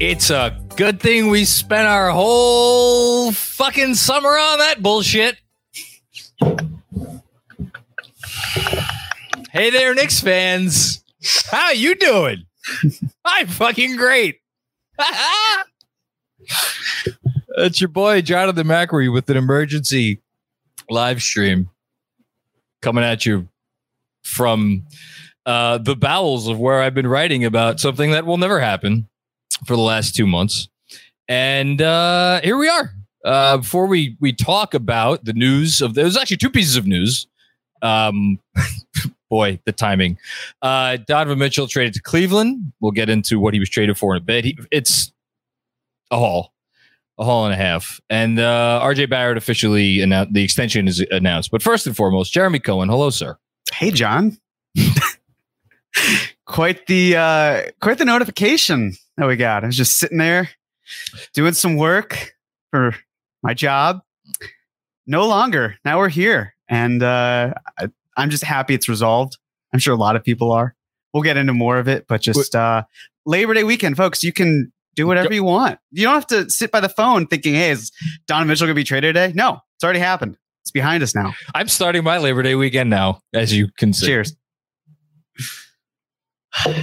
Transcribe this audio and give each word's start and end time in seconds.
it's 0.00 0.30
a 0.30 0.58
good 0.76 1.00
thing 1.00 1.28
we 1.28 1.44
spent 1.44 1.86
our 1.86 2.10
whole 2.10 3.32
fucking 3.32 3.94
summer 3.94 4.30
on 4.30 4.58
that 4.58 4.82
bullshit. 4.82 5.36
Hey 9.50 9.70
there, 9.70 9.94
Knicks 9.94 10.20
fans. 10.20 11.02
How 11.50 11.70
you 11.72 11.94
doing? 11.94 12.44
I'm 13.24 13.46
fucking 13.46 13.96
great. 13.96 14.40
That's 17.56 17.80
your 17.80 17.88
boy 17.88 18.20
Jonathan 18.22 18.66
Macri 18.66 19.12
with 19.12 19.28
an 19.30 19.36
emergency 19.36 20.22
live 20.88 21.22
stream 21.22 21.70
coming 22.82 23.04
at 23.04 23.26
you 23.26 23.48
from 24.22 24.84
uh, 25.48 25.78
the 25.78 25.96
bowels 25.96 26.46
of 26.46 26.60
where 26.60 26.82
I've 26.82 26.92
been 26.92 27.06
writing 27.06 27.42
about 27.42 27.80
something 27.80 28.10
that 28.10 28.26
will 28.26 28.36
never 28.36 28.60
happen 28.60 29.08
for 29.64 29.76
the 29.76 29.82
last 29.82 30.14
two 30.14 30.26
months. 30.26 30.68
And 31.26 31.80
uh, 31.80 32.42
here 32.42 32.58
we 32.58 32.68
are. 32.68 32.92
Uh, 33.24 33.56
before 33.56 33.86
we 33.86 34.16
we 34.20 34.32
talk 34.32 34.74
about 34.74 35.24
the 35.24 35.32
news 35.32 35.80
of 35.80 35.94
there's 35.94 36.18
actually 36.18 36.36
two 36.36 36.50
pieces 36.50 36.76
of 36.76 36.86
news. 36.86 37.26
Um, 37.80 38.38
boy, 39.30 39.58
the 39.64 39.72
timing. 39.72 40.18
Uh, 40.60 40.98
Donovan 41.06 41.38
Mitchell 41.38 41.66
traded 41.66 41.94
to 41.94 42.02
Cleveland. 42.02 42.72
We'll 42.80 42.92
get 42.92 43.08
into 43.08 43.40
what 43.40 43.54
he 43.54 43.60
was 43.60 43.70
traded 43.70 43.96
for 43.96 44.14
in 44.14 44.22
a 44.22 44.24
bit. 44.24 44.44
He, 44.44 44.58
it's 44.70 45.12
a 46.10 46.18
haul, 46.18 46.52
a 47.18 47.24
haul 47.24 47.46
and 47.46 47.54
a 47.54 47.56
half. 47.56 48.02
And 48.10 48.38
uh, 48.38 48.80
RJ 48.82 49.08
Barrett 49.08 49.38
officially 49.38 50.02
announced 50.02 50.34
the 50.34 50.44
extension 50.44 50.86
is 50.88 51.00
announced. 51.10 51.50
But 51.50 51.62
first 51.62 51.86
and 51.86 51.96
foremost, 51.96 52.34
Jeremy 52.34 52.58
Cohen. 52.58 52.90
Hello, 52.90 53.08
sir. 53.08 53.38
Hey, 53.72 53.90
John. 53.90 54.36
quite 56.46 56.86
the 56.86 57.16
uh, 57.16 57.62
quite 57.80 57.98
the 57.98 58.04
notification 58.04 58.92
that 59.16 59.26
we 59.26 59.36
got. 59.36 59.64
I 59.64 59.66
was 59.66 59.76
just 59.76 59.98
sitting 59.98 60.18
there 60.18 60.50
doing 61.34 61.52
some 61.52 61.76
work 61.76 62.34
for 62.70 62.94
my 63.42 63.54
job. 63.54 64.00
No 65.06 65.26
longer. 65.26 65.76
Now 65.84 65.98
we're 65.98 66.08
here, 66.10 66.54
and 66.68 67.02
uh, 67.02 67.54
I, 67.78 67.88
I'm 68.16 68.30
just 68.30 68.44
happy 68.44 68.74
it's 68.74 68.88
resolved. 68.88 69.38
I'm 69.72 69.78
sure 69.78 69.94
a 69.94 69.98
lot 69.98 70.16
of 70.16 70.24
people 70.24 70.52
are. 70.52 70.74
We'll 71.14 71.22
get 71.22 71.36
into 71.36 71.54
more 71.54 71.78
of 71.78 71.88
it, 71.88 72.06
but 72.06 72.20
just 72.20 72.54
uh, 72.54 72.82
Labor 73.24 73.54
Day 73.54 73.64
weekend, 73.64 73.96
folks. 73.96 74.22
You 74.22 74.32
can 74.32 74.72
do 74.94 75.06
whatever 75.06 75.32
you 75.32 75.44
want. 75.44 75.78
You 75.92 76.04
don't 76.04 76.14
have 76.14 76.26
to 76.28 76.50
sit 76.50 76.70
by 76.70 76.80
the 76.80 76.88
phone 76.88 77.26
thinking, 77.26 77.54
"Hey, 77.54 77.70
is 77.70 77.90
Donovan 78.26 78.48
Mitchell 78.48 78.66
going 78.66 78.74
to 78.74 78.80
be 78.80 78.84
traded 78.84 79.14
today?" 79.14 79.32
No, 79.34 79.60
it's 79.76 79.84
already 79.84 80.00
happened. 80.00 80.36
It's 80.62 80.70
behind 80.70 81.02
us 81.02 81.14
now. 81.14 81.34
I'm 81.54 81.68
starting 81.68 82.04
my 82.04 82.18
Labor 82.18 82.42
Day 82.42 82.54
weekend 82.54 82.90
now, 82.90 83.20
as 83.32 83.54
you 83.54 83.68
can 83.78 83.94
see. 83.94 84.06
Cheers. 84.06 84.36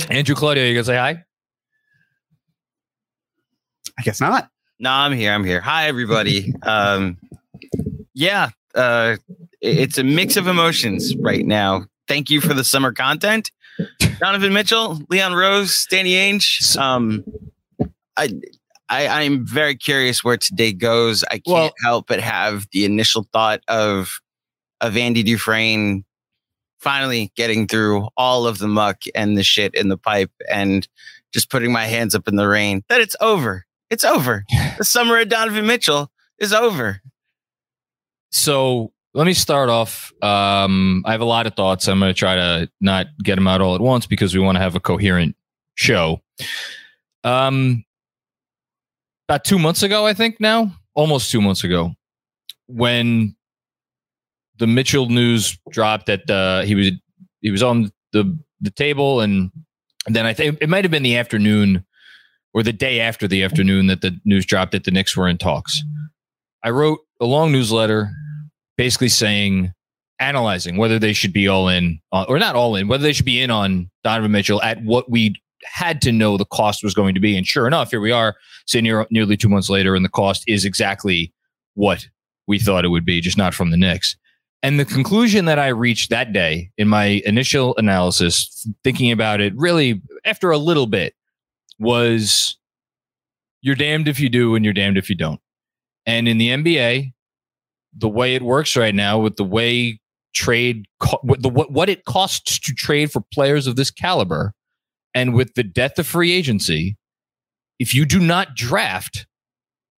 Andrew 0.09 0.35
Claudio, 0.35 0.63
you 0.65 0.73
gonna 0.73 0.83
say 0.83 0.95
hi? 0.97 1.23
I 3.97 4.01
guess 4.03 4.19
not. 4.19 4.49
No, 4.79 4.91
I'm 4.91 5.13
here. 5.13 5.31
I'm 5.31 5.43
here. 5.43 5.61
Hi, 5.61 5.87
everybody. 5.87 6.53
um, 6.63 7.17
yeah, 8.13 8.49
uh, 8.75 9.17
it's 9.61 9.97
a 9.97 10.03
mix 10.03 10.37
of 10.37 10.47
emotions 10.47 11.15
right 11.17 11.45
now. 11.45 11.85
Thank 12.07 12.29
you 12.29 12.41
for 12.41 12.53
the 12.53 12.63
summer 12.63 12.91
content, 12.93 13.51
Donovan 14.19 14.53
Mitchell, 14.53 14.99
Leon 15.09 15.33
Rose, 15.33 15.87
Danny 15.89 16.11
Ainge. 16.13 16.77
Um, 16.77 17.23
I, 18.17 18.29
I, 18.89 19.07
I'm 19.07 19.45
very 19.45 19.75
curious 19.75 20.23
where 20.23 20.37
today 20.37 20.71
goes. 20.71 21.23
I 21.25 21.39
can't 21.39 21.47
Well- 21.47 21.73
help 21.83 22.07
but 22.07 22.19
have 22.19 22.67
the 22.71 22.85
initial 22.85 23.27
thought 23.33 23.61
of, 23.67 24.19
of 24.81 24.95
Andy 24.97 25.23
Dufresne 25.23 26.05
finally 26.85 27.31
getting 27.35 27.67
through 27.67 28.07
all 28.15 28.45
of 28.45 28.59
the 28.59 28.67
muck 28.67 29.01
and 29.15 29.35
the 29.35 29.43
shit 29.43 29.73
in 29.73 29.89
the 29.89 29.97
pipe 29.97 30.31
and 30.47 30.87
just 31.33 31.49
putting 31.49 31.71
my 31.71 31.85
hands 31.85 32.13
up 32.13 32.27
in 32.27 32.35
the 32.35 32.47
rain 32.47 32.83
that 32.89 33.01
it's 33.01 33.15
over. 33.19 33.65
It's 33.89 34.05
over. 34.05 34.45
The 34.77 34.83
summer 34.83 35.17
of 35.19 35.29
Donovan 35.29 35.65
Mitchell 35.65 36.11
is 36.37 36.53
over. 36.53 37.01
So 38.31 38.91
let 39.13 39.25
me 39.25 39.33
start 39.33 39.69
off. 39.69 40.11
Um, 40.21 41.01
I 41.05 41.13
have 41.13 41.21
a 41.21 41.25
lot 41.25 41.47
of 41.47 41.55
thoughts. 41.55 41.87
I'm 41.87 41.99
going 41.99 42.13
to 42.13 42.17
try 42.17 42.35
to 42.35 42.69
not 42.81 43.07
get 43.23 43.35
them 43.35 43.47
out 43.47 43.61
all 43.61 43.73
at 43.73 43.81
once 43.81 44.05
because 44.05 44.35
we 44.35 44.41
want 44.41 44.57
to 44.57 44.59
have 44.59 44.75
a 44.75 44.81
coherent 44.81 45.35
show. 45.75 46.21
Um, 47.23 47.85
about 49.29 49.45
two 49.45 49.57
months 49.57 49.81
ago, 49.81 50.05
I 50.05 50.13
think 50.13 50.41
now, 50.41 50.75
almost 50.93 51.31
two 51.31 51.41
months 51.41 51.63
ago, 51.63 51.93
when 52.67 53.37
the 54.57 54.67
Mitchell 54.67 55.09
news 55.09 55.57
dropped 55.69 56.05
that 56.07 56.29
uh, 56.29 56.61
he 56.61 56.75
was 56.75 56.91
he 57.41 57.51
was 57.51 57.63
on 57.63 57.91
the 58.11 58.37
the 58.61 58.71
table, 58.71 59.21
and 59.21 59.51
then 60.07 60.25
I 60.25 60.33
think 60.33 60.57
it 60.61 60.69
might 60.69 60.83
have 60.83 60.91
been 60.91 61.03
the 61.03 61.17
afternoon 61.17 61.85
or 62.53 62.63
the 62.63 62.73
day 62.73 63.01
after 63.01 63.27
the 63.27 63.43
afternoon 63.43 63.87
that 63.87 64.01
the 64.01 64.17
news 64.23 64.45
dropped 64.45 64.71
that 64.71 64.85
the 64.85 64.91
Knicks 64.91 65.15
were 65.15 65.27
in 65.27 65.37
talks. 65.37 65.81
I 66.63 66.69
wrote 66.69 66.99
a 67.19 67.25
long 67.25 67.51
newsletter 67.51 68.09
basically 68.77 69.09
saying 69.09 69.73
analyzing 70.19 70.77
whether 70.77 70.97
they 70.97 71.13
should 71.13 71.33
be 71.33 71.47
all 71.47 71.67
in 71.67 71.99
uh, 72.13 72.25
or 72.29 72.39
not 72.39 72.55
all 72.55 72.75
in 72.75 72.87
whether 72.87 73.03
they 73.03 73.11
should 73.11 73.25
be 73.25 73.41
in 73.41 73.51
on 73.51 73.89
Donovan 74.03 74.31
Mitchell 74.31 74.61
at 74.61 74.81
what 74.83 75.11
we 75.11 75.35
had 75.65 76.01
to 76.03 76.11
know 76.11 76.37
the 76.37 76.45
cost 76.45 76.83
was 76.83 76.93
going 76.93 77.13
to 77.13 77.19
be 77.19 77.35
and 77.35 77.45
sure 77.45 77.67
enough 77.67 77.91
here 77.91 77.99
we 77.99 78.11
are 78.11 78.35
sitting 78.65 78.85
near, 78.85 79.05
nearly 79.11 79.35
2 79.35 79.49
months 79.49 79.69
later 79.69 79.93
and 79.93 80.05
the 80.05 80.09
cost 80.09 80.43
is 80.47 80.63
exactly 80.63 81.33
what 81.73 82.07
we 82.47 82.57
thought 82.59 82.85
it 82.85 82.89
would 82.89 83.05
be 83.05 83.19
just 83.19 83.37
not 83.37 83.53
from 83.53 83.71
the 83.71 83.77
Knicks 83.77 84.15
and 84.65 84.79
the 84.79 84.85
conclusion 84.85 85.45
that 85.45 85.59
I 85.59 85.67
reached 85.67 86.09
that 86.09 86.33
day 86.33 86.71
in 86.75 86.87
my 86.87 87.21
initial 87.23 87.75
analysis 87.77 88.67
thinking 88.83 89.11
about 89.11 89.39
it 89.39 89.53
really 89.55 90.01
after 90.25 90.49
a 90.49 90.57
little 90.57 90.87
bit 90.87 91.13
was 91.77 92.57
you're 93.61 93.75
damned 93.75 94.07
if 94.07 94.19
you 94.19 94.27
do 94.27 94.55
and 94.55 94.65
you're 94.65 94.73
damned 94.73 94.97
if 94.97 95.07
you 95.07 95.15
don't. 95.15 95.39
And 96.07 96.27
in 96.27 96.39
the 96.39 96.49
NBA, 96.49 97.13
the 97.95 98.09
way 98.09 98.33
it 98.33 98.41
works 98.41 98.75
right 98.75 98.95
now, 98.95 99.19
with 99.19 99.35
the 99.35 99.43
way 99.43 99.99
trade, 100.33 100.87
what, 101.21 101.43
the, 101.43 101.49
what, 101.49 101.71
what 101.71 101.87
it 101.87 102.05
costs 102.05 102.57
to 102.61 102.73
trade 102.73 103.11
for 103.11 103.21
players 103.31 103.67
of 103.67 103.75
this 103.75 103.91
caliber, 103.91 104.55
and 105.13 105.35
with 105.35 105.53
the 105.53 105.63
death 105.63 105.99
of 105.99 106.07
free 106.07 106.31
agency, 106.31 106.97
if 107.77 107.93
you 107.93 108.03
do 108.03 108.19
not 108.19 108.55
draft 108.55 109.27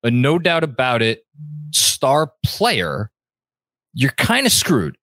a 0.04 0.12
no 0.12 0.38
doubt 0.38 0.66
about 0.66 1.02
it 1.02 1.24
star 1.72 2.34
player, 2.46 3.12
you're 3.98 4.12
kind 4.12 4.46
of 4.46 4.52
screwed 4.52 4.96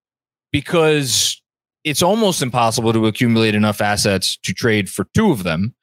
because 0.53 1.43
it's 1.83 2.01
almost 2.01 2.41
impossible 2.43 2.93
to 2.93 3.07
accumulate 3.07 3.57
enough 3.57 3.81
assets 3.81 4.37
to 4.45 4.55
trade 4.55 4.89
for 4.89 5.09
two 5.15 5.33
of 5.33 5.43
them. 5.43 5.75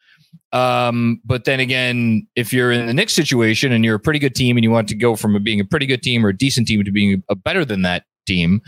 Um, 0.54 1.20
but 1.26 1.44
then 1.44 1.60
again, 1.60 2.26
if 2.38 2.54
you're 2.54 2.72
in 2.72 2.88
the 2.88 2.94
Knicks 2.94 3.14
situation 3.14 3.74
and 3.74 3.84
you're 3.84 3.96
a 3.96 4.00
pretty 4.00 4.18
good 4.18 4.34
team 4.34 4.56
and 4.56 4.64
you 4.64 4.72
want 4.72 4.88
to 4.88 4.96
go 4.96 5.18
from 5.18 5.42
being 5.44 5.60
a 5.60 5.66
pretty 5.66 5.86
good 5.86 6.02
team 6.02 6.26
or 6.26 6.30
a 6.30 6.38
decent 6.38 6.70
team 6.70 6.86
to 6.86 6.92
being 6.92 7.22
a 7.28 7.36
better 7.36 7.66
than 7.66 7.82
that 7.82 8.06
team, 8.26 8.62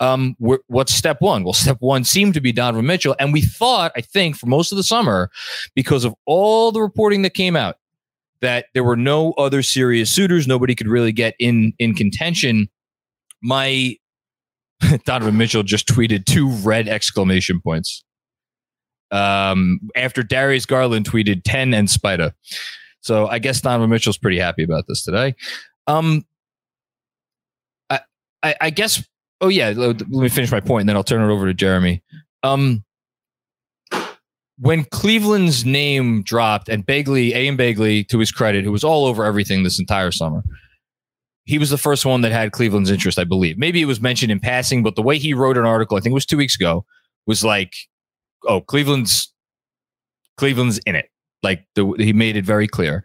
um, 0.00 0.36
what's 0.38 0.92
step 0.92 1.22
one? 1.22 1.42
Well, 1.42 1.54
step 1.54 1.78
one 1.80 2.04
seemed 2.04 2.34
to 2.34 2.42
be 2.42 2.52
Donovan 2.52 2.84
Mitchell. 2.84 3.16
And 3.18 3.32
we 3.32 3.40
thought, 3.40 3.92
I 3.96 4.02
think, 4.02 4.36
for 4.36 4.46
most 4.46 4.72
of 4.72 4.76
the 4.76 4.84
summer, 4.84 5.30
because 5.74 6.04
of 6.04 6.14
all 6.26 6.70
the 6.70 6.82
reporting 6.82 7.22
that 7.22 7.32
came 7.32 7.56
out, 7.56 7.78
that 8.42 8.66
there 8.74 8.84
were 8.84 8.96
no 8.96 9.32
other 9.32 9.62
serious 9.62 10.10
suitors, 10.10 10.46
nobody 10.46 10.74
could 10.74 10.88
really 10.88 11.12
get 11.12 11.34
in 11.38 11.72
in 11.78 11.94
contention. 11.94 12.68
My 13.42 13.96
Donovan 15.04 15.36
Mitchell 15.36 15.62
just 15.62 15.88
tweeted 15.88 16.24
two 16.24 16.48
red 16.48 16.88
exclamation 16.88 17.60
points 17.60 18.04
um, 19.10 19.80
after 19.94 20.22
Darius 20.22 20.66
Garland 20.66 21.08
tweeted 21.08 21.42
10 21.44 21.74
and 21.74 21.88
Spida. 21.88 22.32
So 23.00 23.28
I 23.28 23.38
guess 23.38 23.60
Donovan 23.60 23.90
Mitchell's 23.90 24.18
pretty 24.18 24.38
happy 24.38 24.64
about 24.64 24.84
this 24.88 25.04
today. 25.04 25.34
Um, 25.86 26.24
I, 27.88 28.00
I, 28.42 28.54
I 28.60 28.70
guess, 28.70 29.06
oh, 29.40 29.48
yeah, 29.48 29.72
let, 29.76 30.08
me 30.08 30.28
finish 30.28 30.50
my 30.50 30.60
point 30.60 30.82
and 30.82 30.88
then 30.88 30.96
I'll 30.96 31.04
turn 31.04 31.22
it 31.22 31.32
over 31.32 31.46
to 31.46 31.54
Jeremy. 31.54 32.02
Um, 32.42 32.84
when 34.58 34.84
Cleveland's 34.84 35.64
name 35.64 36.22
dropped 36.22 36.68
and 36.68 36.84
Begley, 36.84 37.34
Ian 37.36 37.56
Begley, 37.56 38.08
to 38.08 38.18
his 38.18 38.32
credit, 38.32 38.64
who 38.64 38.72
was 38.72 38.84
all 38.84 39.04
over 39.04 39.24
everything 39.24 39.62
this 39.62 39.78
entire 39.78 40.10
summer, 40.10 40.42
he 41.46 41.58
was 41.58 41.70
the 41.70 41.78
first 41.78 42.04
one 42.04 42.20
that 42.20 42.32
had 42.32 42.52
Cleveland's 42.52 42.90
interest, 42.90 43.18
I 43.18 43.24
believe. 43.24 43.56
Maybe 43.56 43.80
it 43.80 43.86
was 43.86 44.00
mentioned 44.00 44.30
in 44.30 44.40
passing, 44.40 44.82
but 44.82 44.96
the 44.96 45.02
way 45.02 45.18
he 45.18 45.32
wrote 45.32 45.56
an 45.56 45.64
article, 45.64 45.96
I 45.96 46.00
think 46.00 46.12
it 46.12 46.14
was 46.14 46.26
two 46.26 46.36
weeks 46.36 46.56
ago, 46.56 46.84
was 47.26 47.42
like 47.42 47.72
oh, 48.46 48.60
Cleveland's 48.60 49.32
Cleveland's 50.36 50.78
in 50.78 50.94
it. 50.94 51.10
Like 51.42 51.66
the, 51.74 51.94
he 51.98 52.12
made 52.12 52.36
it 52.36 52.44
very 52.44 52.68
clear. 52.68 53.04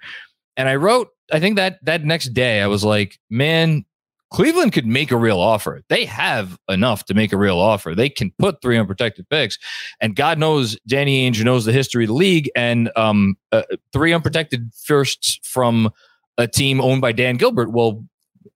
And 0.58 0.68
I 0.68 0.76
wrote, 0.76 1.10
I 1.32 1.40
think 1.40 1.56
that 1.56 1.80
that 1.84 2.04
next 2.04 2.30
day, 2.30 2.62
I 2.62 2.68
was 2.68 2.84
like, 2.84 3.20
man, 3.30 3.86
Cleveland 4.32 4.74
could 4.74 4.86
make 4.86 5.12
a 5.12 5.18
real 5.18 5.40
offer. 5.40 5.82
They 5.90 6.06
have 6.06 6.58
enough 6.70 7.06
to 7.06 7.14
make 7.14 7.34
a 7.34 7.38
real 7.38 7.60
offer. 7.60 7.94
They 7.96 8.10
can 8.10 8.32
put 8.38 8.62
three 8.62 8.78
unprotected 8.78 9.30
picks, 9.30 9.58
and 10.00 10.16
God 10.16 10.40
knows 10.40 10.78
Danny 10.88 11.30
Ainge 11.30 11.44
knows 11.44 11.66
the 11.66 11.74
history 11.74 12.06
of 12.06 12.10
the 12.10 12.14
league. 12.16 12.50
And 12.56 12.92
um, 12.96 13.36
uh, 13.52 13.64
three 13.94 14.14
unprotected 14.14 14.72
firsts 14.86 15.40
from 15.44 15.92
a 16.38 16.48
team 16.48 16.82
owned 16.82 17.02
by 17.02 17.12
Dan 17.12 17.36
Gilbert. 17.36 17.72
Well, 17.72 18.06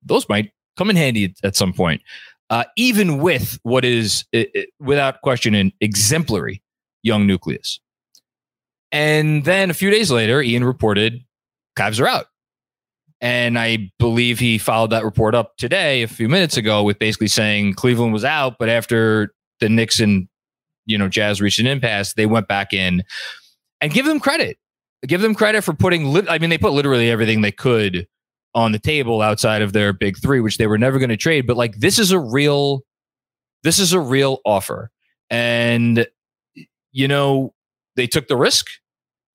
those 0.04 0.28
might 0.30 0.52
come 0.78 0.90
in 0.90 0.96
handy 0.96 1.34
at 1.44 1.56
some 1.56 1.74
point, 1.74 2.02
uh, 2.50 2.66
even 2.76 3.20
with 3.20 3.60
what 3.64 3.86
is, 3.86 4.26
without 4.80 5.22
question, 5.22 5.56
an 5.56 5.72
exemplary 5.82 6.62
young 7.04 7.26
nucleus. 7.28 7.80
And 8.92 9.44
then 9.46 9.70
a 9.70 9.74
few 9.74 9.90
days 9.90 10.12
later, 10.12 10.42
Ian 10.42 10.64
reported 10.64 11.24
Cavs 11.78 12.00
are 12.00 12.08
out. 12.08 12.28
And 13.22 13.58
I 13.58 13.92
believe 13.98 14.40
he 14.40 14.58
followed 14.58 14.92
that 14.92 15.04
report 15.04 15.36
up 15.36 15.58
today, 15.58 16.04
a 16.04 16.08
few 16.08 16.30
minutes 16.30 16.58
ago, 16.58 16.84
with 16.84 17.00
basically 17.00 17.28
saying 17.28 17.74
Cleveland 17.74 18.14
was 18.14 18.26
out, 18.26 18.58
but 18.60 18.70
after 18.70 19.34
the 19.60 19.70
Knicks 19.70 20.00
and 20.00 20.28
you 20.86 20.98
know 20.98 21.08
Jazz 21.08 21.42
reached 21.42 21.60
an 21.60 21.68
impasse, 21.68 22.14
they 22.14 22.26
went 22.26 22.48
back 22.48 22.74
in 22.74 23.04
and 23.82 23.94
give 23.94 24.06
them 24.06 24.20
credit. 24.20 24.58
Give 25.08 25.22
them 25.22 25.36
credit 25.36 25.64
for 25.64 25.74
putting. 25.74 26.12
Li- 26.12 26.28
I 26.28 26.40
mean, 26.40 26.50
they 26.50 26.58
put 26.58 26.74
literally 26.74 27.10
everything 27.10 27.42
they 27.42 27.52
could 27.52 28.08
on 28.56 28.72
the 28.72 28.80
table 28.80 29.22
outside 29.22 29.62
of 29.62 29.74
their 29.74 29.94
big 29.94 30.18
three, 30.18 30.40
which 30.40 30.58
they 30.58 30.66
were 30.66 30.78
never 30.78 30.98
going 30.98 31.10
to 31.10 31.18
trade. 31.18 31.46
But 31.46 31.58
like, 31.58 31.76
this 31.76 32.00
is 32.00 32.12
a 32.12 32.20
real, 32.20 32.82
this 33.64 33.78
is 33.78 33.94
a 33.94 34.00
real 34.00 34.40
offer, 34.46 34.90
and 35.30 36.08
you 36.92 37.08
know, 37.08 37.54
they 37.96 38.08
took 38.08 38.28
the 38.28 38.38
risk 38.38 38.68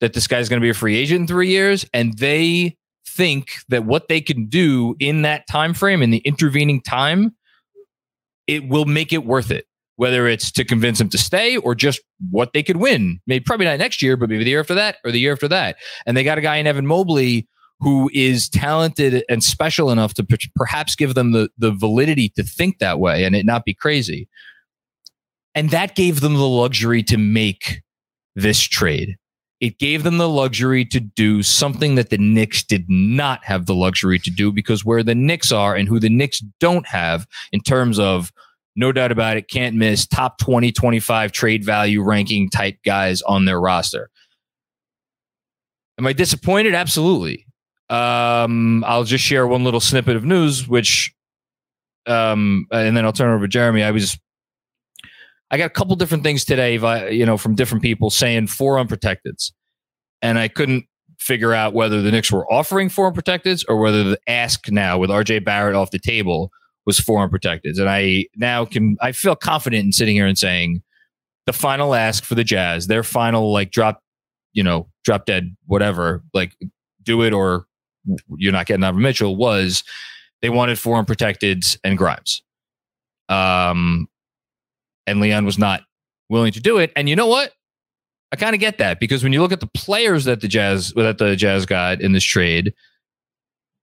that 0.00 0.14
this 0.14 0.26
guy's 0.26 0.48
going 0.48 0.60
to 0.60 0.64
be 0.64 0.70
a 0.70 0.74
free 0.74 0.96
agent 0.96 1.20
in 1.20 1.26
three 1.26 1.48
years, 1.48 1.84
and 1.92 2.16
they 2.18 2.76
think 3.06 3.52
that 3.68 3.84
what 3.84 4.08
they 4.08 4.20
can 4.20 4.46
do 4.46 4.96
in 4.98 5.22
that 5.22 5.46
time 5.46 5.74
frame, 5.74 6.02
in 6.02 6.10
the 6.10 6.18
intervening 6.18 6.80
time, 6.80 7.36
it 8.46 8.68
will 8.68 8.86
make 8.86 9.12
it 9.12 9.24
worth 9.24 9.50
it. 9.50 9.66
Whether 9.96 10.26
it's 10.26 10.50
to 10.52 10.64
convince 10.64 10.98
him 10.98 11.10
to 11.10 11.18
stay 11.18 11.58
or 11.58 11.74
just 11.74 12.00
what 12.30 12.54
they 12.54 12.62
could 12.62 12.78
win, 12.78 13.20
maybe 13.26 13.44
probably 13.44 13.66
not 13.66 13.78
next 13.78 14.00
year, 14.00 14.16
but 14.16 14.30
maybe 14.30 14.44
the 14.44 14.48
year 14.48 14.60
after 14.60 14.72
that 14.72 14.96
or 15.04 15.12
the 15.12 15.20
year 15.20 15.32
after 15.32 15.48
that. 15.48 15.76
And 16.06 16.16
they 16.16 16.24
got 16.24 16.38
a 16.38 16.40
guy 16.40 16.56
in 16.56 16.66
Evan 16.66 16.86
Mobley 16.86 17.46
who 17.80 18.10
is 18.12 18.48
talented 18.48 19.24
and 19.28 19.42
special 19.42 19.90
enough 19.90 20.14
to 20.14 20.26
perhaps 20.54 20.94
give 20.94 21.14
them 21.14 21.32
the 21.32 21.48
the 21.58 21.72
validity 21.72 22.28
to 22.30 22.42
think 22.42 22.78
that 22.78 22.98
way 22.98 23.24
and 23.24 23.34
it 23.34 23.46
not 23.46 23.64
be 23.64 23.74
crazy. 23.74 24.28
And 25.54 25.70
that 25.70 25.96
gave 25.96 26.20
them 26.20 26.34
the 26.34 26.48
luxury 26.48 27.02
to 27.04 27.16
make 27.16 27.82
this 28.36 28.60
trade. 28.60 29.16
It 29.60 29.78
gave 29.78 30.04
them 30.04 30.16
the 30.18 30.28
luxury 30.28 30.86
to 30.86 31.00
do 31.00 31.42
something 31.42 31.96
that 31.96 32.08
the 32.08 32.18
Knicks 32.18 32.62
did 32.62 32.86
not 32.88 33.44
have 33.44 33.66
the 33.66 33.74
luxury 33.74 34.18
to 34.20 34.30
do 34.30 34.52
because 34.52 34.84
where 34.84 35.02
the 35.02 35.14
Knicks 35.14 35.52
are 35.52 35.74
and 35.74 35.86
who 35.86 36.00
the 36.00 36.08
Knicks 36.08 36.42
don't 36.60 36.86
have 36.86 37.26
in 37.52 37.60
terms 37.60 37.98
of 37.98 38.32
no 38.76 38.92
doubt 38.92 39.12
about 39.12 39.36
it, 39.36 39.48
can't 39.48 39.76
miss 39.76 40.06
top 40.06 40.38
20, 40.38 40.72
25 40.72 41.32
trade 41.32 41.64
value 41.64 42.02
ranking 42.02 42.48
type 42.48 42.78
guys 42.84 43.20
on 43.22 43.44
their 43.44 43.60
roster. 43.60 44.08
Am 45.98 46.06
I 46.06 46.14
disappointed? 46.14 46.74
Absolutely. 46.74 47.46
Um, 47.90 48.84
I'll 48.84 49.04
just 49.04 49.24
share 49.24 49.46
one 49.46 49.64
little 49.64 49.80
snippet 49.80 50.16
of 50.16 50.24
news, 50.24 50.66
which, 50.68 51.12
um, 52.06 52.66
and 52.70 52.96
then 52.96 53.04
I'll 53.04 53.12
turn 53.12 53.34
over 53.34 53.46
to 53.46 53.48
Jeremy. 53.48 53.82
I 53.82 53.90
was 53.90 54.18
I 55.50 55.58
got 55.58 55.66
a 55.66 55.70
couple 55.70 55.96
different 55.96 56.22
things 56.22 56.44
today, 56.44 56.74
you 57.12 57.26
know, 57.26 57.36
from 57.36 57.56
different 57.56 57.82
people 57.82 58.10
saying 58.10 58.46
four 58.46 58.76
unprotecteds, 58.76 59.52
and 60.22 60.38
I 60.38 60.48
couldn't 60.48 60.86
figure 61.18 61.52
out 61.52 61.74
whether 61.74 62.00
the 62.00 62.10
Knicks 62.10 62.32
were 62.32 62.50
offering 62.50 62.88
four 62.88 63.12
unprotecteds 63.12 63.64
or 63.68 63.78
whether 63.78 64.04
the 64.04 64.18
ask 64.26 64.70
now 64.70 64.98
with 64.98 65.10
RJ 65.10 65.44
Barrett 65.44 65.74
off 65.74 65.90
the 65.90 65.98
table 65.98 66.50
was 66.86 66.98
four 66.98 67.28
unprotecteds. 67.28 67.78
And 67.78 67.90
I 67.90 68.26
now 68.36 68.64
can 68.64 68.96
I 69.00 69.12
feel 69.12 69.36
confident 69.36 69.84
in 69.84 69.92
sitting 69.92 70.14
here 70.14 70.26
and 70.26 70.38
saying 70.38 70.82
the 71.46 71.52
final 71.52 71.94
ask 71.94 72.24
for 72.24 72.36
the 72.36 72.44
Jazz, 72.44 72.86
their 72.86 73.02
final 73.02 73.52
like 73.52 73.70
drop, 73.70 74.02
you 74.52 74.62
know, 74.62 74.88
drop 75.04 75.26
dead, 75.26 75.56
whatever, 75.66 76.22
like 76.32 76.56
do 77.02 77.22
it 77.22 77.32
or 77.32 77.66
you're 78.36 78.52
not 78.52 78.66
getting 78.66 78.84
out 78.84 78.94
Mitchell 78.94 79.36
was 79.36 79.84
they 80.42 80.50
wanted 80.50 80.78
four 80.78 81.02
unprotecteds 81.02 81.78
and 81.84 81.98
Grimes. 81.98 82.42
Um, 83.28 84.08
and 85.06 85.20
Leon 85.20 85.44
was 85.44 85.58
not 85.58 85.82
willing 86.28 86.52
to 86.52 86.60
do 86.60 86.78
it. 86.78 86.92
And 86.96 87.08
you 87.08 87.16
know 87.16 87.26
what? 87.26 87.52
I 88.32 88.36
kind 88.36 88.54
of 88.54 88.60
get 88.60 88.78
that 88.78 89.00
because 89.00 89.22
when 89.22 89.32
you 89.32 89.42
look 89.42 89.52
at 89.52 89.60
the 89.60 89.70
players 89.74 90.24
that 90.24 90.40
the 90.40 90.48
Jazz 90.48 90.92
that 90.92 91.18
the 91.18 91.34
Jazz 91.34 91.66
got 91.66 92.00
in 92.00 92.12
this 92.12 92.22
trade, 92.22 92.72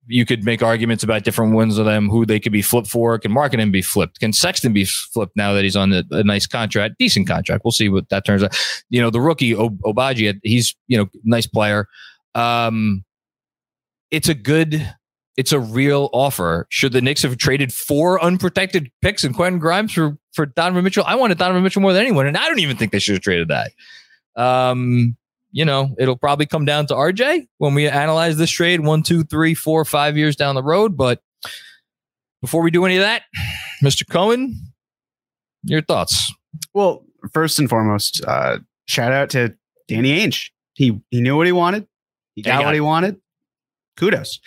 you 0.07 0.25
could 0.25 0.45
make 0.45 0.63
arguments 0.63 1.03
about 1.03 1.25
different 1.25 1.53
ones 1.53 1.77
of 1.77 1.85
them, 1.85 2.09
who 2.09 2.25
they 2.25 2.39
could 2.39 2.53
be 2.53 2.61
flipped 2.61 2.87
for. 2.87 3.19
Can 3.19 3.31
Markkanen 3.31 3.73
be 3.73 3.81
flipped? 3.81 4.21
Can 4.21 4.31
Sexton 4.31 4.71
be 4.71 4.85
flipped 4.85 5.35
now 5.35 5.51
that 5.51 5.65
he's 5.65 5.75
on 5.75 5.91
a, 5.91 6.03
a 6.11 6.23
nice 6.23 6.47
contract, 6.47 6.95
decent 6.97 7.27
contract? 7.27 7.65
We'll 7.65 7.73
see 7.73 7.89
what 7.89 8.07
that 8.07 8.25
turns 8.25 8.41
out. 8.41 8.57
You 8.89 9.01
know, 9.01 9.09
the 9.09 9.19
rookie 9.19 9.53
Agbaji, 9.53 10.39
he's 10.43 10.75
you 10.87 10.97
know 10.97 11.07
nice 11.25 11.45
player. 11.45 11.87
Um, 12.33 13.03
it's 14.11 14.29
a 14.29 14.33
good, 14.33 14.95
it's 15.35 15.51
a 15.51 15.59
real 15.59 16.09
offer. 16.13 16.67
Should 16.69 16.93
the 16.93 17.01
Knicks 17.01 17.23
have 17.23 17.37
traded 17.37 17.73
four 17.73 18.21
unprotected 18.23 18.91
picks 19.01 19.23
and 19.23 19.35
Quentin 19.35 19.59
Grimes 19.59 19.93
for 19.93 20.17
for 20.33 20.45
Donovan 20.45 20.83
Mitchell? 20.83 21.03
I 21.05 21.15
wanted 21.15 21.37
Donovan 21.37 21.63
Mitchell 21.63 21.81
more 21.81 21.93
than 21.93 22.01
anyone, 22.01 22.27
and 22.27 22.37
I 22.37 22.47
don't 22.47 22.59
even 22.59 22.77
think 22.77 22.91
they 22.91 22.99
should 22.99 23.15
have 23.15 23.21
traded 23.21 23.49
that. 23.49 23.71
Um, 24.35 25.17
you 25.51 25.65
know, 25.65 25.95
it'll 25.97 26.17
probably 26.17 26.45
come 26.45 26.65
down 26.65 26.85
to 26.87 26.93
RJ 26.93 27.47
when 27.57 27.73
we 27.73 27.87
analyze 27.87 28.37
this 28.37 28.51
trade 28.51 28.81
one, 28.81 29.03
two, 29.03 29.23
three, 29.23 29.53
four, 29.53 29.83
five 29.85 30.17
years 30.17 30.35
down 30.35 30.55
the 30.55 30.63
road. 30.63 30.97
But 30.97 31.21
before 32.41 32.61
we 32.61 32.71
do 32.71 32.85
any 32.85 32.97
of 32.97 33.01
that, 33.01 33.23
Mr. 33.83 34.07
Cohen, 34.07 34.55
your 35.63 35.81
thoughts? 35.81 36.31
Well, 36.73 37.05
first 37.33 37.59
and 37.59 37.69
foremost, 37.69 38.23
uh, 38.25 38.59
shout 38.85 39.11
out 39.11 39.29
to 39.31 39.55
Danny 39.87 40.19
Ainge. 40.19 40.51
He 40.73 40.99
he 41.09 41.21
knew 41.21 41.35
what 41.35 41.47
he 41.47 41.51
wanted. 41.51 41.87
He 42.35 42.43
got, 42.43 42.59
got 42.59 42.65
what 42.65 42.75
he 42.75 42.81
wanted. 42.81 43.19
Kudos. 43.97 44.39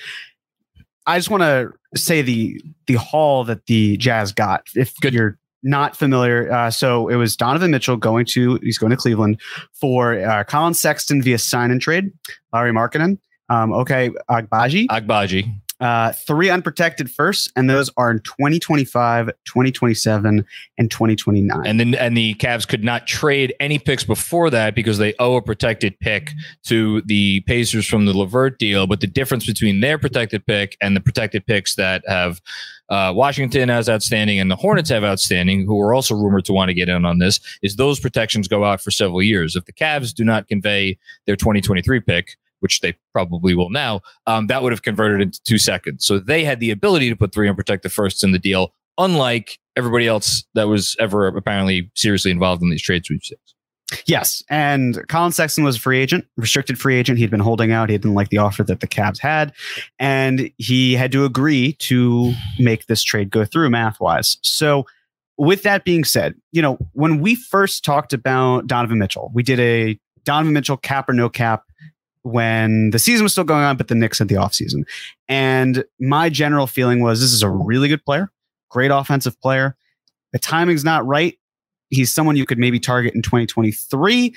I 1.06 1.18
just 1.18 1.30
want 1.30 1.42
to 1.42 1.72
say 1.94 2.22
the 2.22 2.60
the 2.86 2.94
haul 2.94 3.44
that 3.44 3.66
the 3.66 3.96
Jazz 3.96 4.32
got. 4.32 4.66
If 4.74 4.94
Good. 5.00 5.12
you're 5.12 5.38
not 5.62 5.96
familiar. 5.96 6.50
Uh, 6.50 6.70
so 6.70 7.08
it 7.08 7.16
was 7.16 7.36
Donovan 7.36 7.70
Mitchell 7.70 7.96
going 7.96 8.24
to 8.26 8.58
he's 8.62 8.78
going 8.78 8.90
to 8.90 8.96
Cleveland 8.96 9.40
for 9.72 10.14
uh, 10.22 10.44
Collin 10.44 10.74
Sexton 10.74 11.22
via 11.22 11.38
sign 11.38 11.70
and 11.70 11.80
trade. 11.80 12.10
Lauri 12.52 12.72
Markkanen. 12.72 13.18
Um, 13.48 13.72
okay, 13.72 14.10
Agbaji. 14.30 14.86
Agbaji. 14.86 15.52
Uh, 15.80 16.12
three 16.12 16.50
unprotected 16.50 17.10
firsts, 17.10 17.50
and 17.56 17.70
those 17.70 17.90
are 17.96 18.10
in 18.10 18.20
2025, 18.20 19.26
2027, 19.46 20.44
and 20.76 20.90
2029. 20.90 21.66
And 21.66 21.80
then 21.80 21.94
and 21.94 22.16
the 22.16 22.34
Cavs 22.34 22.68
could 22.68 22.84
not 22.84 23.06
trade 23.06 23.54
any 23.60 23.78
picks 23.78 24.04
before 24.04 24.50
that 24.50 24.74
because 24.74 24.98
they 24.98 25.14
owe 25.18 25.36
a 25.36 25.42
protected 25.42 25.98
pick 26.00 26.32
to 26.64 27.00
the 27.02 27.40
Pacers 27.46 27.86
from 27.86 28.04
the 28.04 28.12
LeVert 28.12 28.58
deal. 28.58 28.86
But 28.86 29.00
the 29.00 29.06
difference 29.06 29.46
between 29.46 29.80
their 29.80 29.98
protected 29.98 30.46
pick 30.46 30.76
and 30.82 30.94
the 30.94 31.00
protected 31.00 31.46
picks 31.46 31.74
that 31.76 32.02
have 32.06 32.40
uh, 32.90 33.12
Washington 33.14 33.68
has 33.68 33.88
outstanding 33.88 34.40
and 34.40 34.50
the 34.50 34.56
Hornets 34.56 34.90
have 34.90 35.04
outstanding, 35.04 35.64
who 35.64 35.80
are 35.80 35.94
also 35.94 36.14
rumored 36.14 36.44
to 36.44 36.52
want 36.52 36.68
to 36.68 36.74
get 36.74 36.88
in 36.88 37.04
on 37.04 37.18
this, 37.18 37.40
is 37.62 37.76
those 37.76 38.00
protections 38.00 38.48
go 38.48 38.64
out 38.64 38.80
for 38.80 38.90
several 38.90 39.22
years. 39.22 39.56
If 39.56 39.64
the 39.64 39.72
Cavs 39.72 40.12
do 40.12 40.24
not 40.24 40.48
convey 40.48 40.98
their 41.26 41.36
2023 41.36 42.00
pick, 42.00 42.36
which 42.60 42.80
they 42.80 42.96
probably 43.12 43.54
will 43.54 43.70
now, 43.70 44.00
um, 44.26 44.46
that 44.46 44.62
would 44.62 44.72
have 44.72 44.82
converted 44.82 45.20
into 45.20 45.42
two 45.42 45.58
seconds. 45.58 46.06
So 46.06 46.18
they 46.18 46.44
had 46.44 46.60
the 46.60 46.70
ability 46.70 47.08
to 47.10 47.16
put 47.16 47.34
three 47.34 47.48
unprotected 47.48 47.92
firsts 47.92 48.22
in 48.22 48.32
the 48.32 48.38
deal, 48.38 48.72
unlike 48.98 49.58
everybody 49.76 50.06
else 50.06 50.44
that 50.54 50.68
was 50.68 50.96
ever 50.98 51.26
apparently 51.26 51.90
seriously 51.94 52.30
involved 52.30 52.62
in 52.62 52.70
these 52.70 52.82
trade 52.82 53.04
sweepstakes. 53.04 53.54
Yes, 54.06 54.42
and 54.48 55.06
Collin 55.08 55.32
Sexton 55.32 55.64
was 55.64 55.76
a 55.76 55.80
free 55.80 55.98
agent, 55.98 56.24
restricted 56.36 56.78
free 56.78 56.96
agent. 56.96 57.18
He'd 57.18 57.30
been 57.30 57.40
holding 57.40 57.72
out. 57.72 57.90
He 57.90 57.98
didn't 57.98 58.14
like 58.14 58.28
the 58.28 58.38
offer 58.38 58.62
that 58.64 58.80
the 58.80 58.86
Cavs 58.86 59.18
had, 59.18 59.52
and 59.98 60.50
he 60.58 60.94
had 60.94 61.10
to 61.12 61.24
agree 61.24 61.72
to 61.80 62.32
make 62.58 62.86
this 62.86 63.02
trade 63.02 63.30
go 63.30 63.44
through 63.44 63.70
math 63.70 63.98
wise. 64.00 64.38
So, 64.42 64.86
with 65.38 65.62
that 65.64 65.84
being 65.84 66.04
said, 66.04 66.34
you 66.52 66.62
know 66.62 66.78
when 66.92 67.20
we 67.20 67.34
first 67.34 67.84
talked 67.84 68.12
about 68.12 68.66
Donovan 68.66 68.98
Mitchell, 68.98 69.30
we 69.34 69.42
did 69.42 69.58
a 69.58 69.98
Donovan 70.24 70.52
Mitchell 70.52 70.76
cap 70.76 71.08
or 71.08 71.12
no 71.12 71.28
cap 71.28 71.64
when 72.22 72.90
the 72.90 72.98
season 72.98 73.24
was 73.24 73.32
still 73.32 73.44
going 73.44 73.64
on, 73.64 73.76
but 73.76 73.88
the 73.88 73.94
Knicks 73.94 74.18
had 74.18 74.28
the 74.28 74.34
offseason. 74.34 74.84
And 75.28 75.84
my 75.98 76.28
general 76.28 76.66
feeling 76.66 77.00
was 77.00 77.20
this 77.20 77.32
is 77.32 77.42
a 77.42 77.50
really 77.50 77.88
good 77.88 78.04
player, 78.04 78.30
great 78.68 78.90
offensive 78.90 79.40
player. 79.40 79.76
The 80.32 80.38
timing's 80.38 80.84
not 80.84 81.06
right. 81.06 81.38
He's 81.88 82.12
someone 82.12 82.36
you 82.36 82.46
could 82.46 82.58
maybe 82.58 82.78
target 82.78 83.14
in 83.14 83.22
2023. 83.22 84.34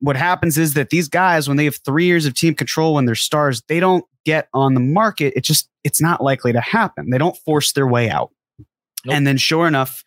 What 0.00 0.16
happens 0.16 0.56
is 0.58 0.74
that 0.74 0.90
these 0.90 1.08
guys, 1.08 1.48
when 1.48 1.56
they 1.56 1.64
have 1.64 1.76
three 1.76 2.04
years 2.04 2.24
of 2.24 2.34
team 2.34 2.54
control, 2.54 2.94
when 2.94 3.04
they're 3.04 3.16
stars, 3.16 3.62
they 3.68 3.80
don't 3.80 4.04
get 4.24 4.48
on 4.54 4.74
the 4.74 4.80
market. 4.80 5.32
It 5.34 5.42
just, 5.42 5.68
it's 5.82 6.00
not 6.00 6.22
likely 6.22 6.52
to 6.52 6.60
happen. 6.60 7.10
They 7.10 7.18
don't 7.18 7.36
force 7.38 7.72
their 7.72 7.86
way 7.86 8.08
out. 8.08 8.30
Nope. 9.04 9.16
And 9.16 9.26
then, 9.26 9.38
sure 9.38 9.66
enough, 9.66 10.04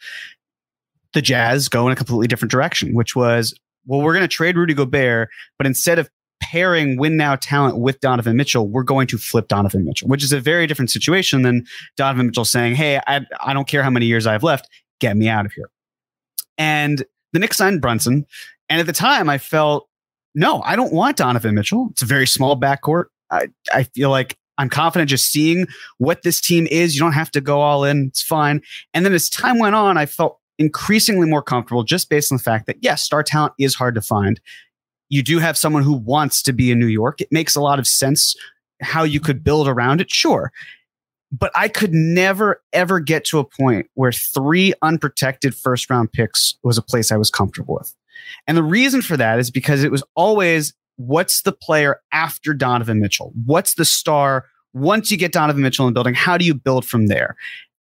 the 1.13 1.21
Jazz 1.21 1.67
go 1.67 1.87
in 1.87 1.93
a 1.93 1.95
completely 1.95 2.27
different 2.27 2.51
direction, 2.51 2.93
which 2.93 3.15
was, 3.15 3.53
well, 3.85 4.01
we're 4.01 4.13
going 4.13 4.23
to 4.23 4.29
trade 4.29 4.55
Rudy 4.55 4.73
Gobert, 4.73 5.29
but 5.57 5.67
instead 5.67 5.99
of 5.99 6.09
pairing 6.41 6.97
win 6.97 7.15
now 7.15 7.35
talent 7.35 7.77
with 7.77 7.99
Donovan 8.01 8.35
Mitchell, 8.35 8.67
we're 8.67 8.83
going 8.83 9.07
to 9.07 9.17
flip 9.17 9.47
Donovan 9.47 9.85
Mitchell, 9.85 10.07
which 10.07 10.23
is 10.23 10.33
a 10.33 10.39
very 10.39 10.67
different 10.67 10.91
situation 10.91 11.43
than 11.43 11.65
Donovan 11.95 12.27
Mitchell 12.27 12.45
saying, 12.45 12.75
Hey, 12.75 12.99
I, 13.07 13.21
I 13.41 13.53
don't 13.53 13.67
care 13.67 13.83
how 13.83 13.89
many 13.89 14.07
years 14.07 14.27
I 14.27 14.33
have 14.33 14.43
left, 14.43 14.67
get 14.99 15.15
me 15.15 15.29
out 15.29 15.45
of 15.45 15.53
here. 15.53 15.69
And 16.57 17.03
the 17.33 17.39
Knicks 17.39 17.57
signed 17.57 17.81
Brunson. 17.81 18.25
And 18.69 18.79
at 18.79 18.85
the 18.85 18.93
time, 18.93 19.29
I 19.29 19.37
felt, 19.37 19.87
no, 20.35 20.61
I 20.63 20.75
don't 20.75 20.93
want 20.93 21.17
Donovan 21.17 21.55
Mitchell. 21.55 21.89
It's 21.91 22.01
a 22.01 22.05
very 22.05 22.27
small 22.27 22.59
backcourt. 22.59 23.05
I, 23.29 23.47
I 23.73 23.83
feel 23.83 24.09
like 24.09 24.37
I'm 24.57 24.69
confident 24.69 25.09
just 25.09 25.31
seeing 25.31 25.67
what 25.97 26.23
this 26.23 26.41
team 26.41 26.67
is. 26.69 26.95
You 26.95 27.01
don't 27.01 27.13
have 27.13 27.31
to 27.31 27.41
go 27.41 27.61
all 27.61 27.83
in. 27.83 28.07
It's 28.07 28.21
fine. 28.21 28.61
And 28.93 29.05
then 29.05 29.13
as 29.13 29.29
time 29.29 29.59
went 29.59 29.75
on, 29.75 29.97
I 29.97 30.05
felt 30.05 30.39
increasingly 30.59 31.27
more 31.27 31.41
comfortable 31.41 31.83
just 31.83 32.09
based 32.09 32.31
on 32.31 32.37
the 32.37 32.43
fact 32.43 32.67
that, 32.67 32.77
yes, 32.81 33.01
star 33.03 33.23
talent 33.23 33.53
is 33.57 33.73
hard 33.73 33.95
to 33.95 34.01
find 34.01 34.39
you 35.11 35.21
do 35.21 35.39
have 35.39 35.57
someone 35.57 35.83
who 35.83 35.93
wants 35.93 36.41
to 36.41 36.53
be 36.53 36.71
in 36.71 36.79
New 36.79 36.87
York. 36.87 37.19
It 37.19 37.31
makes 37.31 37.53
a 37.53 37.61
lot 37.61 37.79
of 37.79 37.85
sense 37.85 38.33
how 38.81 39.03
you 39.03 39.19
could 39.19 39.43
build 39.43 39.67
around 39.67 39.99
it, 39.99 40.09
sure. 40.09 40.53
But 41.33 41.51
I 41.53 41.67
could 41.67 41.93
never, 41.93 42.61
ever 42.71 43.01
get 43.01 43.25
to 43.25 43.39
a 43.39 43.43
point 43.43 43.87
where 43.93 44.13
three 44.13 44.73
unprotected 44.81 45.53
first 45.53 45.89
round 45.89 46.13
picks 46.13 46.55
was 46.63 46.77
a 46.77 46.81
place 46.81 47.11
I 47.11 47.17
was 47.17 47.29
comfortable 47.29 47.75
with. 47.75 47.93
And 48.47 48.57
the 48.57 48.63
reason 48.63 49.01
for 49.01 49.17
that 49.17 49.37
is 49.37 49.51
because 49.51 49.83
it 49.83 49.91
was 49.91 50.03
always 50.15 50.73
what's 50.95 51.41
the 51.41 51.51
player 51.51 51.99
after 52.13 52.53
Donovan 52.53 53.01
Mitchell? 53.01 53.33
What's 53.45 53.75
the 53.75 53.85
star 53.85 54.45
once 54.73 55.11
you 55.11 55.17
get 55.17 55.33
Donovan 55.33 55.61
Mitchell 55.61 55.87
in 55.87 55.93
the 55.93 55.97
building? 55.97 56.13
How 56.13 56.37
do 56.37 56.45
you 56.45 56.53
build 56.53 56.85
from 56.85 57.07
there? 57.07 57.35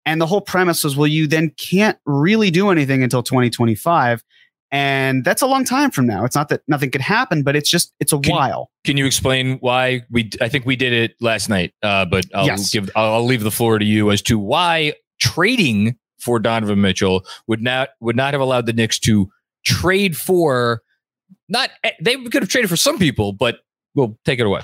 And 0.04 0.20
the 0.20 0.26
whole 0.26 0.40
premise 0.40 0.82
was, 0.82 0.96
well, 0.96 1.06
you 1.06 1.28
then 1.28 1.50
can't 1.50 1.98
really 2.06 2.50
do 2.50 2.70
anything 2.70 3.04
until 3.04 3.22
2025 3.22 4.24
and 4.72 5.24
that's 5.24 5.42
a 5.42 5.46
long 5.46 5.64
time 5.64 5.90
from 5.90 6.06
now. 6.06 6.24
It's 6.24 6.36
not 6.36 6.48
that 6.50 6.62
nothing 6.68 6.90
could 6.90 7.00
happen, 7.00 7.42
but 7.42 7.56
it's 7.56 7.68
just 7.68 7.92
it's 8.00 8.12
a 8.12 8.18
can, 8.18 8.34
while. 8.34 8.70
Can 8.84 8.96
you 8.96 9.06
explain 9.06 9.58
why 9.58 10.02
we? 10.10 10.30
I 10.40 10.48
think 10.48 10.66
we 10.66 10.76
did 10.76 10.92
it 10.92 11.14
last 11.20 11.48
night, 11.48 11.74
uh, 11.82 12.04
but 12.04 12.26
I'll 12.34 12.46
yes. 12.46 12.70
give 12.70 12.90
I'll, 12.94 13.14
I'll 13.14 13.24
leave 13.24 13.42
the 13.42 13.50
floor 13.50 13.78
to 13.78 13.84
you 13.84 14.10
as 14.10 14.22
to 14.22 14.38
why 14.38 14.94
trading 15.20 15.96
for 16.20 16.38
Donovan 16.38 16.80
Mitchell 16.80 17.24
would 17.46 17.62
not 17.62 17.90
would 18.00 18.16
not 18.16 18.34
have 18.34 18.40
allowed 18.40 18.66
the 18.66 18.72
Knicks 18.72 18.98
to 19.00 19.28
trade 19.64 20.16
for 20.16 20.82
not 21.48 21.70
they 22.00 22.16
could 22.16 22.42
have 22.42 22.48
traded 22.48 22.70
for 22.70 22.76
some 22.76 22.98
people, 22.98 23.32
but 23.32 23.58
we'll 23.94 24.18
take 24.24 24.38
it 24.38 24.46
away. 24.46 24.60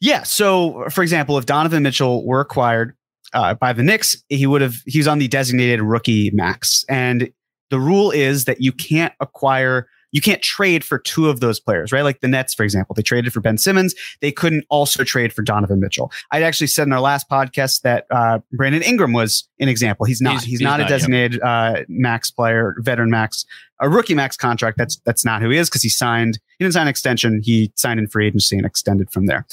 Yeah. 0.00 0.22
So, 0.22 0.84
for 0.90 1.02
example, 1.02 1.38
if 1.38 1.46
Donovan 1.46 1.82
Mitchell 1.82 2.24
were 2.24 2.40
acquired 2.40 2.96
uh, 3.32 3.54
by 3.54 3.72
the 3.72 3.82
Knicks, 3.82 4.22
he 4.28 4.46
would 4.46 4.60
have 4.60 4.76
he's 4.86 5.08
on 5.08 5.18
the 5.18 5.28
designated 5.28 5.80
rookie 5.82 6.30
max, 6.32 6.84
and 6.88 7.30
the 7.70 7.80
rule 7.80 8.10
is 8.10 8.44
that 8.44 8.60
you 8.60 8.72
can't 8.72 9.12
acquire 9.20 9.88
you 10.12 10.20
can't 10.20 10.42
trade 10.42 10.84
for 10.84 10.98
two 10.98 11.28
of 11.28 11.40
those 11.40 11.60
players, 11.60 11.92
right? 11.92 12.02
Like 12.02 12.20
the 12.20 12.28
Nets, 12.28 12.54
for 12.54 12.62
example, 12.62 12.94
they 12.94 13.02
traded 13.02 13.32
for 13.32 13.40
Ben 13.40 13.58
Simmons. 13.58 13.94
They 14.20 14.32
couldn't 14.32 14.64
also 14.70 15.04
trade 15.04 15.32
for 15.32 15.42
Donovan 15.42 15.80
Mitchell. 15.80 16.10
I'd 16.30 16.42
actually 16.42 16.68
said 16.68 16.86
in 16.86 16.92
our 16.92 17.00
last 17.00 17.28
podcast 17.28 17.82
that 17.82 18.06
uh, 18.10 18.38
Brandon 18.52 18.82
Ingram 18.82 19.12
was 19.12 19.48
an 19.60 19.68
example. 19.68 20.06
He's 20.06 20.20
not. 20.20 20.34
He's, 20.34 20.42
he's, 20.42 20.50
he's 20.52 20.60
not, 20.62 20.78
not, 20.78 20.86
a 20.86 20.88
designated 20.88 21.40
uh, 21.42 21.82
max 21.88 22.30
player, 22.30 22.76
veteran 22.78 23.10
max, 23.10 23.44
a 23.80 23.88
rookie 23.88 24.14
max 24.14 24.36
contract. 24.36 24.78
That's 24.78 24.96
that's 25.04 25.24
not 25.24 25.42
who 25.42 25.50
he 25.50 25.58
is 25.58 25.68
because 25.68 25.82
he 25.82 25.90
signed. 25.90 26.38
He 26.58 26.64
didn't 26.64 26.74
sign 26.74 26.82
an 26.82 26.88
extension. 26.88 27.40
He 27.42 27.72
signed 27.76 28.00
in 28.00 28.08
free 28.08 28.28
agency 28.28 28.56
and 28.56 28.64
extended 28.64 29.10
from 29.10 29.26
there. 29.26 29.46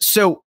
So 0.00 0.42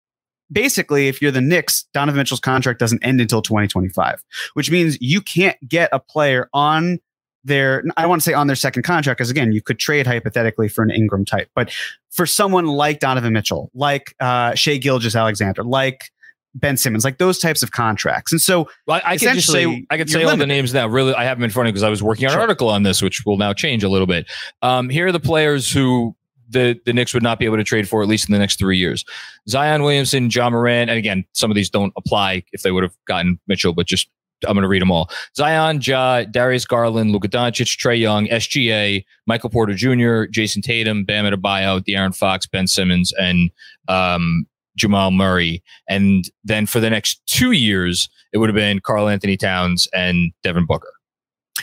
basically, 0.52 1.08
if 1.08 1.22
you're 1.22 1.32
the 1.32 1.42
Knicks, 1.42 1.86
Donovan 1.94 2.18
Mitchell's 2.18 2.40
contract 2.40 2.80
doesn't 2.80 3.04
end 3.04 3.22
until 3.22 3.42
2025, 3.42 4.24
which 4.54 4.72
means 4.72 4.98
you 5.02 5.22
can't 5.22 5.58
get 5.68 5.90
a 5.92 6.00
player 6.00 6.50
on 6.54 7.00
their, 7.44 7.84
I 7.96 8.06
want 8.06 8.22
to 8.22 8.26
say 8.30 8.34
on 8.34 8.48
their 8.48 8.56
second 8.56 8.84
contract, 8.84 9.18
because 9.20 9.30
again, 9.30 9.52
you 9.52 9.62
could 9.62 9.80
trade 9.80 10.06
hypothetically 10.06 10.68
for 10.68 10.84
an 10.84 10.92
Ingram 10.92 11.26
type, 11.26 11.50
but 11.56 11.72
for 12.10 12.26
someone 12.26 12.66
like 12.66 13.00
Donovan 13.00 13.34
Mitchell, 13.34 13.72
like 13.74 14.16
uh, 14.20 14.54
Shai 14.56 14.78
Gilgeous-Alexander, 14.78 15.64
like 15.64 16.12
Ben 16.56 16.78
Simmons, 16.78 17.04
like 17.04 17.20
those 17.20 17.40
types 17.40 17.64
of 17.64 17.72
contracts. 17.72 18.32
And 18.32 18.42
so 18.42 18.68
well, 18.86 19.00
I, 19.04 19.14
I 19.14 19.18
can 19.18 19.36
just 19.36 19.52
say 19.52 19.86
I 19.90 19.98
could 19.98 20.10
say 20.10 20.24
all 20.24 20.36
the 20.36 20.48
names 20.48 20.74
now. 20.74 20.88
Really, 20.88 21.14
I 21.14 21.24
have 21.24 21.38
them 21.38 21.44
in 21.44 21.50
front 21.50 21.70
of 21.70 21.74
because 21.74 21.84
I 21.84 21.90
was 21.90 22.02
working 22.02 22.26
on 22.26 22.32
sure. 22.32 22.40
an 22.40 22.42
article 22.42 22.70
on 22.70 22.84
this, 22.84 23.02
which 23.02 23.26
will 23.26 23.38
now 23.38 23.54
change 23.54 23.84
a 23.84 23.90
little 23.90 24.08
bit. 24.08 24.30
Um, 24.62 24.90
here 24.90 25.08
are 25.08 25.12
the 25.12 25.20
players 25.20 25.72
who 25.72 26.16
the 26.50 26.80
the 26.86 26.94
Knicks 26.94 27.14
would 27.14 27.24
not 27.24 27.40
be 27.40 27.46
able 27.46 27.58
to 27.58 27.64
trade 27.64 27.88
for 27.90 28.02
at 28.02 28.08
least 28.08 28.28
in 28.30 28.34
the 28.34 28.40
next 28.40 28.58
three 28.60 28.78
years. 28.78 29.04
Zion 29.50 29.84
Williamson, 29.84 30.30
Ja 30.30 30.50
Morant, 30.50 30.90
and 30.90 30.98
again, 30.98 31.26
some 31.34 31.52
of 31.52 31.56
these 31.56 31.70
don't 31.70 31.94
apply 31.98 32.44
if 32.54 32.62
they 32.62 32.72
would 32.72 32.84
have 32.84 32.96
gotten 33.06 33.40
Mitchell, 33.48 33.74
but 33.74 33.86
just 33.88 34.10
I'm 34.48 34.54
going 34.54 34.62
to 34.62 34.68
read 34.68 34.84
them 34.84 34.92
all. 34.92 35.10
Zion, 35.36 35.80
Ja, 35.82 36.24
Darius 36.24 36.66
Garland, 36.66 37.12
Luka 37.12 37.28
Doncic, 37.28 37.76
Trae 37.76 38.00
Young, 38.00 38.28
SGA, 38.28 39.04
Michael 39.26 39.50
Porter 39.50 39.74
Jr., 39.74 40.30
Jayson 40.32 40.62
Tatum, 40.62 41.06
Bam 41.06 41.26
Adebayo, 41.26 41.82
De'Aaron 41.84 42.16
Fox, 42.16 42.46
Ben 42.46 42.68
Simmons, 42.68 43.12
and 43.20 43.50
um, 43.88 44.46
Jamal 44.76 45.10
Murray. 45.10 45.64
And 45.90 46.30
then 46.44 46.68
for 46.68 46.80
the 46.80 46.90
next 46.92 47.20
two 47.26 47.52
years, 47.52 48.10
it 48.32 48.38
would 48.38 48.48
have 48.48 48.56
been 48.56 48.80
Karl-Anthony 48.80 49.38
Towns 49.38 49.88
and 49.92 50.32
Devin 50.44 50.68
Booker. 50.68 50.94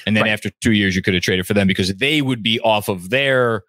And 0.05 0.17
then 0.17 0.25
Right. 0.25 0.33
after 0.33 0.51
two 0.61 0.73
years, 0.73 0.97
you 0.97 1.03
could 1.03 1.15
have 1.15 1.23
traded 1.23 1.47
for 1.47 1.55
them 1.55 1.69
because 1.69 1.95
they 1.95 2.23
would 2.23 2.43
be 2.43 2.59
off 2.61 2.89
of 2.89 3.11
their 3.11 3.63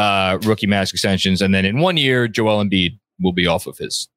uh, 0.00 0.38
rookie 0.42 0.66
max 0.66 0.92
extensions. 0.92 1.42
And 1.42 1.54
then 1.54 1.66
in 1.66 1.78
one 1.78 1.98
year, 1.98 2.26
Joel 2.26 2.64
Embiid 2.64 2.98
will 3.20 3.32
be 3.32 3.46
off 3.46 3.66
of 3.66 3.76
his 3.76 4.08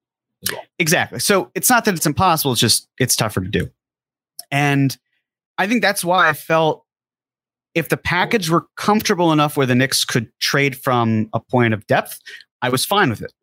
well. 0.51 0.61
Exactly. 0.79 1.19
So 1.19 1.51
it's 1.55 1.69
not 1.69 1.85
that 1.85 1.93
it's 1.93 2.05
impossible, 2.05 2.53
it's 2.53 2.61
just 2.61 2.87
it's 2.99 3.15
tougher 3.15 3.41
to 3.41 3.49
do. 3.49 3.69
And 4.49 4.97
I 5.57 5.67
think 5.67 5.81
that's 5.81 6.03
why 6.03 6.29
I 6.29 6.33
felt 6.33 6.85
if 7.75 7.89
the 7.89 7.97
package 7.97 8.49
were 8.49 8.65
comfortable 8.77 9.31
enough 9.31 9.57
where 9.57 9.65
the 9.65 9.75
Knicks 9.75 10.05
could 10.05 10.31
trade 10.39 10.77
from 10.77 11.29
a 11.33 11.39
point 11.39 11.73
of 11.73 11.85
depth, 11.87 12.19
I 12.61 12.69
was 12.69 12.85
fine 12.85 13.09
with 13.09 13.21
it. 13.21 13.33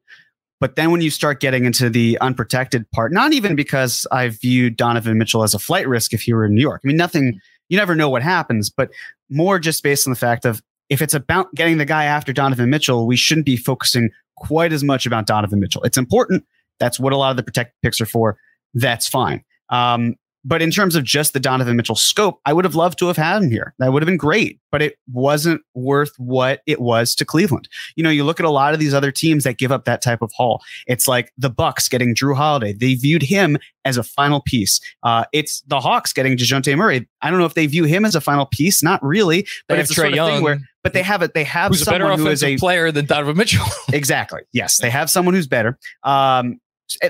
But 0.60 0.76
then 0.76 0.90
when 0.90 1.00
you 1.00 1.10
start 1.10 1.40
getting 1.40 1.64
into 1.64 1.90
the 1.90 2.18
unprotected 2.20 2.90
part, 2.90 3.12
not 3.12 3.32
even 3.32 3.56
because 3.56 4.06
I 4.12 4.28
viewed 4.28 4.76
Donovan 4.76 5.18
Mitchell 5.18 5.42
as 5.42 5.54
a 5.54 5.58
flight 5.58 5.88
risk 5.88 6.12
if 6.12 6.22
he 6.22 6.32
were 6.32 6.44
in 6.44 6.54
New 6.54 6.60
York. 6.60 6.82
I 6.84 6.86
mean, 6.86 6.96
nothing, 6.96 7.40
you 7.68 7.78
never 7.78 7.94
know 7.94 8.10
what 8.10 8.22
happens, 8.22 8.70
but 8.70 8.90
more 9.30 9.58
just 9.58 9.82
based 9.82 10.06
on 10.06 10.12
the 10.12 10.18
fact 10.18 10.44
of 10.44 10.62
if 10.90 11.00
it's 11.00 11.14
about 11.14 11.54
getting 11.54 11.78
the 11.78 11.84
guy 11.86 12.04
after 12.04 12.32
Donovan 12.32 12.68
Mitchell, 12.68 13.06
we 13.06 13.16
shouldn't 13.16 13.46
be 13.46 13.56
focusing 13.56 14.10
quite 14.36 14.72
as 14.72 14.82
much 14.84 15.06
about 15.06 15.26
Donovan 15.26 15.60
Mitchell. 15.60 15.82
It's 15.82 15.96
important. 15.96 16.44
That's 16.78 16.98
what 16.98 17.12
a 17.12 17.16
lot 17.16 17.30
of 17.30 17.36
the 17.36 17.42
protected 17.42 17.74
picks 17.82 18.00
are 18.00 18.06
for. 18.06 18.36
That's 18.74 19.08
fine. 19.08 19.44
Um, 19.70 20.16
but 20.44 20.62
in 20.62 20.70
terms 20.70 20.96
of 20.96 21.04
just 21.04 21.32
the 21.32 21.40
Donovan 21.40 21.76
Mitchell 21.76 21.94
scope, 21.94 22.40
I 22.46 22.52
would 22.52 22.64
have 22.64 22.74
loved 22.74 22.98
to 23.00 23.06
have 23.08 23.16
had 23.16 23.42
him 23.42 23.50
here. 23.50 23.74
That 23.78 23.92
would 23.92 24.02
have 24.02 24.06
been 24.06 24.16
great, 24.16 24.58
but 24.70 24.80
it 24.80 24.96
wasn't 25.12 25.60
worth 25.74 26.12
what 26.16 26.62
it 26.66 26.80
was 26.80 27.14
to 27.16 27.24
Cleveland. 27.24 27.68
You 27.96 28.04
know, 28.04 28.10
you 28.10 28.24
look 28.24 28.40
at 28.40 28.46
a 28.46 28.50
lot 28.50 28.72
of 28.72 28.80
these 28.80 28.94
other 28.94 29.12
teams 29.12 29.44
that 29.44 29.58
give 29.58 29.70
up 29.70 29.84
that 29.84 30.00
type 30.00 30.22
of 30.22 30.32
haul. 30.34 30.62
It's 30.86 31.06
like 31.06 31.32
the 31.36 31.50
Bucks 31.50 31.88
getting 31.88 32.14
Jrue 32.14 32.34
Holiday. 32.34 32.72
They 32.72 32.94
viewed 32.94 33.22
him 33.22 33.58
as 33.84 33.96
a 33.96 34.02
final 34.02 34.40
piece. 34.40 34.80
Uh, 35.02 35.24
it's 35.32 35.60
the 35.62 35.80
Hawks 35.80 36.12
getting 36.12 36.36
Dejounte 36.36 36.74
Murray. 36.76 37.06
I 37.20 37.30
don't 37.30 37.38
know 37.38 37.46
if 37.46 37.54
they 37.54 37.66
view 37.66 37.84
him 37.84 38.04
as 38.04 38.14
a 38.14 38.20
final 38.20 38.46
piece. 38.46 38.82
Not 38.82 39.02
really, 39.04 39.46
but 39.68 39.74
They 39.74 39.80
it's 39.80 39.94
have 39.94 40.04
Trae 40.04 40.08
sort 40.08 40.18
of 40.18 40.26
thing 40.26 40.34
Young, 40.34 40.42
where. 40.42 40.60
But 40.82 40.94
they 40.94 41.02
have 41.02 41.20
it. 41.20 41.34
They 41.34 41.44
have 41.44 41.70
who's 41.70 41.82
a 41.82 41.84
better 41.84 42.04
someone 42.04 42.18
who 42.18 42.28
is 42.28 42.42
a 42.42 42.56
player 42.56 42.90
than 42.90 43.04
Donovan 43.04 43.36
Mitchell. 43.36 43.66
exactly. 43.92 44.40
Yes, 44.52 44.78
they 44.78 44.88
have 44.88 45.10
someone 45.10 45.34
who's 45.34 45.46
better. 45.46 45.78
Um, 46.04 46.58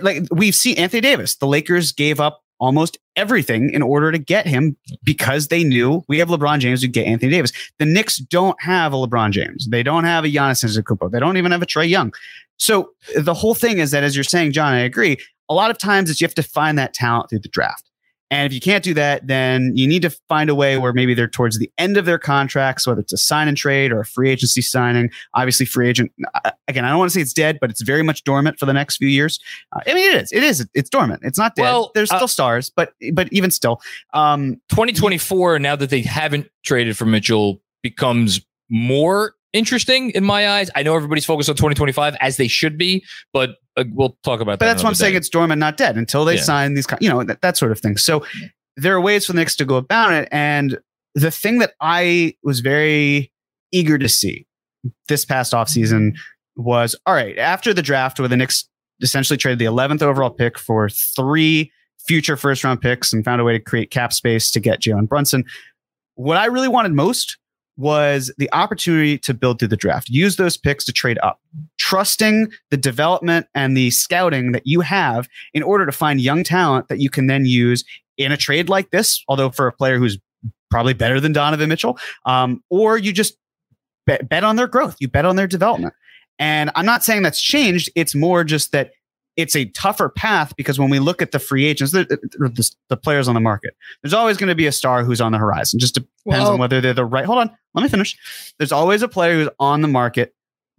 like 0.03 0.25
we've 0.33 0.57
seen 0.57 0.77
Anthony 0.77 1.01
Davis. 1.01 1.37
The 1.37 1.47
Lakers 1.47 1.93
gave 1.93 2.19
up 2.19 2.43
almost 2.61 2.99
everything 3.17 3.71
in 3.71 3.83
order 3.83 4.13
to 4.13 4.19
get 4.19 4.47
him 4.47 4.77
because 5.03 5.49
they 5.49 5.65
knew 5.65 6.05
we 6.09 6.19
have 6.19 6.29
LeBron 6.29 6.61
James, 6.61 6.83
we 6.83 6.89
get 6.89 7.07
Anthony 7.07 7.33
Davis. 7.33 7.53
The 7.79 7.87
Knicks 7.87 8.19
don't 8.19 8.61
have 8.63 8.93
a 8.93 8.97
LeBron 8.97 9.33
James. 9.33 9.67
They 9.69 9.83
don't 9.83 10.05
have 10.05 10.25
a 10.25 10.29
Giannis 10.29 10.65
Antetokounmpo. 10.65 11.11
They 11.11 11.19
don't 11.19 11.37
even 11.37 11.51
have 11.53 11.63
a 11.63 11.67
Trae 11.67 11.89
Young. 11.89 12.13
So 12.59 12.91
the 13.17 13.35
whole 13.35 13.55
thing 13.55 13.79
is 13.79 13.91
that, 13.91 14.05
as 14.05 14.15
you're 14.15 14.23
saying, 14.23 14.53
John, 14.53 14.75
I 14.75 14.81
agree. 14.81 15.17
A 15.49 15.55
lot 15.55 15.71
of 15.71 15.79
times, 15.79 16.11
it's 16.11 16.21
you 16.21 16.27
have 16.27 16.35
to 16.35 16.43
find 16.43 16.79
that 16.79 16.95
talent 16.95 17.31
through 17.31 17.41
the 17.41 17.49
draft. 17.49 17.90
And 18.31 18.47
if 18.47 18.53
you 18.53 18.61
can't 18.61 18.85
do 18.85 18.95
that, 18.95 19.27
then 19.27 19.73
you 19.75 19.89
need 19.89 20.03
to 20.03 20.11
find 20.29 20.49
a 20.51 20.55
way 20.55 20.79
where 20.79 20.93
maybe 20.93 21.15
they're 21.15 21.29
towards 21.29 21.59
the 21.59 21.71
end 21.79 21.97
of 21.97 22.05
their 22.05 22.19
contracts, 22.19 22.87
whether 22.87 23.01
it's 23.01 23.13
a 23.13 23.17
sign 23.17 23.49
and 23.49 23.57
trade 23.57 23.91
or 23.91 24.01
a 24.01 24.05
free 24.05 24.31
agency 24.31 24.63
signing. 24.63 25.11
Obviously, 25.35 25.67
free 25.67 25.89
agent, 25.89 26.13
uh, 26.35 26.51
again, 26.69 26.85
I 26.85 26.91
don't 26.91 26.99
want 26.99 27.11
to 27.11 27.15
say 27.15 27.21
it's 27.21 27.33
dead, 27.33 27.59
but 27.61 27.71
it's 27.71 27.83
very 27.83 28.03
much 28.03 28.23
dormant 28.23 28.59
for 28.59 28.67
the 28.67 28.73
next 28.73 28.99
few 28.99 29.09
years. 29.09 29.41
Uh, 29.73 29.81
I 29.87 29.95
mean, 29.95 30.15
it 30.15 30.23
is. 30.23 30.33
It 30.33 30.45
is. 30.45 30.67
It's 30.75 30.89
dormant. 30.89 31.23
It's 31.25 31.39
not 31.39 31.57
dead. 31.57 31.63
Well, 31.63 31.91
There's 31.95 32.13
uh, 32.13 32.17
still 32.17 32.29
stars, 32.29 32.71
but 32.71 32.93
but 33.13 33.29
even 33.33 33.51
still, 33.51 33.81
um, 34.15 34.61
2024, 34.69 35.59
now 35.59 35.75
that 35.75 35.91
they 35.91 36.03
haven't 36.03 36.49
traded 36.65 36.97
for 36.97 37.07
Mitchell, 37.07 37.61
becomes 37.83 38.41
more 38.69 39.35
interesting 39.53 40.11
in 40.11 40.25
my 40.25 40.49
eyes. 40.49 40.71
I 40.75 40.83
know 40.83 40.95
everybody's 40.95 41.25
focused 41.25 41.49
on 41.49 41.57
2025 41.57 42.17
as 42.21 42.37
they 42.37 42.49
should 42.49 42.79
be, 42.79 43.05
but 43.33 43.57
uh, 43.77 43.85
we'll 43.93 44.17
talk 44.23 44.41
about 44.41 44.59
but 44.59 44.61
that. 44.61 44.67
that's 44.67 44.83
what 44.83 44.89
I'm 44.89 44.93
another 44.93 45.05
saying. 45.05 45.17
It's 45.17 45.29
dormant, 45.29 45.59
not 45.61 45.77
dead 45.77 45.97
until 45.97 46.25
they 46.25 46.37
Yeah. 46.37 46.43
sign 46.43 46.75
these, 46.75 46.87
you 47.01 47.09
know, 47.09 47.23
that, 47.25 47.41
that 47.43 47.57
sort 47.57 47.73
of 47.73 47.81
thing. 47.81 47.97
So 47.97 48.25
there 48.77 48.95
are 48.95 49.01
ways 49.01 49.27
for 49.27 49.33
the 49.33 49.39
Knicks 49.39 49.57
to 49.57 49.65
go 49.65 49.77
about 49.77 50.13
it. 50.13 50.29
And 50.33 50.79
the 51.15 51.31
thing 51.31 51.59
that 51.59 51.75
I 51.81 52.35
was 52.43 52.61
very 52.61 53.33
eager 53.73 53.99
to 53.99 54.09
see 54.09 54.47
this 55.09 55.25
past 55.25 55.53
offseason 55.53 56.13
was 56.57 56.97
all 57.07 57.15
right, 57.15 57.39
after 57.39 57.73
the 57.75 57.83
draft 57.83 58.19
where 58.19 58.29
the 58.29 58.37
Knicks 58.37 58.69
essentially 59.03 59.37
traded 59.37 59.59
the 59.59 59.65
11th 59.67 60.03
overall 60.03 60.31
pick 60.31 60.59
for 60.59 60.89
three 60.89 61.73
future 62.07 62.37
first 62.37 62.65
round 62.65 62.81
picks 62.81 63.13
and 63.13 63.25
found 63.25 63.41
a 63.41 63.45
way 63.45 63.53
to 63.53 63.61
create 63.61 63.91
cap 63.91 64.13
space 64.13 64.51
to 64.51 64.61
get 64.61 64.81
Jalen 64.81 65.09
Brunson. 65.09 65.45
What 66.17 66.37
I 66.37 66.47
really 66.47 66.69
wanted 66.69 66.93
most 66.93 67.39
was 67.77 68.33
the 68.37 68.53
opportunity 68.53 69.19
to 69.19 69.33
build 69.33 69.59
through 69.59 69.69
the 69.69 69.77
draft, 69.77 70.09
use 70.09 70.37
those 70.37 70.57
picks 70.57 70.85
to 70.85 70.93
trade 70.93 71.19
up, 71.23 71.41
trusting 71.79 72.51
the 72.71 72.77
development 72.77 73.47
and 73.55 73.77
the 73.77 73.91
scouting 73.91 74.53
that 74.53 74.67
you 74.67 74.81
have 74.81 75.29
in 75.55 75.63
order 75.63 75.87
to 75.87 75.93
find 75.93 76.21
young 76.21 76.45
talent 76.45 76.89
that 76.89 77.01
you 77.01 77.09
can 77.09 77.27
then 77.27 77.47
use 77.47 77.85
in 78.19 78.33
a 78.33 78.37
trade 78.37 78.69
like 78.69 78.91
this. 78.91 79.25
Although 79.29 79.51
for 79.51 79.67
a 79.67 79.73
player 79.73 79.99
who's 79.99 80.19
probably 80.71 80.95
better 80.95 81.21
than 81.21 81.33
Donovan 81.33 81.69
Mitchell, 81.69 81.99
um, 82.27 82.63
or 82.71 82.99
you 82.99 83.13
just 83.13 83.37
bet, 84.07 84.29
bet 84.29 84.45
on 84.45 84.57
their 84.57 84.69
growth, 84.69 84.97
you 85.01 85.09
bet 85.09 85.25
on 85.25 85.37
their 85.37 85.47
development. 85.47 85.95
And 86.39 86.71
I'm 86.75 86.87
not 86.87 87.05
saying 87.05 87.23
that's 87.23 87.41
changed. 87.41 87.91
It's 87.95 88.15
more 88.15 88.45
just 88.45 88.73
that 88.73 88.93
it's 89.37 89.55
a 89.57 89.65
tougher 89.67 90.09
path 90.09 90.55
because 90.57 90.79
when 90.79 90.91
we 90.91 90.99
look 90.99 91.23
at 91.23 91.31
the 91.33 91.39
free 91.39 91.65
agents, 91.65 91.93
the, 91.93 92.05
the, 92.05 92.75
the 92.89 92.97
players 92.97 93.29
on 93.29 93.35
the 93.35 93.41
market, 93.41 93.75
there's 94.03 94.13
always 94.15 94.37
going 94.37 94.49
to 94.49 94.55
be 94.55 94.67
a 94.67 94.73
star 94.73 95.05
who's 95.05 95.21
on 95.21 95.33
the 95.33 95.39
horizon. 95.39 95.79
Just 95.81 95.95
depends 95.95 96.11
Well- 96.25 96.53
on 96.53 96.59
whether 96.59 96.81
they're 96.81 96.93
the 96.95 97.05
right. 97.05 97.25
Hold 97.25 97.39
on, 97.39 97.51
let 97.75 97.83
me 97.83 97.89
finish. 97.89 98.17
There's 98.59 98.73
always 98.73 99.03
a 99.03 99.09
player 99.09 99.35
who's 99.35 99.49
on 99.59 99.81
the 99.83 99.89
market, 99.89 100.35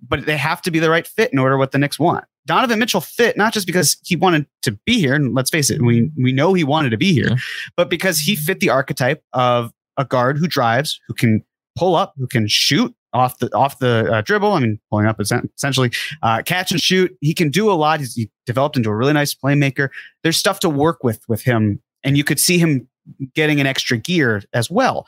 but 0.07 0.25
they 0.25 0.37
have 0.37 0.61
to 0.63 0.71
be 0.71 0.79
the 0.79 0.89
right 0.89 1.07
fit 1.07 1.31
in 1.33 1.39
order 1.39 1.57
what 1.57 1.71
the 1.71 1.77
Knicks 1.77 1.97
want. 1.99 2.25
Donovan 2.47 2.79
Mitchell 2.79 3.01
fit 3.01 3.37
not 3.37 3.53
just 3.53 3.67
because 3.67 3.97
he 4.03 4.15
wanted 4.15 4.47
to 4.63 4.71
be 4.85 4.99
here, 4.99 5.13
and 5.13 5.33
let's 5.35 5.49
face 5.51 5.69
it, 5.69 5.81
we 5.81 6.09
we 6.17 6.31
know 6.31 6.53
he 6.53 6.63
wanted 6.63 6.89
to 6.89 6.97
be 6.97 7.13
here, 7.13 7.29
Yeah. 7.29 7.35
but 7.77 7.89
because 7.89 8.19
he 8.19 8.35
fit 8.35 8.59
the 8.59 8.69
archetype 8.69 9.23
of 9.33 9.71
a 9.97 10.05
guard 10.05 10.37
who 10.39 10.47
drives, 10.47 10.99
who 11.07 11.13
can 11.13 11.43
pull 11.77 11.95
up, 11.95 12.13
who 12.17 12.25
can 12.27 12.47
shoot 12.47 12.93
off 13.13 13.39
the 13.39 13.53
off 13.55 13.79
the 13.79 14.09
uh, 14.11 14.21
dribble. 14.21 14.51
I 14.51 14.59
mean, 14.59 14.79
pulling 14.89 15.05
up 15.05 15.19
essentially 15.19 15.91
uh, 16.21 16.41
catch 16.43 16.71
and 16.71 16.81
shoot. 16.81 17.15
He 17.21 17.33
can 17.33 17.49
do 17.49 17.71
a 17.71 17.73
lot. 17.73 17.99
He's 17.99 18.15
he 18.15 18.29
developed 18.45 18.77
into 18.77 18.89
a 18.89 18.95
really 18.95 19.13
nice 19.13 19.33
playmaker. 19.33 19.89
There's 20.23 20.37
stuff 20.37 20.59
to 20.61 20.69
work 20.69 21.03
with 21.03 21.21
with 21.27 21.41
him, 21.41 21.81
and 22.03 22.17
you 22.17 22.23
could 22.23 22.39
see 22.39 22.57
him 22.57 22.87
getting 23.35 23.59
an 23.59 23.67
extra 23.67 23.97
gear 23.97 24.43
as 24.53 24.69
well, 24.69 25.07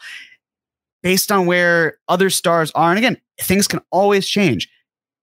based 1.01 1.31
on 1.31 1.45
where 1.45 1.97
other 2.07 2.29
stars 2.29 2.71
are. 2.75 2.89
And 2.89 2.97
again, 2.97 3.17
things 3.39 3.67
can 3.67 3.81
always 3.91 4.27
change. 4.27 4.69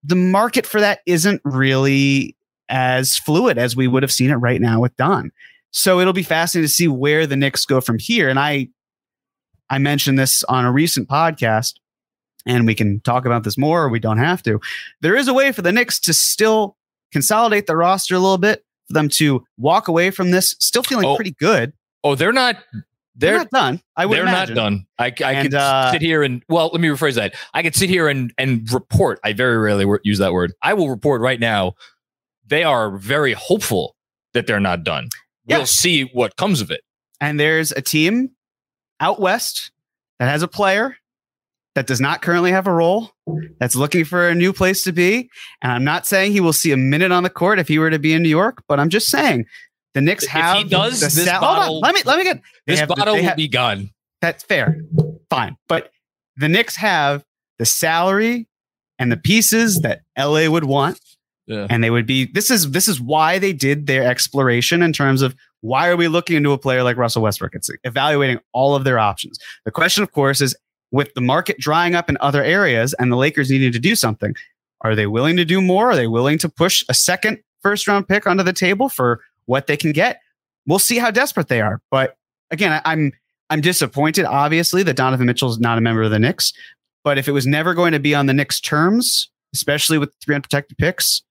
The 0.03 0.17
market 0.17 0.67
for 0.67 0.81
that 0.81 1.01
isn't 1.07 1.43
really 1.45 2.37
as 2.71 3.19
fluid 3.19 3.59
as 3.59 3.77
we 3.77 3.89
would 3.89 4.03
have 4.03 4.13
seen 4.13 4.31
it 4.31 4.37
right 4.37 4.61
now 4.61 4.81
with 4.81 4.97
Don. 4.97 5.31
So 5.73 6.01
it'll 6.01 6.13
be 6.13 6.23
fascinating 6.23 6.69
to 6.69 6.73
see 6.73 6.89
where 6.89 7.27
the 7.27 7.37
Knicks 7.37 7.65
go 7.65 7.81
from 7.81 7.99
here. 7.99 8.29
And 8.29 8.39
I, 8.39 8.69
I 9.69 9.79
mentioned 9.79 10.19
this 10.19 10.43
on 10.45 10.65
a 10.65 10.73
recent 10.73 11.09
podcast, 11.09 11.75
and 12.47 12.67
we 12.67 12.75
can 12.75 13.01
talk 13.01 13.27
about 13.27 13.45
this 13.45 13.59
more, 13.59 13.85
or 13.85 13.89
we 13.89 14.01
don't 14.01 14.19
have 14.19 14.43
to. 14.45 14.61
There 15.01 15.17
is 15.17 15.29
a 15.29 15.35
way 15.35 15.53
for 15.53 15.63
the 15.63 15.73
Knicks 15.73 15.99
to 16.01 16.13
still 16.15 16.77
consolidate 17.13 17.67
the 17.67 17.77
roster 17.77 18.15
a 18.15 18.19
little 18.19 18.39
bit, 18.39 18.65
for 18.87 18.95
them 18.95 19.09
to 19.11 19.45
walk 19.59 19.89
away 19.89 20.11
from 20.11 20.31
this 20.31 20.57
still 20.59 20.83
feeling 20.83 21.07
Oh, 21.07 21.17
pretty 21.17 21.33
good. 21.33 21.73
Oh, 22.05 22.15
they're 22.15 22.33
not. 22.33 22.57
They're, 23.17 23.33
They're 23.33 23.39
not 23.39 23.51
done. 23.51 23.83
I 23.97 24.07
would 24.07 24.17
they're 24.17 24.23
imagine. 24.23 24.55
not 24.55 24.63
done. 24.63 24.87
I, 24.99 25.13
I 25.25 25.33
And, 25.35 25.43
could 25.49 25.55
uh, 25.55 25.93
sit 25.93 26.01
here 26.01 26.23
and 26.23 26.43
well, 26.49 26.71
let 26.73 26.81
me 26.81 26.89
rephrase 26.89 27.17
that. 27.17 27.35
I 27.53 27.63
could 27.63 27.75
sit 27.75 27.91
here 27.91 28.09
and 28.09 28.33
and 28.39 28.71
report. 28.73 29.19
I 29.25 29.35
very 29.35 29.59
rarely 29.59 29.85
use 30.05 30.19
that 30.19 30.33
word. 30.33 30.53
I 30.63 30.73
will 30.73 30.89
report 30.89 31.21
right 31.21 31.39
now. 31.41 31.75
They 32.47 32.65
are 32.65 32.97
very 32.97 33.35
hopeful 33.35 33.95
that 34.33 34.47
they're 34.47 34.61
not 34.61 34.85
done. 34.85 35.09
We'll 35.47 35.67
see 35.67 36.05
what 36.05 36.37
comes 36.37 36.61
of 36.63 36.71
it. 36.71 36.81
and 37.21 37.39
there's 37.39 37.73
a 37.73 37.83
team 37.83 38.31
out 39.01 39.21
west 39.21 39.71
that 40.19 40.29
has 40.31 40.43
a 40.43 40.49
player 40.49 40.97
that 41.75 41.87
does 41.87 42.01
not 42.01 42.21
currently 42.23 42.51
have 42.51 42.67
a 42.67 42.73
role 42.73 43.11
that's 43.61 43.77
looking 43.77 44.05
for 44.05 44.29
a 44.29 44.35
new 44.35 44.53
place 44.53 44.83
to 44.85 44.93
be 44.93 45.31
and 45.63 45.71
i'm 45.73 45.85
not 45.85 46.07
saying 46.07 46.33
he 46.33 46.41
will 46.41 46.53
see 46.53 46.73
a 46.73 46.77
minute 46.77 47.13
on 47.13 47.23
the 47.23 47.31
court 47.31 47.59
if 47.59 47.69
he 47.69 47.79
were 47.79 47.91
to 47.91 47.99
be 47.99 48.13
in 48.13 48.23
new 48.23 48.29
york 48.29 48.63
but 48.69 48.81
i'm 48.81 48.89
just 48.89 49.09
saying 49.09 49.45
the 49.95 50.01
Knicks 50.01 50.23
If 50.25 50.31
have 50.31 50.57
he 50.59 50.65
does, 50.65 51.01
the 51.01 51.07
this 51.07 51.25
sal- 51.25 51.41
hold 51.41 51.51
on, 51.51 51.57
bottle- 51.59 51.81
let 51.81 51.95
me 51.95 52.01
let 52.05 52.19
me 52.19 52.25
get 52.25 52.41
This 52.67 52.81
the- 52.81 52.87
bottle 52.87 53.15
will 53.17 53.23
have- 53.25 53.37
be 53.37 53.49
gone. 53.49 53.91
that's 54.21 54.43
fair 54.45 54.77
fine 55.31 55.57
but 55.69 55.91
the 56.37 56.49
Knicks 56.49 56.77
have 56.77 57.25
the 57.59 57.67
salary 57.67 58.47
and 58.99 59.11
the 59.11 59.17
pieces 59.17 59.81
that 59.81 60.03
LA 60.19 60.49
would 60.49 60.65
want 60.65 61.01
Yeah. 61.47 61.67
and 61.71 61.83
they 61.83 61.91
would 61.91 62.07
be 62.07 62.27
this 62.27 62.51
is 62.51 62.71
this 62.71 62.87
is 62.89 63.01
why 63.01 63.39
they 63.39 63.53
did 63.53 63.87
their 63.87 64.05
exploration 64.09 64.83
in 64.83 64.93
terms 64.93 65.23
of 65.23 65.35
why 65.63 65.89
are 65.89 65.97
we 65.97 66.07
looking 66.09 66.37
into 66.37 66.53
a 66.53 66.59
player 66.59 66.83
like 66.85 66.97
Russell 66.97 67.23
Westbrook 67.23 67.55
it's 67.55 67.69
evaluating 67.85 68.39
all 68.53 68.75
of 68.77 68.85
their 68.85 68.99
options 68.99 69.39
the 69.65 69.71
question 69.73 70.03
of 70.03 70.13
course 70.13 70.41
is 70.41 70.55
with 70.91 71.13
the 71.15 71.21
market 71.21 71.59
drying 71.59 71.95
up 71.95 72.09
in 72.09 72.17
other 72.21 72.43
areas 72.43 72.95
and 72.99 73.13
the 73.13 73.17
Lakers 73.17 73.51
needing 73.51 73.73
to 73.73 73.79
do 73.79 73.95
something 73.95 74.35
are 74.83 74.95
they 74.95 75.07
willing 75.07 75.37
to 75.37 75.45
do 75.45 75.61
more 75.61 75.91
are 75.91 75.97
they 75.97 76.07
willing 76.07 76.39
to 76.39 76.49
push 76.49 76.85
a 76.89 76.95
second 76.95 77.39
first 77.63 77.87
round 77.87 78.09
pick 78.09 78.27
onto 78.27 78.43
the 78.43 78.53
table 78.53 78.89
for 78.89 79.21
what 79.47 79.67
they 79.67 79.77
can 79.77 79.93
get 79.93 80.21
we'll 80.67 80.79
see 80.79 80.99
how 80.99 81.11
desperate 81.11 81.49
they 81.49 81.61
are 81.61 81.81
but 81.91 82.17
again, 82.51 82.81
I'm 82.85 83.13
I'm 83.49 83.61
disappointed, 83.61 84.25
obviously, 84.25 84.83
that 84.85 84.97
Donovan 84.97 85.27
Mitchell 85.27 85.51
is 85.51 85.59
not 85.59 85.79
a 85.79 85.81
member 85.81 86.03
of 86.03 86.11
the 86.11 86.19
Knicks. 86.19 86.53
But 87.03 87.19
if 87.19 87.27
it 87.27 87.33
was 87.33 87.47
never 87.47 87.75
going 87.75 87.93
to 87.93 87.99
be 87.99 88.15
on 88.15 88.27
the 88.27 88.35
Knicks' 88.35 88.61
terms, 88.61 89.31
especially 89.55 89.99
with 89.99 90.13
three 90.23 90.35
unprotected 90.35 90.77
picks, 90.79 91.23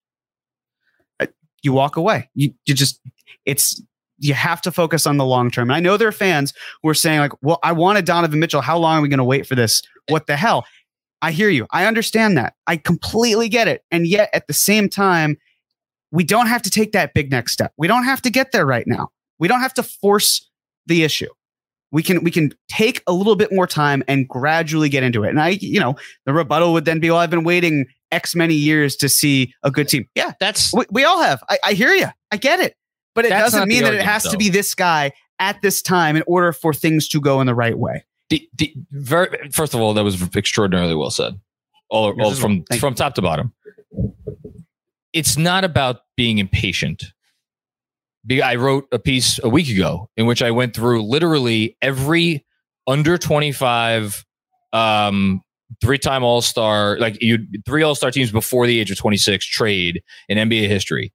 you 1.61 1.73
walk 1.73 1.97
away. 1.97 2.29
You 2.33 2.53
you 2.65 2.73
just 2.73 2.99
it's 3.45 3.81
you 4.19 4.33
have 4.33 4.61
to 4.61 4.71
focus 4.71 5.07
on 5.07 5.17
the 5.17 5.25
long 5.25 5.49
term. 5.49 5.69
And 5.69 5.75
I 5.75 5.79
know 5.79 5.97
there 5.97 6.07
are 6.07 6.13
fans 6.13 6.53
who 6.83 6.89
are 6.89 6.93
saying 6.93 7.19
like, 7.19 7.31
"Well, 7.41 7.59
I 7.63 7.71
wanted 7.71 8.05
Donovan 8.05 8.39
Mitchell. 8.39 8.61
How 8.61 8.77
long 8.77 8.99
are 8.99 9.01
we 9.01 9.09
going 9.09 9.17
to 9.17 9.23
wait 9.23 9.47
for 9.47 9.55
this? 9.55 9.81
What 10.09 10.27
the 10.27 10.35
hell?" 10.35 10.65
I 11.21 11.31
hear 11.31 11.49
you. 11.49 11.67
I 11.71 11.85
understand 11.85 12.37
that. 12.37 12.53
I 12.67 12.77
completely 12.77 13.49
get 13.49 13.67
it. 13.67 13.83
And 13.91 14.07
yet 14.07 14.29
at 14.33 14.47
the 14.47 14.53
same 14.53 14.87
time, 14.87 15.37
we 16.11 16.23
don't 16.23 16.47
have 16.47 16.61
to 16.63 16.69
take 16.69 16.91
that 16.93 17.13
big 17.13 17.29
next 17.31 17.53
step. 17.53 17.73
We 17.77 17.87
don't 17.87 18.05
have 18.05 18.21
to 18.23 18.29
get 18.29 18.51
there 18.51 18.65
right 18.65 18.87
now. 18.87 19.09
We 19.37 19.47
don't 19.47 19.59
have 19.59 19.73
to 19.75 19.83
force 19.83 20.49
the 20.85 21.03
issue. 21.03 21.29
We 21.91 22.03
can 22.03 22.23
we 22.23 22.29
can 22.29 22.53
take 22.67 23.01
a 23.07 23.13
little 23.13 23.35
bit 23.35 23.51
more 23.51 23.65
time 23.65 24.03
and 24.07 24.27
gradually 24.27 24.89
get 24.89 25.03
into 25.03 25.23
it. 25.23 25.29
And 25.29 25.41
I, 25.41 25.49
you 25.49 25.79
know, 25.79 25.95
the 26.25 26.33
rebuttal 26.33 26.73
would 26.73 26.85
then 26.85 26.99
be, 26.99 27.09
"Well, 27.09 27.19
I've 27.19 27.31
been 27.31 27.43
waiting 27.43 27.87
X 28.11 28.35
many 28.35 28.53
years 28.53 28.95
to 28.97 29.09
see 29.09 29.53
a 29.63 29.71
good 29.71 29.89
team." 29.89 30.07
Yeah, 30.13 30.33
That's 30.39 30.71
we, 30.71 30.85
we 30.91 31.03
all 31.03 31.21
have. 31.21 31.41
I, 31.49 31.57
I 31.65 31.73
hear 31.73 31.93
you. 31.93 32.07
I 32.31 32.37
get 32.37 32.59
it. 32.59 32.75
But 33.19 33.25
it 33.25 33.29
That's 33.29 33.51
doesn't 33.51 33.67
mean 33.67 33.79
the 33.79 33.83
that 33.83 33.93
it 33.95 33.97
argument, 33.97 34.09
has 34.09 34.23
to 34.29 34.37
be 34.37 34.47
this 34.47 34.73
guy 34.73 35.11
at 35.39 35.61
this 35.61 35.81
time 35.81 36.15
in 36.15 36.23
order 36.25 36.53
for 36.53 36.73
things 36.73 37.05
to 37.09 37.19
go 37.19 37.41
in 37.41 37.47
the 37.47 37.53
right 37.53 37.77
way. 37.77 38.05
the, 38.29 38.47
the 38.55 38.73
very 38.91 39.49
first 39.51 39.73
of 39.73 39.81
all, 39.81 39.93
that 39.93 40.05
was 40.05 40.21
extraordinarily 40.37 40.95
well 40.95 41.11
said. 41.11 41.37
All, 41.89 42.13
all 42.21 42.33
from. 42.33 42.63
Thank 42.63 42.79
from 42.79 42.95
top 42.95 43.15
to 43.15 43.21
bottom. 43.21 43.51
It's 45.11 45.37
not 45.37 45.65
about 45.65 46.03
being 46.15 46.37
impatient. 46.37 47.03
I 48.41 48.55
wrote 48.55 48.87
a 48.93 48.99
piece 48.99 49.37
a 49.43 49.49
week 49.49 49.67
ago 49.67 50.09
in 50.15 50.25
which 50.25 50.41
I 50.41 50.51
went 50.51 50.73
through 50.73 51.03
literally 51.03 51.75
every 51.81 52.45
under 52.87 53.17
25 53.17 54.25
um 54.71 55.41
three-time 55.81 56.23
all-star 56.23 56.97
like 56.99 57.21
you 57.21 57.39
three 57.65 57.83
all-star 57.83 58.11
teams 58.11 58.31
before 58.31 58.65
the 58.65 58.79
age 58.79 58.91
of 58.91 58.97
26 58.97 59.45
trade 59.45 60.01
in 60.29 60.37
NBA 60.37 60.69
history. 60.69 61.11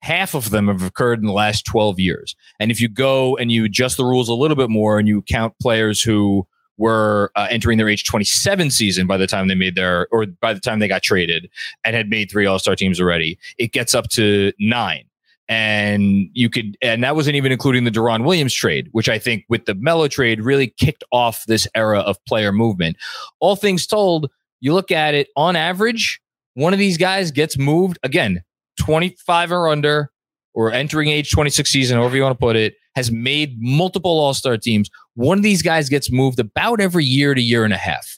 Half 0.00 0.34
of 0.34 0.50
them 0.50 0.68
have 0.68 0.82
occurred 0.82 1.20
in 1.20 1.26
the 1.26 1.32
last 1.32 1.64
12 1.64 1.98
years. 1.98 2.36
And 2.60 2.70
if 2.70 2.80
you 2.80 2.88
go 2.88 3.36
and 3.36 3.50
you 3.50 3.64
adjust 3.64 3.96
the 3.96 4.04
rules 4.04 4.28
a 4.28 4.34
little 4.34 4.56
bit 4.56 4.70
more 4.70 4.98
and 4.98 5.08
you 5.08 5.22
count 5.22 5.54
players 5.60 6.02
who 6.02 6.46
were 6.78 7.32
uh, 7.36 7.48
entering 7.50 7.78
their 7.78 7.88
age 7.88 8.04
27 8.04 8.70
season 8.70 9.06
by 9.06 9.16
the 9.16 9.26
time 9.26 9.48
they 9.48 9.54
made 9.54 9.74
their, 9.74 10.06
or 10.12 10.26
by 10.26 10.52
the 10.52 10.60
time 10.60 10.78
they 10.78 10.88
got 10.88 11.02
traded 11.02 11.48
and 11.84 11.96
had 11.96 12.10
made 12.10 12.30
three 12.30 12.46
All 12.46 12.58
Star 12.58 12.76
teams 12.76 13.00
already, 13.00 13.38
it 13.58 13.72
gets 13.72 13.94
up 13.94 14.08
to 14.10 14.52
nine. 14.58 15.04
And 15.48 16.28
you 16.32 16.50
could, 16.50 16.76
and 16.82 17.04
that 17.04 17.14
wasn't 17.14 17.36
even 17.36 17.52
including 17.52 17.84
the 17.84 17.90
Deron 17.90 18.24
Williams 18.24 18.52
trade, 18.52 18.88
which 18.92 19.08
I 19.08 19.18
think 19.18 19.44
with 19.48 19.64
the 19.64 19.76
Melo 19.76 20.08
trade 20.08 20.42
really 20.42 20.66
kicked 20.66 21.04
off 21.12 21.44
this 21.46 21.68
era 21.74 22.00
of 22.00 22.22
player 22.24 22.50
movement. 22.50 22.96
All 23.38 23.54
things 23.54 23.86
told, 23.86 24.28
you 24.60 24.74
look 24.74 24.90
at 24.90 25.14
it 25.14 25.28
on 25.36 25.54
average, 25.54 26.20
one 26.54 26.72
of 26.72 26.78
these 26.78 26.98
guys 26.98 27.30
gets 27.30 27.56
moved 27.56 27.98
again, 28.02 28.42
25 28.78 29.52
or 29.52 29.68
under, 29.68 30.10
or 30.54 30.72
entering 30.72 31.08
age 31.08 31.30
26 31.30 31.70
season, 31.70 31.98
however 31.98 32.16
you 32.16 32.22
want 32.22 32.34
to 32.34 32.42
put 32.42 32.56
it, 32.56 32.74
has 32.94 33.10
made 33.10 33.56
multiple 33.60 34.18
All 34.18 34.34
Star 34.34 34.56
teams. 34.56 34.88
One 35.14 35.38
of 35.38 35.44
these 35.44 35.62
guys 35.62 35.88
gets 35.88 36.10
moved 36.10 36.38
about 36.40 36.80
every 36.80 37.04
year 37.04 37.34
to 37.34 37.40
year 37.40 37.64
and 37.64 37.74
a 37.74 37.78
half. 37.78 38.16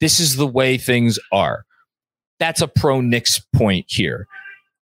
This 0.00 0.18
is 0.18 0.36
the 0.36 0.46
way 0.46 0.78
things 0.78 1.18
are. 1.30 1.64
That's 2.40 2.62
a 2.62 2.68
pro 2.68 3.00
Knicks 3.00 3.40
point 3.54 3.86
here. 3.88 4.26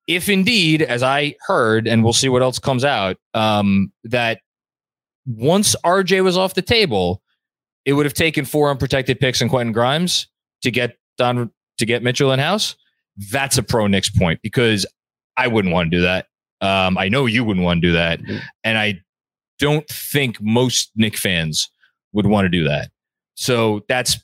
If 0.06 0.28
indeed, 0.28 0.82
as 0.82 1.02
I 1.02 1.36
heard, 1.46 1.86
and 1.86 2.04
we'll 2.04 2.12
see 2.12 2.28
what 2.28 2.42
else 2.42 2.58
comes 2.58 2.84
out, 2.84 3.16
um, 3.34 3.92
that 4.04 4.40
once 5.26 5.76
RJ 5.84 6.22
was 6.24 6.36
off 6.36 6.54
the 6.54 6.62
table, 6.62 7.22
it 7.84 7.92
would 7.94 8.06
have 8.06 8.14
taken 8.14 8.44
four 8.44 8.70
unprotected 8.70 9.20
picks 9.20 9.40
and 9.40 9.50
Quentin 9.50 9.72
Grimes 9.72 10.26
to 10.62 10.70
get 10.70 10.98
Don 11.16 11.50
to 11.78 11.86
get 11.86 12.02
Mitchell 12.02 12.32
in 12.32 12.38
house. 12.38 12.76
That's 13.30 13.58
a 13.58 13.62
pro 13.62 13.86
Knicks 13.86 14.10
point 14.10 14.40
because 14.42 14.86
I 15.36 15.48
wouldn't 15.48 15.72
want 15.72 15.90
to 15.90 15.96
do 15.98 16.02
that. 16.02 16.26
Um, 16.60 16.98
I 16.98 17.08
know 17.08 17.26
you 17.26 17.44
wouldn't 17.44 17.64
want 17.64 17.80
to 17.80 17.88
do 17.88 17.92
that, 17.94 18.20
and 18.64 18.76
I 18.78 19.00
don't 19.58 19.88
think 19.88 20.40
most 20.40 20.90
Knick 20.96 21.16
fans 21.16 21.70
would 22.12 22.26
want 22.26 22.46
to 22.46 22.48
do 22.48 22.64
that. 22.64 22.90
So 23.34 23.84
that's 23.88 24.18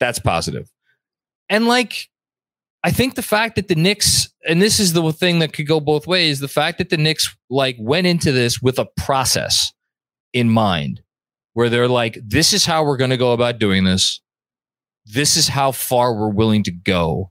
that's 0.00 0.18
positive. 0.18 0.70
And 1.48 1.66
like 1.66 2.08
I 2.82 2.90
think 2.90 3.14
the 3.14 3.22
fact 3.22 3.56
that 3.56 3.68
the 3.68 3.74
Knicks 3.74 4.32
and 4.48 4.62
this 4.62 4.78
is 4.78 4.92
the 4.92 5.12
thing 5.12 5.40
that 5.40 5.52
could 5.52 5.66
go 5.66 5.80
both 5.80 6.06
ways, 6.06 6.40
the 6.40 6.48
fact 6.48 6.78
that 6.78 6.90
the 6.90 6.96
Knicks 6.96 7.34
like 7.50 7.76
went 7.78 8.06
into 8.06 8.32
this 8.32 8.62
with 8.62 8.78
a 8.78 8.86
process 8.96 9.72
in 10.32 10.48
mind 10.48 11.02
where 11.54 11.68
they're 11.68 11.88
like 11.88 12.18
this 12.24 12.52
is 12.52 12.64
how 12.64 12.84
we're 12.84 12.96
going 12.96 13.10
to 13.10 13.16
go 13.16 13.32
about 13.32 13.58
doing 13.58 13.84
this. 13.84 14.20
This 15.04 15.36
is 15.36 15.48
how 15.48 15.72
far 15.72 16.14
we're 16.14 16.30
willing 16.30 16.62
to 16.64 16.72
go 16.72 17.30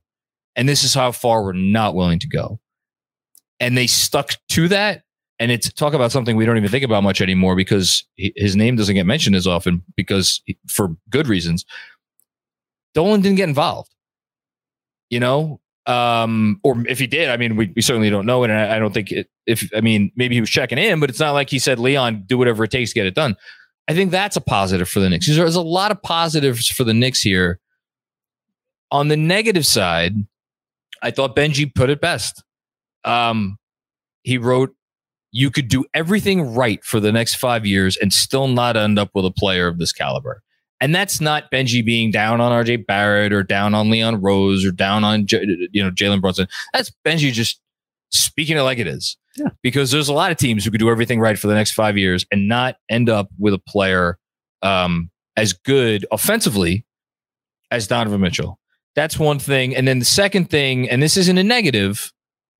and 0.56 0.68
this 0.68 0.84
is 0.84 0.94
how 0.94 1.12
far 1.12 1.44
we're 1.44 1.54
not 1.54 1.96
willing 1.96 2.20
to 2.20 2.28
go. 2.28 2.60
And 3.60 3.78
they 3.78 3.88
stuck 3.88 4.32
to 4.50 4.68
that 4.68 5.06
and 5.40 5.52
it's 5.52 5.72
talk 5.74 5.94
about 5.94 6.12
something 6.12 6.36
we 6.36 6.46
don't 6.46 6.58
even 6.58 6.70
think 6.70 6.84
about 6.84 7.04
much 7.04 7.22
anymore 7.22 7.56
because 7.56 8.04
his 8.16 8.56
name 8.56 8.76
doesn't 8.76 8.96
get 8.96 9.06
mentioned 9.06 9.36
as 9.36 9.48
often 9.48 9.84
because 9.96 10.42
for 10.68 10.96
good 11.10 11.28
reasons. 11.28 11.66
Dolan 12.94 13.22
didn't 13.22 13.38
get 13.38 13.50
involved, 13.50 13.94
you 15.10 15.20
know, 15.20 15.60
um, 15.86 16.62
or 16.64 16.82
if 16.88 16.98
he 16.98 17.08
did, 17.08 17.30
I 17.30 17.36
mean, 17.36 17.58
we, 17.58 17.72
we 17.76 17.82
certainly 17.82 18.10
don't 18.10 18.26
know, 18.26 18.44
and 18.44 18.54
I, 18.54 18.78
I 18.78 18.80
don't 18.80 18.94
think 18.94 19.12
it, 19.12 19.30
if 19.46 19.70
I 19.76 19.82
mean 19.82 20.12
maybe 20.16 20.36
he 20.36 20.42
was 20.42 20.50
checking 20.50 20.78
in, 20.78 21.00
but 21.00 21.10
it's 21.10 21.20
not 21.20 21.34
like 21.34 21.50
he 21.50 21.60
said, 21.60 21.78
"Leon, 21.78 22.24
do 22.26 22.38
whatever 22.38 22.64
it 22.64 22.72
takes 22.72 22.92
to 22.92 22.96
get 22.96 23.06
it 23.06 23.14
done." 23.14 23.36
I 23.88 23.94
think 23.94 24.10
that's 24.10 24.36
a 24.36 24.42
positive 24.42 24.90
for 24.90 25.00
the 25.00 25.10
Knicks. 25.10 25.28
There's 25.28 25.56
a 25.56 25.62
lot 25.62 25.92
of 25.92 26.02
positives 26.02 26.68
for 26.70 26.84
the 26.86 26.94
Knicks 26.94 27.22
here. 27.22 27.60
On 28.92 29.10
the 29.10 29.18
negative 29.18 29.66
side, 29.66 30.16
I 31.04 31.12
thought 31.12 31.36
Benji 31.36 31.74
put 31.74 31.90
it 31.90 32.02
best. 32.02 32.45
Um, 33.06 33.58
he 34.24 34.38
wrote 34.38 34.76
you 35.32 35.52
could 35.52 35.68
do 35.68 35.84
everything 35.94 36.56
right 36.56 36.82
for 36.82 37.02
the 37.02 37.12
next 37.12 37.36
five 37.36 37.66
years 37.66 37.98
and 37.98 38.14
still 38.14 38.48
not 38.48 38.78
end 38.78 38.98
up 38.98 39.10
with 39.14 39.26
a 39.26 39.32
player 39.32 39.68
of 39.68 39.80
this 39.80 39.92
caliber. 39.92 40.42
And 40.80 40.96
that's 40.96 41.20
not 41.20 41.52
Benji 41.52 41.84
being 41.86 42.10
down 42.10 42.40
on 42.40 42.54
RJ 42.54 42.88
Barrett 42.88 43.34
or 43.34 43.44
down 43.44 43.74
on 43.74 43.90
Leon 43.90 44.22
Rose 44.22 44.66
or 44.66 44.72
down 44.72 45.04
on 45.04 45.26
J- 45.26 45.46
you 45.74 45.84
know 45.84 45.92
Jalen 45.92 46.22
Brunson. 46.22 46.48
That's 46.74 46.90
Benji 47.06 47.34
just 47.34 47.60
speaking 48.12 48.56
it 48.56 48.62
like 48.62 48.78
it 48.78 48.88
is. 48.88 49.18
Yeah. 49.36 49.48
Because 49.62 49.92
there's 49.92 50.08
a 50.08 50.14
lot 50.14 50.32
of 50.32 50.38
teams 50.38 50.64
who 50.64 50.72
could 50.72 50.80
do 50.80 50.90
everything 50.90 51.20
right 51.20 51.38
for 51.38 51.48
the 51.48 51.54
next 51.54 51.72
five 51.72 51.98
years 51.98 52.26
and 52.32 52.48
not 52.48 52.78
end 52.90 53.10
up 53.10 53.28
with 53.38 53.54
a 53.54 53.60
player 53.60 54.18
um, 54.62 55.12
as 55.36 55.52
good 55.52 56.06
offensively 56.12 56.86
as 57.72 57.88
Donovan 57.88 58.22
Mitchell. 58.22 58.58
That's 58.96 59.20
one 59.20 59.40
thing. 59.40 59.76
And 59.76 59.86
then 59.86 60.00
the 60.00 60.06
second 60.06 60.50
thing, 60.50 60.90
and 60.90 61.04
this 61.04 61.18
isn't 61.18 61.38
a 61.38 61.44
negative, 61.44 62.14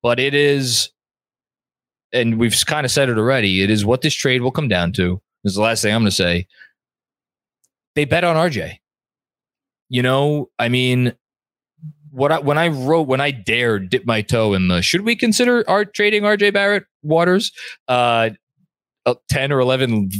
but 0.06 0.20
it 0.20 0.34
is 0.34 0.92
and 2.12 2.38
we've 2.38 2.54
kind 2.64 2.84
of 2.84 2.92
said 2.92 3.08
it 3.08 3.18
already, 3.18 3.60
it 3.64 3.70
is 3.70 3.84
what 3.84 4.02
this 4.02 4.14
trade 4.14 4.40
will 4.40 4.52
come 4.52 4.68
down 4.68 4.92
to. 4.92 5.20
This 5.42 5.50
is 5.50 5.56
the 5.56 5.62
last 5.62 5.82
thing 5.82 5.92
I'm 5.92 6.02
going 6.02 6.10
to 6.10 6.14
say. 6.14 6.46
They 7.96 8.04
bet 8.04 8.22
on 8.22 8.36
RJ. 8.36 8.76
You 9.88 10.02
know, 10.02 10.48
I 10.60 10.68
mean, 10.68 11.16
what 12.12 12.30
I, 12.30 12.38
when 12.38 12.56
I 12.56 12.68
wrote, 12.68 13.08
when 13.08 13.20
I 13.20 13.32
dared 13.32 13.90
dip 13.90 14.06
my 14.06 14.22
toe 14.22 14.54
in 14.54 14.68
the 14.68 14.80
should 14.80 15.00
we 15.00 15.16
consider 15.16 15.68
art 15.68 15.92
trading 15.92 16.22
RJ 16.22 16.52
Barrett 16.52 16.84
waters? 17.02 17.50
Uh, 17.88 18.30
uh, 19.06 19.16
10 19.28 19.50
or 19.50 19.58
11 19.58 20.10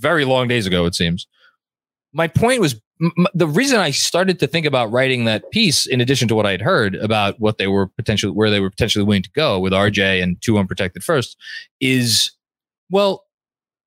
very 0.00 0.26
long 0.26 0.48
days 0.48 0.66
ago, 0.66 0.84
it 0.84 0.94
seems. 0.94 1.26
My 2.12 2.28
point 2.28 2.60
was 2.60 2.78
m- 3.00 3.26
the 3.34 3.48
reason 3.48 3.78
I 3.78 3.90
started 3.90 4.38
to 4.40 4.46
think 4.46 4.66
about 4.66 4.90
writing 4.90 5.24
that 5.24 5.50
piece, 5.50 5.86
in 5.86 6.00
addition 6.00 6.28
to 6.28 6.34
what 6.34 6.46
I 6.46 6.52
had 6.52 6.62
heard 6.62 6.94
about 6.96 7.40
what 7.40 7.58
they 7.58 7.66
were 7.66 7.86
potentially, 7.88 8.32
where 8.32 8.50
they 8.50 8.60
were 8.60 8.70
potentially 8.70 9.04
willing 9.04 9.22
to 9.22 9.30
go 9.30 9.58
with 9.58 9.72
RJ 9.72 10.22
and 10.22 10.40
two 10.40 10.58
unprotected 10.58 11.02
first, 11.02 11.36
is 11.80 12.32
well, 12.90 13.24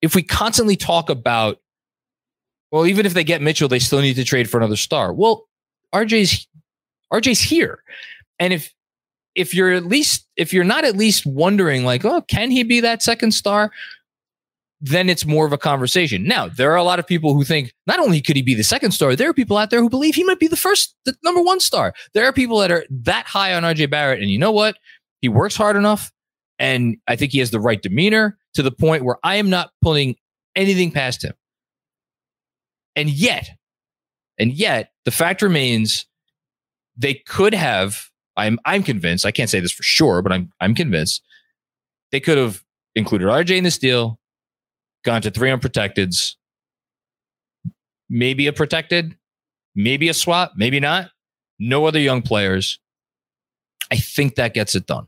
if 0.02 0.16
we 0.16 0.24
constantly 0.24 0.76
talk 0.76 1.10
about, 1.10 1.60
well, 2.72 2.86
even 2.86 3.06
if 3.06 3.14
they 3.14 3.24
get 3.24 3.42
Mitchell, 3.42 3.70
they 3.70 3.80
still 3.80 4.02
need 4.02 4.16
to 4.16 4.24
trade 4.24 4.50
for 4.50 4.58
another 4.58 4.76
star. 4.76 5.14
Well, 5.14 5.48
RJ's 5.94 6.48
RJ's 7.14 7.42
here, 7.42 7.84
and 8.40 8.54
if 8.54 8.74
if 9.36 9.54
you're 9.54 9.72
at 9.72 9.86
least 9.86 10.28
if 10.36 10.52
you're 10.52 10.64
not 10.64 10.84
at 10.84 10.98
least 10.98 11.26
wondering 11.26 11.86
like, 11.86 12.04
oh, 12.04 12.22
can 12.22 12.52
he 12.52 12.64
be 12.64 12.82
that 12.82 13.02
second 13.02 13.32
star? 13.32 13.72
Then 14.80 15.10
it's 15.10 15.26
more 15.26 15.46
of 15.46 15.54
a 15.54 15.58
conversation. 15.58 16.24
Now, 16.24 16.48
there 16.48 16.72
are 16.72 16.76
a 16.76 16.84
lot 16.84 17.00
of 17.00 17.08
people 17.08 17.34
who 17.34 17.44
think 17.44 17.74
not 17.88 18.00
only 18.00 18.22
could 18.22 18.36
he 18.36 18.42
be 18.42 18.54
the 18.54 18.64
second 18.64 18.92
star, 18.92 19.16
there 19.16 19.30
are 19.30 19.34
people 19.34 19.58
out 19.58 19.70
there 19.70 19.82
who 19.82 19.90
believe 19.90 20.16
he 20.16 20.24
might 20.24 20.40
be 20.40 20.48
the 20.48 20.56
first, 20.56 20.96
the 21.06 21.16
number 21.24 21.42
one 21.42 21.60
star. 21.60 21.94
There 22.14 22.26
are 22.26 22.34
people 22.34 22.60
that 22.60 22.72
are 22.72 22.86
that 22.90 23.26
high 23.26 23.54
on 23.54 23.64
RJ 23.64 23.90
Barrett. 23.90 24.22
And 24.22 24.30
you 24.30 24.38
know 24.38 24.52
what? 24.52 24.78
He 25.22 25.30
works 25.30 25.56
hard 25.56 25.76
enough. 25.76 26.12
And 26.60 26.98
I 27.08 27.16
think 27.16 27.32
he 27.32 27.40
has 27.40 27.52
the 27.52 27.60
right 27.60 27.82
demeanor 27.82 28.38
to 28.54 28.64
the 28.64 28.72
point 28.72 29.04
where 29.04 29.18
I 29.24 29.36
am 29.36 29.50
not 29.50 29.72
pulling 29.82 30.16
anything 30.56 30.92
past 30.92 31.24
him. 31.24 31.34
And 32.96 33.10
yet, 33.10 33.50
and 34.40 34.52
yet, 34.52 34.92
the 35.06 35.12
fact 35.12 35.42
remains 35.42 36.06
they 36.96 37.14
could 37.14 37.54
have, 37.54 38.10
I'm 38.36 38.60
I'm 38.66 38.84
convinced, 38.84 39.26
I 39.26 39.32
can't 39.32 39.50
say 39.50 39.60
this 39.60 39.72
for 39.72 39.84
sure, 39.84 40.22
but 40.22 40.32
I'm 40.32 40.52
I'm 40.60 40.74
convinced 40.74 41.22
they 42.12 42.20
could 42.20 42.38
have 42.38 42.64
included 42.96 43.28
RJ 43.28 43.58
in 43.58 43.64
this 43.64 43.78
deal, 43.78 44.20
gone 45.08 45.22
to 45.22 45.32
three 45.32 45.50
unprotecteds, 45.50 46.36
maybe 48.10 48.46
a 48.48 48.54
protected, 48.54 49.18
maybe 49.74 50.10
a 50.10 50.14
swap, 50.14 50.52
maybe 50.58 50.82
not. 50.82 51.10
No 51.60 51.86
other 51.86 52.00
young 52.00 52.22
players. 52.22 52.80
I 53.90 53.96
think 53.96 54.36
that 54.36 54.54
gets 54.54 54.76
it 54.76 54.86
done. 54.86 55.08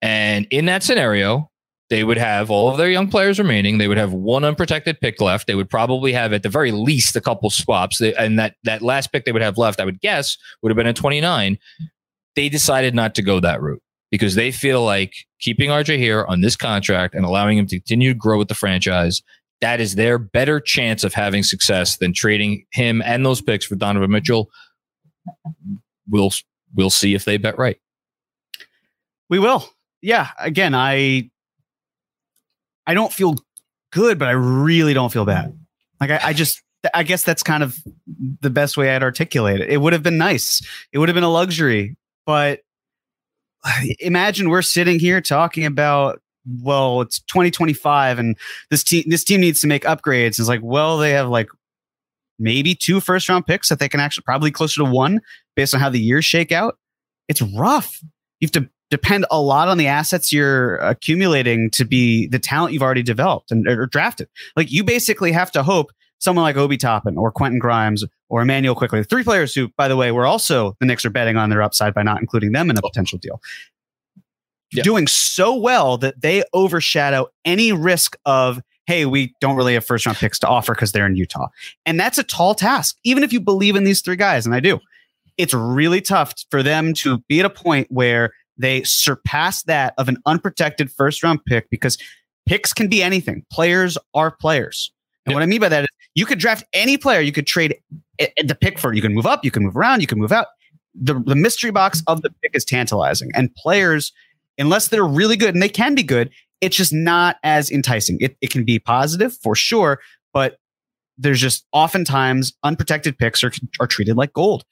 And 0.00 0.46
in 0.50 0.66
that 0.66 0.84
scenario, 0.84 1.50
they 1.90 2.04
would 2.04 2.18
have 2.18 2.52
all 2.52 2.70
of 2.70 2.78
their 2.78 2.88
young 2.88 3.10
players 3.10 3.40
remaining. 3.40 3.78
They 3.78 3.88
would 3.88 3.98
have 3.98 4.12
one 4.12 4.44
unprotected 4.44 5.00
pick 5.00 5.20
left. 5.20 5.48
They 5.48 5.56
would 5.56 5.68
probably 5.68 6.12
have 6.12 6.32
at 6.32 6.44
the 6.44 6.48
very 6.48 6.70
least 6.70 7.16
a 7.16 7.20
couple 7.20 7.50
swaps. 7.50 8.00
and 8.00 8.38
that 8.38 8.54
that 8.62 8.80
last 8.80 9.10
pick 9.10 9.24
they 9.24 9.32
would 9.32 9.42
have 9.42 9.58
left, 9.58 9.80
I 9.80 9.84
would 9.84 10.00
guess, 10.00 10.38
would 10.62 10.70
have 10.70 10.76
been 10.76 10.86
a 10.86 10.94
29. 10.94 11.58
They 12.36 12.48
decided 12.48 12.94
not 12.94 13.16
to 13.16 13.22
go 13.22 13.40
that 13.40 13.60
route 13.60 13.82
because 14.10 14.34
they 14.34 14.50
feel 14.50 14.84
like 14.84 15.14
keeping 15.40 15.70
RJ 15.70 15.98
here 15.98 16.24
on 16.28 16.40
this 16.40 16.56
contract 16.56 17.14
and 17.14 17.24
allowing 17.24 17.58
him 17.58 17.66
to 17.66 17.76
continue 17.76 18.12
to 18.12 18.18
grow 18.18 18.38
with 18.38 18.48
the 18.48 18.54
franchise, 18.54 19.22
that 19.60 19.80
is 19.80 19.94
their 19.94 20.18
better 20.18 20.60
chance 20.60 21.04
of 21.04 21.14
having 21.14 21.42
success 21.42 21.96
than 21.98 22.12
trading 22.12 22.66
him 22.72 23.02
and 23.02 23.24
those 23.24 23.40
picks 23.40 23.64
for 23.64 23.76
Donovan 23.76 24.10
Mitchell. 24.10 24.50
We'll 26.08 26.32
we'll 26.74 26.90
see 26.90 27.14
if 27.14 27.24
they 27.24 27.36
bet 27.36 27.58
right. 27.58 27.78
We 29.28 29.38
will. 29.38 29.68
Yeah. 30.02 30.28
Again, 30.38 30.74
I 30.74 31.30
I 32.86 32.94
don't 32.94 33.12
feel 33.12 33.36
good, 33.92 34.18
but 34.18 34.28
I 34.28 34.32
really 34.32 34.94
don't 34.94 35.12
feel 35.12 35.24
bad. 35.24 35.56
Like 36.00 36.10
I, 36.10 36.20
I 36.24 36.32
just 36.32 36.62
I 36.94 37.02
guess 37.02 37.22
that's 37.22 37.42
kind 37.42 37.62
of 37.62 37.78
the 38.40 38.50
best 38.50 38.76
way 38.76 38.94
I'd 38.94 39.02
articulate 39.02 39.60
it. 39.60 39.68
It 39.68 39.76
would 39.76 39.92
have 39.92 40.02
been 40.02 40.18
nice. 40.18 40.66
It 40.92 40.98
would 40.98 41.08
have 41.08 41.14
been 41.14 41.24
a 41.24 41.30
luxury, 41.30 41.96
but 42.24 42.60
imagine 43.98 44.50
we're 44.50 44.62
sitting 44.62 44.98
here 44.98 45.20
talking 45.20 45.64
about 45.64 46.20
well, 46.62 47.02
it's 47.02 47.20
2025 47.20 48.18
and 48.18 48.36
this 48.70 48.82
team 48.82 49.04
this 49.06 49.24
team 49.24 49.40
needs 49.40 49.60
to 49.60 49.66
make 49.66 49.84
upgrades. 49.84 50.38
It's 50.38 50.48
like, 50.48 50.60
well, 50.62 50.98
they 50.98 51.10
have 51.10 51.28
like 51.28 51.48
maybe 52.38 52.74
two 52.74 53.00
first 53.00 53.28
round 53.28 53.46
picks 53.46 53.68
that 53.68 53.78
they 53.78 53.88
can 53.88 54.00
actually 54.00 54.24
probably 54.24 54.50
closer 54.50 54.82
to 54.82 54.90
one 54.90 55.20
based 55.54 55.74
on 55.74 55.80
how 55.80 55.90
the 55.90 56.00
years 56.00 56.24
shake 56.24 56.50
out. 56.50 56.78
It's 57.28 57.42
rough. 57.42 58.00
You 58.40 58.46
have 58.46 58.52
to 58.52 58.70
depend 58.90 59.26
a 59.30 59.40
lot 59.40 59.68
on 59.68 59.78
the 59.78 59.86
assets 59.86 60.32
you're 60.32 60.76
accumulating 60.78 61.70
to 61.70 61.84
be 61.84 62.26
the 62.26 62.38
talent 62.38 62.72
you've 62.72 62.82
already 62.82 63.02
developed 63.02 63.52
and 63.52 63.68
or 63.68 63.86
drafted. 63.86 64.28
Like 64.56 64.72
you 64.72 64.82
basically 64.82 65.32
have 65.32 65.52
to 65.52 65.62
hope 65.62 65.92
someone 66.20 66.44
like 66.44 66.56
Obi 66.56 66.76
Toppin 66.76 67.18
or 67.18 67.32
Quentin 67.32 67.58
Grimes 67.58 68.04
or 68.28 68.42
Immanuel 68.42 68.74
Quickley, 68.74 69.02
three 69.02 69.24
players 69.24 69.54
who, 69.54 69.68
by 69.76 69.88
the 69.88 69.96
way, 69.96 70.12
were 70.12 70.26
also 70.26 70.76
the 70.78 70.86
Knicks 70.86 71.04
are 71.04 71.10
betting 71.10 71.36
on 71.36 71.50
their 71.50 71.62
upside 71.62 71.92
by 71.92 72.02
not 72.02 72.20
including 72.20 72.52
them 72.52 72.70
in 72.70 72.78
a 72.78 72.82
potential 72.82 73.18
deal. 73.18 73.40
Yep. 74.72 74.84
Doing 74.84 75.06
so 75.08 75.54
well 75.56 75.98
that 75.98 76.20
they 76.20 76.44
overshadow 76.52 77.26
any 77.44 77.72
risk 77.72 78.16
of, 78.24 78.62
hey, 78.86 79.04
we 79.04 79.34
don't 79.40 79.56
really 79.56 79.74
have 79.74 79.84
first 79.84 80.06
round 80.06 80.18
picks 80.18 80.38
to 80.40 80.46
offer 80.46 80.74
because 80.74 80.92
they're 80.92 81.06
in 81.06 81.16
Utah. 81.16 81.48
And 81.86 81.98
that's 81.98 82.18
a 82.18 82.22
tall 82.22 82.54
task, 82.54 82.96
even 83.02 83.24
if 83.24 83.32
you 83.32 83.40
believe 83.40 83.74
in 83.74 83.82
these 83.82 84.00
three 84.00 84.16
guys, 84.16 84.46
and 84.46 84.54
I 84.54 84.60
do. 84.60 84.78
It's 85.38 85.54
really 85.54 86.00
tough 86.00 86.34
for 86.50 86.62
them 86.62 86.92
to 86.94 87.18
be 87.26 87.40
at 87.40 87.46
a 87.46 87.50
point 87.50 87.88
where 87.90 88.32
they 88.58 88.82
surpass 88.82 89.62
that 89.64 89.94
of 89.96 90.08
an 90.08 90.18
unprotected 90.26 90.92
first 90.92 91.22
round 91.22 91.44
pick 91.46 91.70
because 91.70 91.96
picks 92.46 92.72
can 92.72 92.88
be 92.88 93.02
anything. 93.02 93.44
Players 93.50 93.96
are 94.14 94.30
players. 94.30 94.92
And 95.26 95.34
what 95.34 95.42
I 95.42 95.46
mean 95.46 95.60
by 95.60 95.68
that 95.68 95.84
is 95.84 95.90
you 96.14 96.26
could 96.26 96.38
draft 96.38 96.64
any 96.72 96.96
player, 96.96 97.20
you 97.20 97.32
could 97.32 97.46
trade 97.46 97.76
the 98.18 98.56
pick 98.60 98.78
for. 98.78 98.92
You 98.92 99.02
can 99.02 99.14
move 99.14 99.26
up, 99.26 99.44
you 99.44 99.50
can 99.50 99.64
move 99.64 99.76
around, 99.76 100.00
you 100.00 100.06
can 100.06 100.18
move 100.18 100.32
out. 100.32 100.46
The, 100.94 101.14
the 101.24 101.36
mystery 101.36 101.70
box 101.70 102.02
of 102.06 102.22
the 102.22 102.30
pick 102.42 102.50
is 102.54 102.64
tantalizing. 102.64 103.30
And 103.34 103.54
players, 103.54 104.12
unless 104.58 104.88
they're 104.88 105.04
really 105.06 105.36
good, 105.36 105.54
and 105.54 105.62
they 105.62 105.68
can 105.68 105.94
be 105.94 106.02
good, 106.02 106.30
it's 106.60 106.76
just 106.76 106.92
not 106.92 107.36
as 107.42 107.70
enticing. 107.70 108.18
It, 108.20 108.36
it 108.40 108.50
can 108.50 108.64
be 108.64 108.78
positive 108.78 109.36
for 109.36 109.54
sure, 109.54 110.00
but 110.32 110.58
there's 111.16 111.40
just 111.40 111.64
oftentimes 111.72 112.54
unprotected 112.64 113.18
picks 113.18 113.44
are, 113.44 113.52
are 113.78 113.86
treated 113.86 114.16
like 114.16 114.32
gold. 114.32 114.64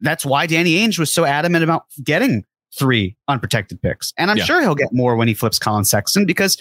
That's 0.00 0.24
why 0.24 0.46
Danny 0.46 0.76
Ainge 0.76 0.98
was 0.98 1.12
so 1.12 1.24
adamant 1.24 1.64
about 1.64 1.84
getting 2.02 2.44
three 2.76 3.16
unprotected 3.26 3.80
picks. 3.82 4.12
And 4.16 4.30
I'm 4.30 4.36
yeah. 4.36 4.44
sure 4.44 4.60
he'll 4.60 4.74
get 4.74 4.92
more 4.92 5.16
when 5.16 5.28
he 5.28 5.34
flips 5.34 5.58
Collin 5.58 5.84
Sexton 5.84 6.24
because 6.24 6.56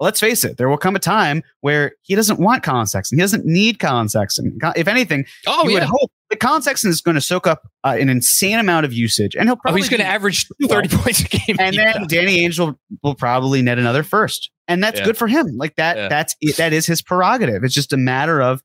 let's 0.00 0.20
face 0.20 0.44
it, 0.44 0.56
there 0.56 0.68
will 0.68 0.78
come 0.78 0.96
a 0.96 1.00
time 1.00 1.42
where 1.60 1.92
he 2.02 2.14
doesn't 2.14 2.38
want 2.38 2.62
Collin 2.62 2.86
Sexton. 2.86 3.18
He 3.18 3.22
doesn't 3.22 3.44
need 3.44 3.78
Collin 3.78 4.08
Sexton. 4.08 4.58
If 4.76 4.88
anything, 4.88 5.26
oh, 5.46 5.64
you 5.64 5.70
yeah. 5.70 5.80
would 5.80 5.88
hope 5.88 6.12
that 6.30 6.40
Collin 6.40 6.62
Sexton 6.62 6.90
is 6.90 7.00
going 7.00 7.14
to 7.14 7.20
soak 7.20 7.46
up 7.46 7.68
uh, 7.84 7.96
an 7.98 8.08
insane 8.08 8.58
amount 8.58 8.86
of 8.86 8.92
usage 8.92 9.34
and 9.34 9.48
he'll 9.48 9.56
probably 9.56 9.80
oh, 9.80 9.82
he's 9.82 9.88
going 9.88 10.00
to 10.00 10.06
average 10.06 10.46
30 10.62 10.96
points 10.96 11.20
a 11.20 11.28
game. 11.28 11.56
And 11.58 11.74
yeah. 11.74 11.92
then 11.92 12.06
Danny 12.06 12.38
Ainge 12.38 12.58
will, 12.58 12.78
will 13.02 13.14
probably 13.14 13.62
net 13.62 13.78
another 13.78 14.02
first. 14.02 14.50
And 14.68 14.82
that's 14.82 15.00
good 15.00 15.16
for 15.16 15.26
him. 15.26 15.56
Like 15.56 15.76
that, 15.76 16.10
that's 16.10 16.36
that 16.58 16.74
is 16.74 16.84
his 16.84 17.00
prerogative. 17.00 17.64
It's 17.64 17.74
just 17.74 17.92
a 17.94 17.96
matter 17.96 18.42
of 18.42 18.62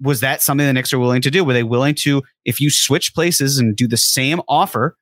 was 0.00 0.20
that 0.20 0.42
something 0.42 0.66
the 0.66 0.72
Knicks 0.72 0.92
are 0.92 0.98
willing 0.98 1.22
to 1.22 1.30
do? 1.30 1.44
Were 1.44 1.52
they 1.52 1.62
willing 1.62 1.94
to, 1.96 2.22
if 2.44 2.60
you 2.60 2.70
switch 2.70 3.14
places 3.14 3.58
and 3.58 3.74
do 3.74 3.88
the 3.88 3.96
same 3.96 4.40
offer, 4.48 4.96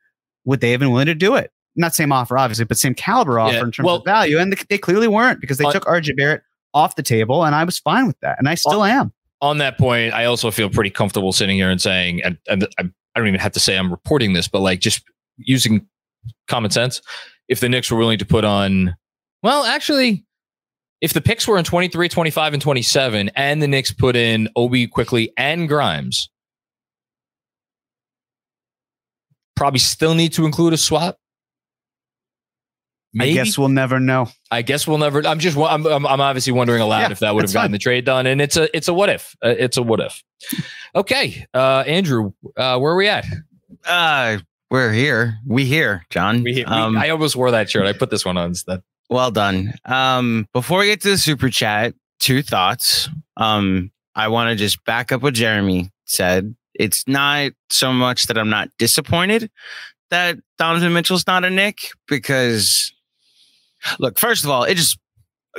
would 0.44 0.60
they 0.60 0.70
have 0.70 0.80
been 0.80 0.90
willing 0.90 1.06
to 1.06 1.14
do 1.14 1.34
it? 1.34 1.50
Not 1.76 1.94
same 1.94 2.12
offer, 2.12 2.38
obviously, 2.38 2.64
but 2.64 2.78
same 2.78 2.94
caliber 2.94 3.38
offer 3.38 3.54
yeah. 3.54 3.64
in 3.64 3.72
terms 3.72 3.84
well, 3.84 3.96
of 3.96 4.04
value. 4.04 4.38
And 4.38 4.56
they, 4.68 4.78
clearly 4.78 5.08
weren't 5.08 5.40
because 5.40 5.58
they 5.58 5.64
uh, 5.64 5.72
took 5.72 5.84
RJ 5.84 6.16
Barrett 6.16 6.42
off 6.72 6.96
the 6.96 7.02
table, 7.02 7.44
and 7.44 7.54
I 7.54 7.64
was 7.64 7.78
fine 7.78 8.06
with 8.06 8.18
that, 8.20 8.38
and 8.38 8.48
I 8.48 8.54
still 8.54 8.84
am. 8.84 9.12
On 9.40 9.58
that 9.58 9.78
point, 9.78 10.14
I 10.14 10.24
also 10.24 10.50
feel 10.50 10.70
pretty 10.70 10.90
comfortable 10.90 11.32
sitting 11.32 11.56
here 11.56 11.70
and 11.70 11.80
saying, 11.80 12.22
and, 12.22 12.38
and 12.48 12.66
I, 12.78 12.84
I 13.14 13.18
don't 13.18 13.28
even 13.28 13.40
have 13.40 13.52
to 13.52 13.60
say 13.60 13.76
I'm 13.76 13.90
reporting 13.90 14.32
this, 14.32 14.48
but 14.48 14.60
like 14.60 14.80
just 14.80 15.04
using 15.36 15.86
common 16.48 16.70
sense, 16.70 17.02
if 17.48 17.60
the 17.60 17.68
Knicks 17.68 17.90
were 17.90 17.98
willing 17.98 18.18
to 18.18 18.26
put 18.26 18.44
on, 18.44 18.96
well, 19.42 19.64
actually, 19.64 20.24
if 21.00 21.12
the 21.12 21.20
picks 21.20 21.46
were 21.46 21.58
in 21.58 21.64
23, 21.64 22.08
25, 22.08 22.52
and 22.54 22.62
27, 22.62 23.30
and 23.34 23.62
the 23.62 23.68
Knicks 23.68 23.92
put 23.92 24.16
in 24.16 24.48
Obi 24.56 24.86
Quickley 24.86 25.32
and 25.36 25.68
Grimes, 25.68 26.30
probably 29.54 29.80
still 29.80 30.14
need 30.14 30.32
to 30.32 30.46
include 30.46 30.72
a 30.72 30.78
swap. 30.78 31.18
Maybe. 33.14 33.38
I 33.38 33.44
guess 33.44 33.56
we'll 33.56 33.68
never 33.68 34.00
know. 34.00 34.28
I 34.50 34.62
guess 34.62 34.86
we'll 34.86 34.98
never. 34.98 35.24
I'm 35.26 35.38
just. 35.38 35.56
I'm. 35.56 35.86
I'm, 35.86 36.06
I'm 36.06 36.20
obviously 36.20 36.52
wondering 36.52 36.82
aloud 36.82 37.00
yeah, 37.00 37.12
if 37.12 37.20
that 37.20 37.34
would 37.34 37.44
have 37.44 37.52
gotten 37.52 37.68
fine. 37.68 37.72
the 37.72 37.78
trade 37.78 38.04
done, 38.04 38.26
and 38.26 38.40
it's 38.40 38.56
a. 38.56 38.74
It's 38.76 38.88
a 38.88 38.94
what 38.94 39.08
if. 39.08 39.36
Uh, 39.42 39.54
it's 39.56 39.76
a 39.76 39.82
what 39.82 40.00
if. 40.00 40.22
Okay, 40.94 41.46
uh, 41.54 41.84
Andrew, 41.86 42.32
uh, 42.56 42.78
where 42.78 42.92
are 42.92 42.96
we 42.96 43.08
at? 43.08 43.24
Uh, 43.86 44.38
we're 44.70 44.92
here. 44.92 45.38
We 45.46 45.64
here, 45.64 46.04
John. 46.10 46.42
We, 46.42 46.64
um, 46.64 46.98
I 46.98 47.10
almost 47.10 47.36
wore 47.36 47.52
that 47.52 47.70
shirt. 47.70 47.86
I 47.86 47.92
put 47.92 48.10
this 48.10 48.24
one 48.24 48.36
on 48.36 48.48
instead. 48.48 48.82
Well 49.08 49.30
done. 49.30 49.74
Um, 49.84 50.48
before 50.52 50.80
we 50.80 50.86
get 50.86 51.00
to 51.02 51.10
the 51.10 51.18
super 51.18 51.50
chat, 51.50 51.94
two 52.18 52.42
thoughts. 52.42 53.08
Um, 53.36 53.92
I 54.16 54.28
want 54.28 54.50
to 54.50 54.56
just 54.56 54.84
back 54.84 55.12
up 55.12 55.22
what 55.22 55.34
Jeremy 55.34 55.90
said 56.04 56.54
it's 56.74 57.06
not 57.06 57.52
so 57.70 57.92
much 57.92 58.26
that 58.26 58.36
I'm 58.36 58.50
not 58.50 58.68
disappointed 58.78 59.50
that 60.10 60.36
Donovan 60.58 60.92
Mitchell's 60.92 61.26
not 61.26 61.44
a 61.44 61.50
Knick 61.50 61.90
because, 62.06 62.92
look, 63.98 64.18
first 64.18 64.44
of 64.44 64.50
all, 64.50 64.64
it 64.64 64.74
just 64.74 64.98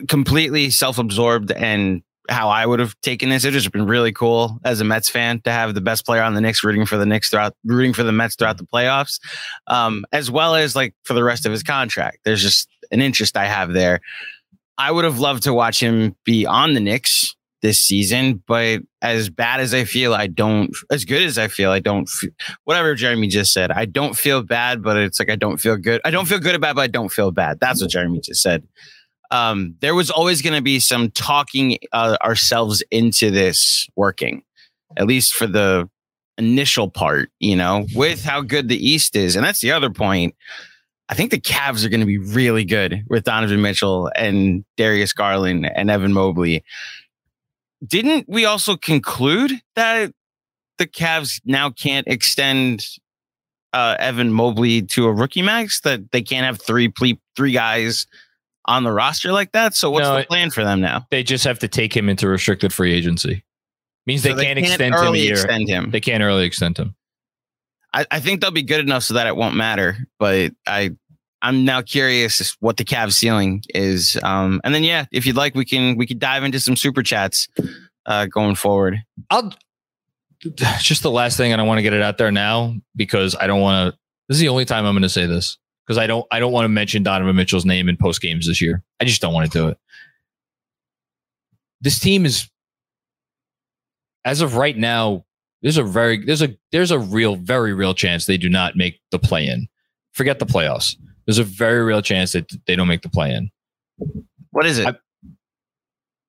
completely 0.07 0.69
self 0.69 0.97
absorbed 0.97 1.51
and 1.51 2.01
how 2.29 2.49
I 2.49 2.65
would 2.65 2.79
have 2.79 2.99
taken 3.01 3.29
this. 3.29 3.45
It 3.45 3.51
just 3.51 3.71
been 3.71 3.85
really 3.85 4.11
cool 4.11 4.59
as 4.63 4.81
a 4.81 4.83
Mets 4.83 5.09
fan 5.09 5.41
to 5.41 5.51
have 5.51 5.73
the 5.73 5.81
best 5.81 6.05
player 6.05 6.23
on 6.23 6.33
the 6.33 6.41
Knicks 6.41 6.63
rooting 6.63 6.85
for 6.85 6.97
the 6.97 7.05
Knicks 7.05 7.29
throughout, 7.29 7.53
rooting 7.63 7.93
for 7.93 8.03
the 8.03 8.11
Mets 8.11 8.35
throughout 8.35 8.57
the 8.57 8.65
playoffs, 8.65 9.19
um, 9.67 10.05
as 10.11 10.31
well 10.31 10.55
as 10.55 10.75
like 10.75 10.93
for 11.03 11.13
the 11.13 11.23
rest 11.23 11.45
of 11.45 11.51
his 11.51 11.63
contract. 11.63 12.19
There's 12.25 12.41
just 12.41 12.67
an 12.91 13.01
interest 13.01 13.38
I 13.38 13.45
have 13.45 13.73
there. 13.73 14.01
I 14.77 14.91
would 14.91 15.05
have 15.05 15.19
loved 15.19 15.43
to 15.43 15.53
watch 15.53 15.79
him 15.79 16.15
be 16.25 16.45
on 16.45 16.73
the 16.73 16.79
Knicks 16.79 17.35
this 17.65 17.82
season. 17.82 18.43
But 18.45 18.82
as 19.01 19.30
bad 19.30 19.60
as 19.60 19.73
I 19.73 19.86
feel, 19.86 20.13
I 20.13 20.28
don't, 20.28 20.71
as 20.91 21.04
good 21.04 21.23
as 21.23 21.39
I 21.39 21.47
feel, 21.47 21.71
I 21.71 21.80
don't, 21.80 22.08
whatever 22.65 22.93
Jeremy 22.93 23.28
just 23.28 23.51
said, 23.51 23.71
I 23.71 23.86
don't 23.86 24.15
feel 24.15 24.43
bad, 24.43 24.84
but 24.84 24.97
it's 24.97 25.19
like 25.19 25.32
I 25.32 25.36
don't 25.36 25.58
feel 25.58 25.75
good. 25.75 25.99
I 26.06 26.12
don't 26.12 26.28
feel 26.28 26.38
good 26.38 26.54
about 26.54 26.71
it, 26.71 26.75
but 26.75 26.82
I 26.84 26.88
don't 26.88 27.12
feel 27.12 27.32
bad. 27.32 27.60
That's 27.60 27.82
what 27.82 27.89
Jeremy 27.89 28.19
just 28.19 28.43
said. 28.43 28.67
Um, 29.32 29.75
there 29.82 29.95
was 29.95 30.12
always 30.12 30.43
going 30.43 30.56
to 30.56 30.62
be 30.62 30.80
some 30.80 31.10
talking 31.10 31.80
uh, 31.91 32.17
ourselves 32.21 32.84
into 32.91 33.32
this 33.32 33.88
working, 33.95 34.43
at 34.95 35.08
least 35.08 35.34
for 35.34 35.47
the 35.47 35.89
initial 36.38 36.88
part, 36.88 37.32
you 37.39 37.56
know, 37.56 37.88
with 37.95 38.23
how 38.23 38.41
good 38.41 38.67
the 38.67 38.78
East 38.78 39.15
is. 39.15 39.36
And 39.36 39.43
that's 39.43 39.62
the 39.62 39.71
other 39.71 39.89
point. 39.89 40.36
I 41.10 41.15
think 41.15 41.32
the 41.32 41.41
Cavs 41.41 41.84
are 41.84 41.89
going 41.89 41.99
to 41.99 42.06
be 42.06 42.19
really 42.19 42.65
good 42.65 43.04
with 43.10 43.23
Donovan 43.23 43.62
Mitchell 43.62 44.12
and 44.15 44.63
Darius 44.78 45.13
Garland 45.13 45.65
and 45.75 45.89
Evan 45.89 46.13
Mobley 46.13 46.63
didn't 47.85 48.25
we 48.27 48.45
also 48.45 48.75
conclude 48.75 49.51
that 49.75 50.11
the 50.77 50.87
Cavs 50.87 51.41
now 51.45 51.69
can't 51.69 52.07
extend 52.07 52.85
uh, 53.73 53.95
Evan 53.99 54.31
Mobley 54.31 54.81
to 54.83 55.07
a 55.07 55.13
rookie 55.13 55.41
max? 55.41 55.81
That 55.81 56.11
they 56.11 56.21
can't 56.21 56.45
have 56.45 56.61
three 56.61 56.89
ple- 56.89 57.19
three 57.35 57.51
guys 57.51 58.07
on 58.65 58.83
the 58.83 58.91
roster 58.91 59.31
like 59.31 59.51
that. 59.51 59.75
So 59.75 59.91
what's 59.91 60.07
no, 60.07 60.17
the 60.17 60.25
plan 60.25 60.51
for 60.51 60.63
them 60.63 60.81
now? 60.81 61.05
They 61.11 61.23
just 61.23 61.43
have 61.43 61.59
to 61.59 61.67
take 61.67 61.95
him 61.95 62.09
into 62.09 62.27
restricted 62.27 62.73
free 62.73 62.93
agency. 62.93 63.43
Means 64.07 64.23
so 64.23 64.33
they, 64.33 64.45
can't, 64.45 64.57
can't 64.57 64.67
extend 64.67 64.95
him 64.95 65.13
a 65.13 65.17
year. 65.17 65.33
Extend 65.33 65.67
him. 65.67 65.91
They 65.91 66.01
can't 66.01 66.21
early 66.21 66.45
extend 66.45 66.77
him. 66.77 66.95
I, 67.93 68.05
I 68.11 68.19
think 68.19 68.41
they'll 68.41 68.51
be 68.51 68.61
good 68.61 68.81
enough 68.81 69.03
so 69.03 69.13
that 69.15 69.27
it 69.27 69.35
won't 69.35 69.55
matter. 69.55 69.97
But 70.19 70.53
I 70.67 70.91
I'm 71.41 71.65
now 71.65 71.81
curious 71.81 72.55
what 72.59 72.77
the 72.77 72.85
Cavs 72.85 73.13
ceiling 73.13 73.61
is. 73.73 74.17
Um, 74.23 74.61
and 74.63 74.73
then 74.73 74.83
yeah, 74.83 75.05
if 75.11 75.25
you'd 75.25 75.35
like, 75.35 75.53
we 75.55 75.65
can 75.65 75.95
we 75.97 76.07
could 76.07 76.19
dive 76.19 76.43
into 76.43 76.59
some 76.59 76.75
super 76.75 77.03
chats. 77.03 77.47
uh, 78.05 78.25
going 78.27 78.55
forward. 78.55 79.03
I'll 79.29 79.53
just 80.79 81.03
the 81.03 81.11
last 81.11 81.37
thing, 81.37 81.51
and 81.51 81.61
I 81.61 81.63
want 81.63 81.79
to 81.79 81.83
get 81.83 81.93
it 81.93 82.01
out 82.01 82.17
there 82.17 82.31
now 82.31 82.75
because 82.95 83.35
I 83.39 83.47
don't 83.47 83.61
want 83.61 83.93
to. 83.93 83.99
This 84.27 84.37
is 84.37 84.41
the 84.41 84.49
only 84.49 84.65
time 84.65 84.85
I'm 84.85 84.93
going 84.93 85.03
to 85.03 85.09
say 85.09 85.25
this 85.25 85.57
because 85.85 85.97
I 85.97 86.07
don't. 86.07 86.25
I 86.31 86.39
don't 86.39 86.51
want 86.51 86.65
to 86.65 86.69
mention 86.69 87.03
Donovan 87.03 87.35
Mitchell's 87.35 87.65
name 87.65 87.89
in 87.89 87.97
post 87.97 88.21
games 88.21 88.47
this 88.47 88.61
year. 88.61 88.83
I 88.99 89.05
just 89.05 89.21
don't 89.21 89.33
want 89.33 89.51
to 89.51 89.57
do 89.57 89.67
it. 89.69 89.77
This 91.81 91.99
team 91.99 92.25
is, 92.25 92.49
as 94.23 94.41
of 94.41 94.55
right 94.55 94.75
now, 94.75 95.25
there's 95.61 95.77
a 95.77 95.83
very 95.83 96.23
there's 96.23 96.41
a 96.41 96.55
there's 96.71 96.91
a 96.91 96.99
real 96.99 97.35
very 97.35 97.73
real 97.73 97.93
chance 97.93 98.25
they 98.25 98.37
do 98.37 98.49
not 98.49 98.75
make 98.75 98.99
the 99.11 99.19
play 99.19 99.47
in. 99.47 99.67
Forget 100.13 100.39
the 100.39 100.45
playoffs. 100.45 100.95
There's 101.25 101.39
a 101.39 101.43
very 101.43 101.81
real 101.83 102.01
chance 102.01 102.33
that 102.33 102.51
they 102.67 102.75
don't 102.75 102.88
make 102.88 103.01
the 103.01 103.09
play 103.09 103.33
in. 103.33 103.49
What 104.51 104.65
is 104.65 104.79
it? 104.79 104.88
I- 104.88 104.95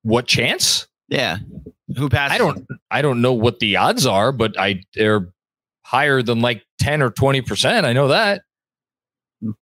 What 0.03 0.27
chance? 0.27 0.87
yeah. 1.09 1.37
Who 1.97 2.09
passed? 2.09 2.33
I 2.33 2.37
don't 2.37 2.65
I 2.91 3.01
don't 3.01 3.21
know 3.21 3.33
what 3.33 3.59
the 3.59 3.77
odds 3.77 4.05
are, 4.05 4.31
but 4.33 4.59
I 4.59 4.81
they're 4.93 5.29
higher 5.83 6.21
than 6.21 6.41
like 6.41 6.63
10 6.79 7.01
or 7.01 7.09
20%. 7.09 7.85
I 7.85 7.93
know 7.93 8.09
that. 8.09 8.41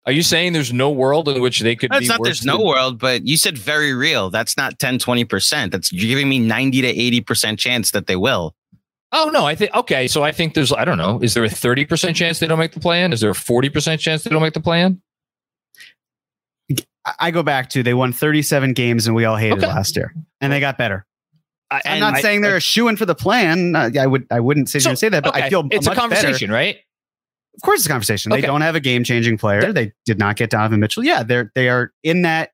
Are 0.06 0.12
you 0.12 0.22
saying 0.22 0.54
there's 0.54 0.72
no 0.72 0.90
world 0.92 1.28
in 1.28 1.42
which 1.42 1.60
they 1.60 1.76
could 1.76 1.92
That's 1.92 2.02
be 2.02 2.08
not 2.08 2.20
worse 2.20 2.28
there's 2.28 2.46
no 2.46 2.64
world, 2.64 3.00
but 3.00 3.26
you 3.28 3.36
said 3.38 3.58
very 3.58 3.94
real. 3.94 4.30
That's 4.30 4.56
not 4.56 4.78
10, 4.80 5.00
20%. 5.00 5.72
That's 5.72 5.92
you're 5.92 6.08
giving 6.08 6.30
me 6.30 6.38
90 6.40 6.82
to 6.84 7.22
80% 7.24 7.58
chance 7.58 7.92
that 7.92 8.06
they 8.08 8.16
will. 8.16 8.56
Oh 9.12 9.30
no, 9.34 9.46
I 9.46 9.56
think 9.56 9.74
okay, 9.76 10.08
so 10.08 10.24
I 10.24 10.32
think 10.32 10.54
there's 10.54 10.72
I 10.72 10.86
don't 10.86 10.98
know, 10.98 11.20
is 11.22 11.34
there 11.34 11.44
a 11.44 11.50
30% 11.50 12.16
chance 12.16 12.40
they 12.40 12.48
don't 12.48 12.60
make 12.60 12.72
the 12.72 12.80
play 12.80 13.04
in? 13.04 13.12
Is 13.12 13.20
there 13.22 13.32
a 13.32 13.34
40% 13.36 14.00
chance 14.00 14.24
they 14.24 14.30
don't 14.30 14.42
make 14.42 14.54
the 14.54 14.62
play 14.62 14.82
in? 14.82 14.94
I- 14.94 15.00
I 17.20 17.32
go 17.32 17.44
back 17.44 17.70
to 17.72 17.84
they 17.84 17.94
won 17.94 18.14
37 18.14 18.74
games 18.74 19.08
and 19.08 19.16
we 19.16 19.26
all 19.26 19.36
hated 19.36 19.58
Okay. 19.60 19.68
last 19.68 19.96
year, 19.96 20.14
and 20.42 20.52
they 20.54 20.60
got 20.60 20.78
better. 20.78 21.06
I, 21.72 21.82
I'm 21.86 22.00
not 22.00 22.16
I- 22.16 22.22
saying 22.22 22.42
they're 22.42 22.56
a 22.58 22.62
shoe 22.62 22.88
in 22.88 22.96
for 22.98 23.06
the 23.06 23.16
plan. 23.16 23.76
Uh, 23.76 23.90
I 24.00 24.08
would 24.08 24.26
I 24.32 24.40
wouldn't 24.40 24.70
say 24.70 24.80
So, 24.80 24.94
say 24.96 25.10
that, 25.10 25.24
but 25.24 25.36
I 25.36 25.40
okay, 25.40 25.50
feel 25.50 25.68
it's 25.72 25.86
a 25.86 25.90
much 25.90 25.98
better. 25.98 26.00
conversation, 26.00 26.52
right? 26.52 26.78
Of 27.56 27.62
course, 27.62 27.80
it's 27.82 27.86
a 27.86 27.90
conversation. 27.90 28.32
They 28.32 28.42
don't 28.42 28.62
have 28.62 28.76
a 28.76 28.80
game 28.80 29.04
changing 29.04 29.38
player. 29.38 29.72
They 29.74 29.92
did 30.06 30.18
not 30.18 30.38
get 30.38 30.50
Donovan 30.50 30.80
Mitchell. 30.80 31.04
Yeah, 31.04 31.24
they're 31.24 31.52
they 31.56 31.70
are 31.70 31.92
in 32.04 32.22
that 32.24 32.52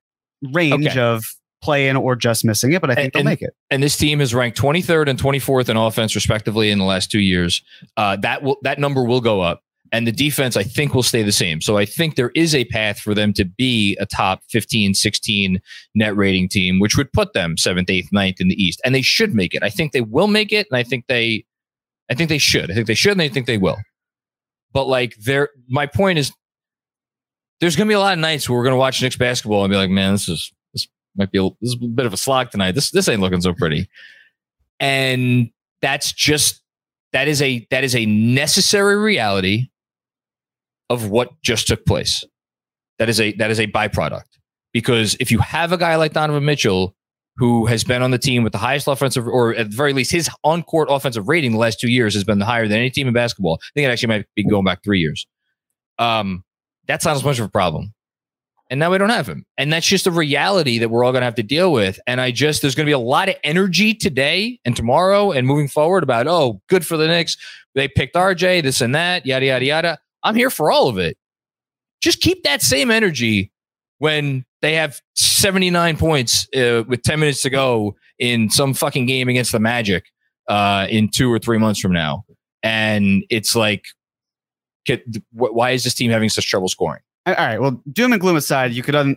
range 0.52 0.86
Okay. 0.88 1.00
of 1.00 1.24
play 1.62 1.88
in 1.88 1.96
or 1.96 2.16
just 2.16 2.44
missing 2.44 2.72
it, 2.72 2.80
but 2.80 2.90
I 2.90 2.94
think 2.94 3.04
And- 3.06 3.12
they'll 3.12 3.20
and- 3.20 3.26
make 3.28 3.42
it. 3.42 3.50
and 3.70 3.82
this 3.82 3.96
team 3.96 4.20
is 4.22 4.34
ranked 4.34 4.58
23rd 4.58 5.08
and 5.08 5.18
24th 5.18 5.68
in 5.68 5.76
offense 5.76 6.14
respectively 6.14 6.70
in 6.70 6.78
the 6.78 6.84
last 6.86 7.10
two 7.10 7.18
years 7.20 7.62
uh, 7.98 8.16
that 8.16 8.42
will 8.42 8.56
that 8.62 8.78
number 8.78 9.04
will 9.04 9.20
go 9.20 9.42
up 9.42 9.62
and 9.92 10.06
the 10.06 10.12
defense 10.12 10.56
i 10.56 10.62
think 10.62 10.94
will 10.94 11.02
stay 11.02 11.22
the 11.22 11.32
same. 11.32 11.60
So 11.60 11.76
i 11.76 11.84
think 11.84 12.16
there 12.16 12.32
is 12.34 12.54
a 12.54 12.64
path 12.66 12.98
for 12.98 13.14
them 13.14 13.32
to 13.34 13.44
be 13.44 13.96
a 13.98 14.06
top 14.06 14.42
15 14.50 14.94
16 14.94 15.60
net 15.94 16.16
rating 16.16 16.48
team 16.48 16.78
which 16.78 16.96
would 16.96 17.12
put 17.12 17.32
them 17.32 17.56
7th 17.56 17.86
8th 17.86 18.12
ninth 18.12 18.40
in 18.40 18.48
the 18.48 18.62
east. 18.62 18.80
And 18.84 18.94
they 18.94 19.02
should 19.02 19.34
make 19.34 19.54
it. 19.54 19.62
I 19.62 19.70
think 19.70 19.92
they 19.92 20.00
will 20.00 20.28
make 20.28 20.52
it 20.52 20.66
and 20.70 20.76
i 20.76 20.82
think 20.82 21.06
they 21.06 21.44
i 22.10 22.14
think 22.14 22.28
they 22.28 22.38
should. 22.38 22.70
I 22.70 22.74
think 22.74 22.86
they 22.86 22.94
should 22.94 23.12
and 23.12 23.22
i 23.22 23.28
think 23.28 23.46
they 23.46 23.58
will. 23.58 23.78
But 24.72 24.86
like 24.86 25.16
there 25.16 25.50
my 25.68 25.86
point 25.86 26.18
is 26.18 26.32
there's 27.60 27.76
going 27.76 27.86
to 27.86 27.90
be 27.90 27.94
a 27.94 28.00
lot 28.00 28.14
of 28.14 28.18
nights 28.18 28.48
where 28.48 28.56
we're 28.58 28.64
going 28.64 28.74
to 28.74 28.78
watch 28.78 29.02
Knicks 29.02 29.16
basketball 29.16 29.64
and 29.64 29.70
be 29.70 29.76
like 29.76 29.90
man 29.90 30.12
this 30.12 30.28
is 30.28 30.52
this 30.72 30.88
might 31.16 31.30
be 31.30 31.38
a, 31.38 31.48
this 31.60 31.70
is 31.70 31.78
a 31.82 31.86
bit 31.86 32.06
of 32.06 32.12
a 32.12 32.16
slog 32.16 32.50
tonight. 32.50 32.72
This 32.72 32.90
this 32.90 33.08
ain't 33.08 33.20
looking 33.20 33.40
so 33.40 33.52
pretty. 33.52 33.88
And 34.78 35.50
that's 35.82 36.12
just 36.12 36.62
that 37.12 37.28
is 37.28 37.42
a 37.42 37.66
that 37.70 37.84
is 37.84 37.94
a 37.94 38.06
necessary 38.06 38.96
reality 38.96 39.69
of 40.90 41.08
what 41.08 41.30
just 41.42 41.66
took 41.66 41.86
place. 41.86 42.22
That 42.98 43.08
is 43.08 43.18
a 43.20 43.32
that 43.36 43.50
is 43.50 43.58
a 43.58 43.66
byproduct. 43.66 44.24
Because 44.72 45.16
if 45.18 45.30
you 45.30 45.38
have 45.38 45.72
a 45.72 45.78
guy 45.78 45.96
like 45.96 46.12
Donovan 46.12 46.44
Mitchell 46.44 46.94
who 47.36 47.64
has 47.64 47.84
been 47.84 48.02
on 48.02 48.10
the 48.10 48.18
team 48.18 48.42
with 48.42 48.52
the 48.52 48.58
highest 48.58 48.86
offensive 48.86 49.26
or 49.26 49.54
at 49.54 49.70
the 49.70 49.76
very 49.76 49.94
least 49.94 50.12
his 50.12 50.28
on-court 50.44 50.88
offensive 50.90 51.26
rating 51.26 51.52
the 51.52 51.58
last 51.58 51.80
2 51.80 51.88
years 51.88 52.12
has 52.12 52.24
been 52.24 52.40
higher 52.40 52.68
than 52.68 52.76
any 52.76 52.90
team 52.90 53.08
in 53.08 53.14
basketball. 53.14 53.58
I 53.62 53.70
think 53.72 53.86
it 53.86 53.90
actually 53.90 54.08
might 54.08 54.26
be 54.36 54.44
going 54.44 54.64
back 54.64 54.84
3 54.84 54.98
years. 54.98 55.26
Um 55.98 56.44
that's 56.86 57.04
not 57.04 57.16
as 57.16 57.24
much 57.24 57.38
of 57.38 57.46
a 57.46 57.48
problem 57.48 57.94
and 58.70 58.78
now 58.78 58.92
we 58.92 58.98
don't 58.98 59.10
have 59.10 59.28
him. 59.28 59.44
And 59.58 59.72
that's 59.72 59.86
just 59.86 60.06
a 60.06 60.12
reality 60.12 60.78
that 60.78 60.88
we're 60.88 61.02
all 61.02 61.10
going 61.10 61.22
to 61.22 61.26
have 61.26 61.34
to 61.34 61.42
deal 61.42 61.72
with. 61.72 61.98
And 62.06 62.20
I 62.20 62.30
just, 62.30 62.62
there's 62.62 62.76
going 62.76 62.86
to 62.86 62.88
be 62.88 62.94
a 62.94 62.98
lot 63.00 63.28
of 63.28 63.34
energy 63.42 63.94
today 63.94 64.60
and 64.64 64.76
tomorrow 64.76 65.32
and 65.32 65.44
moving 65.44 65.66
forward 65.66 66.04
about, 66.04 66.28
oh, 66.28 66.62
good 66.68 66.86
for 66.86 66.96
the 66.96 67.08
Knicks. 67.08 67.36
They 67.74 67.88
picked 67.88 68.14
RJ, 68.14 68.62
this 68.62 68.80
and 68.80 68.94
that, 68.94 69.26
yada, 69.26 69.46
yada, 69.46 69.64
yada. 69.64 69.98
I'm 70.22 70.34
here 70.34 70.50
for 70.50 70.70
all 70.70 70.88
of 70.88 70.98
it. 70.98 71.16
Just 72.02 72.20
keep 72.20 72.44
that 72.44 72.62
same 72.62 72.90
energy 72.90 73.52
when 73.98 74.44
they 74.62 74.74
have 74.74 75.00
79 75.14 75.96
points 75.96 76.46
uh, 76.56 76.84
with 76.86 77.02
10 77.02 77.20
minutes 77.20 77.42
to 77.42 77.50
go 77.50 77.96
in 78.18 78.50
some 78.50 78.74
fucking 78.74 79.06
game 79.06 79.28
against 79.28 79.52
the 79.52 79.60
Magic 79.60 80.04
uh, 80.48 80.86
in 80.90 81.08
two 81.08 81.32
or 81.32 81.38
three 81.38 81.58
months 81.58 81.80
from 81.80 81.92
now. 81.92 82.24
And 82.62 83.24
it's 83.30 83.54
like, 83.54 83.84
why 85.32 85.70
is 85.70 85.84
this 85.84 85.94
team 85.94 86.10
having 86.10 86.28
such 86.28 86.48
trouble 86.48 86.68
scoring? 86.68 87.02
All 87.26 87.34
right. 87.34 87.60
Well, 87.60 87.82
doom 87.92 88.12
and 88.12 88.20
gloom 88.20 88.36
aside, 88.36 88.72
you 88.72 88.82
could 88.82 88.94
un- 88.94 89.14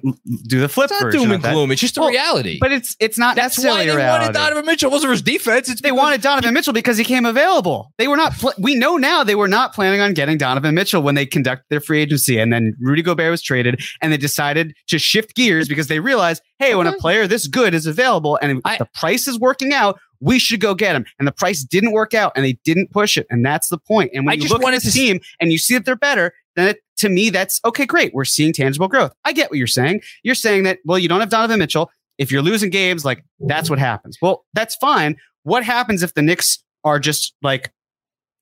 do 0.48 0.60
the 0.60 0.68
flip 0.68 0.92
It's 0.92 1.02
not 1.02 1.12
doom 1.13 1.24
of 1.28 1.32
and 1.36 1.44
that. 1.44 1.54
gloom. 1.54 1.72
It's 1.72 1.80
just 1.80 1.96
a 1.98 2.02
Well, 2.02 2.10
reality. 2.10 2.58
But 2.60 2.74
it's 2.74 2.98
it's 3.00 3.18
not 3.18 3.38
That's 3.38 3.58
necessarily 3.58 3.80
why 3.88 3.92
they 3.92 3.96
reality. 3.96 4.24
wanted 4.26 4.34
Donovan 4.34 4.66
Mitchell. 4.66 4.89
It 4.89 4.92
wasn't 4.92 5.08
for 5.08 5.12
his 5.13 5.22
defense. 5.22 5.70
It's 5.70 5.82
They 5.82 5.94
wanted 5.94 6.22
Donovan 6.22 6.54
Mitchell 6.54 6.74
because 6.74 6.98
he 6.98 7.06
came 7.06 7.26
available. 7.26 7.94
They 7.98 8.10
were 8.10 8.18
not. 8.18 8.34
Pl- 8.34 8.54
we 8.60 8.76
know 8.76 8.98
now 8.98 9.24
they 9.24 9.36
were 9.36 9.48
not 9.48 9.74
planning 9.74 10.02
on 10.02 10.13
getting 10.13 10.38
Donovan 10.38 10.76
Mitchell 10.76 11.02
when 11.02 11.16
they 11.16 11.26
conducted 11.26 11.66
their 11.70 11.80
free 11.80 12.02
agency, 12.02 12.38
and 12.38 12.52
then 12.52 12.76
Rudy 12.82 13.02
Gobert 13.04 13.32
was 13.32 13.42
traded, 13.42 13.82
and 14.02 14.12
they 14.12 14.18
decided 14.18 14.76
to 14.88 15.00
shift 15.00 15.34
gears 15.34 15.70
because 15.70 15.88
they 15.88 16.02
realized, 16.02 16.44
hey, 16.60 16.76
when 16.76 16.88
a 16.88 16.94
player 16.98 17.26
this 17.26 17.48
good 17.48 17.74
is 17.74 17.86
available 17.88 18.38
and 18.42 18.62
I- 18.66 18.78
the 18.80 18.88
price 18.94 19.30
is 19.30 19.39
working 19.39 19.72
out, 19.74 19.98
we 20.20 20.39
should 20.39 20.60
go 20.60 20.76
get 20.76 20.94
him. 20.96 21.06
And 21.20 21.28
the 21.28 21.32
price 21.32 21.63
didn't 21.63 21.94
work 21.94 22.13
out, 22.13 22.34
and 22.36 22.44
they 22.44 22.60
didn't 22.66 22.92
push 22.92 23.18
it, 23.18 23.28
and 23.30 23.46
that's 23.46 23.70
the 23.70 23.78
point. 23.78 24.12
And 24.13 24.26
when 24.26 24.34
I 24.34 24.36
you 24.36 24.42
just 24.42 24.52
look 24.52 24.62
at 24.66 24.72
this 24.84 24.94
team 24.94 25.22
and 25.39 25.54
you 25.54 25.58
see 25.58 25.74
that 25.76 25.86
they're 25.86 25.96
better, 25.96 26.34
then 26.58 26.68
it, 26.68 26.78
to 27.04 27.10
me, 27.10 27.30
that's 27.30 27.60
okay. 27.66 27.86
Great, 27.86 28.13
we're 28.13 28.26
seeing 28.26 28.54
tangible 28.54 28.88
growth. 28.88 29.13
I 29.24 29.34
get 29.34 29.52
what 29.52 29.58
you're 29.58 29.68
saying. 29.68 30.02
You're 30.24 30.36
saying 30.36 30.63
that 30.63 30.80
well, 30.86 30.98
you 30.98 31.08
don't 31.08 31.20
have 31.20 31.30
Donovan 31.30 31.60
Mitchell. 31.60 31.92
If 32.18 32.32
you're 32.32 32.42
losing 32.42 32.70
games, 32.70 33.06
like 33.06 33.24
that's 33.39 33.70
what 33.70 33.80
happens. 33.80 34.18
Well, 34.22 34.46
that's 34.54 34.76
fine. 34.76 35.18
What 35.44 35.63
happens 35.63 36.04
if 36.04 36.13
the 36.13 36.22
Knicks 36.22 36.63
are 36.84 37.00
just 37.00 37.36
like 37.42 37.72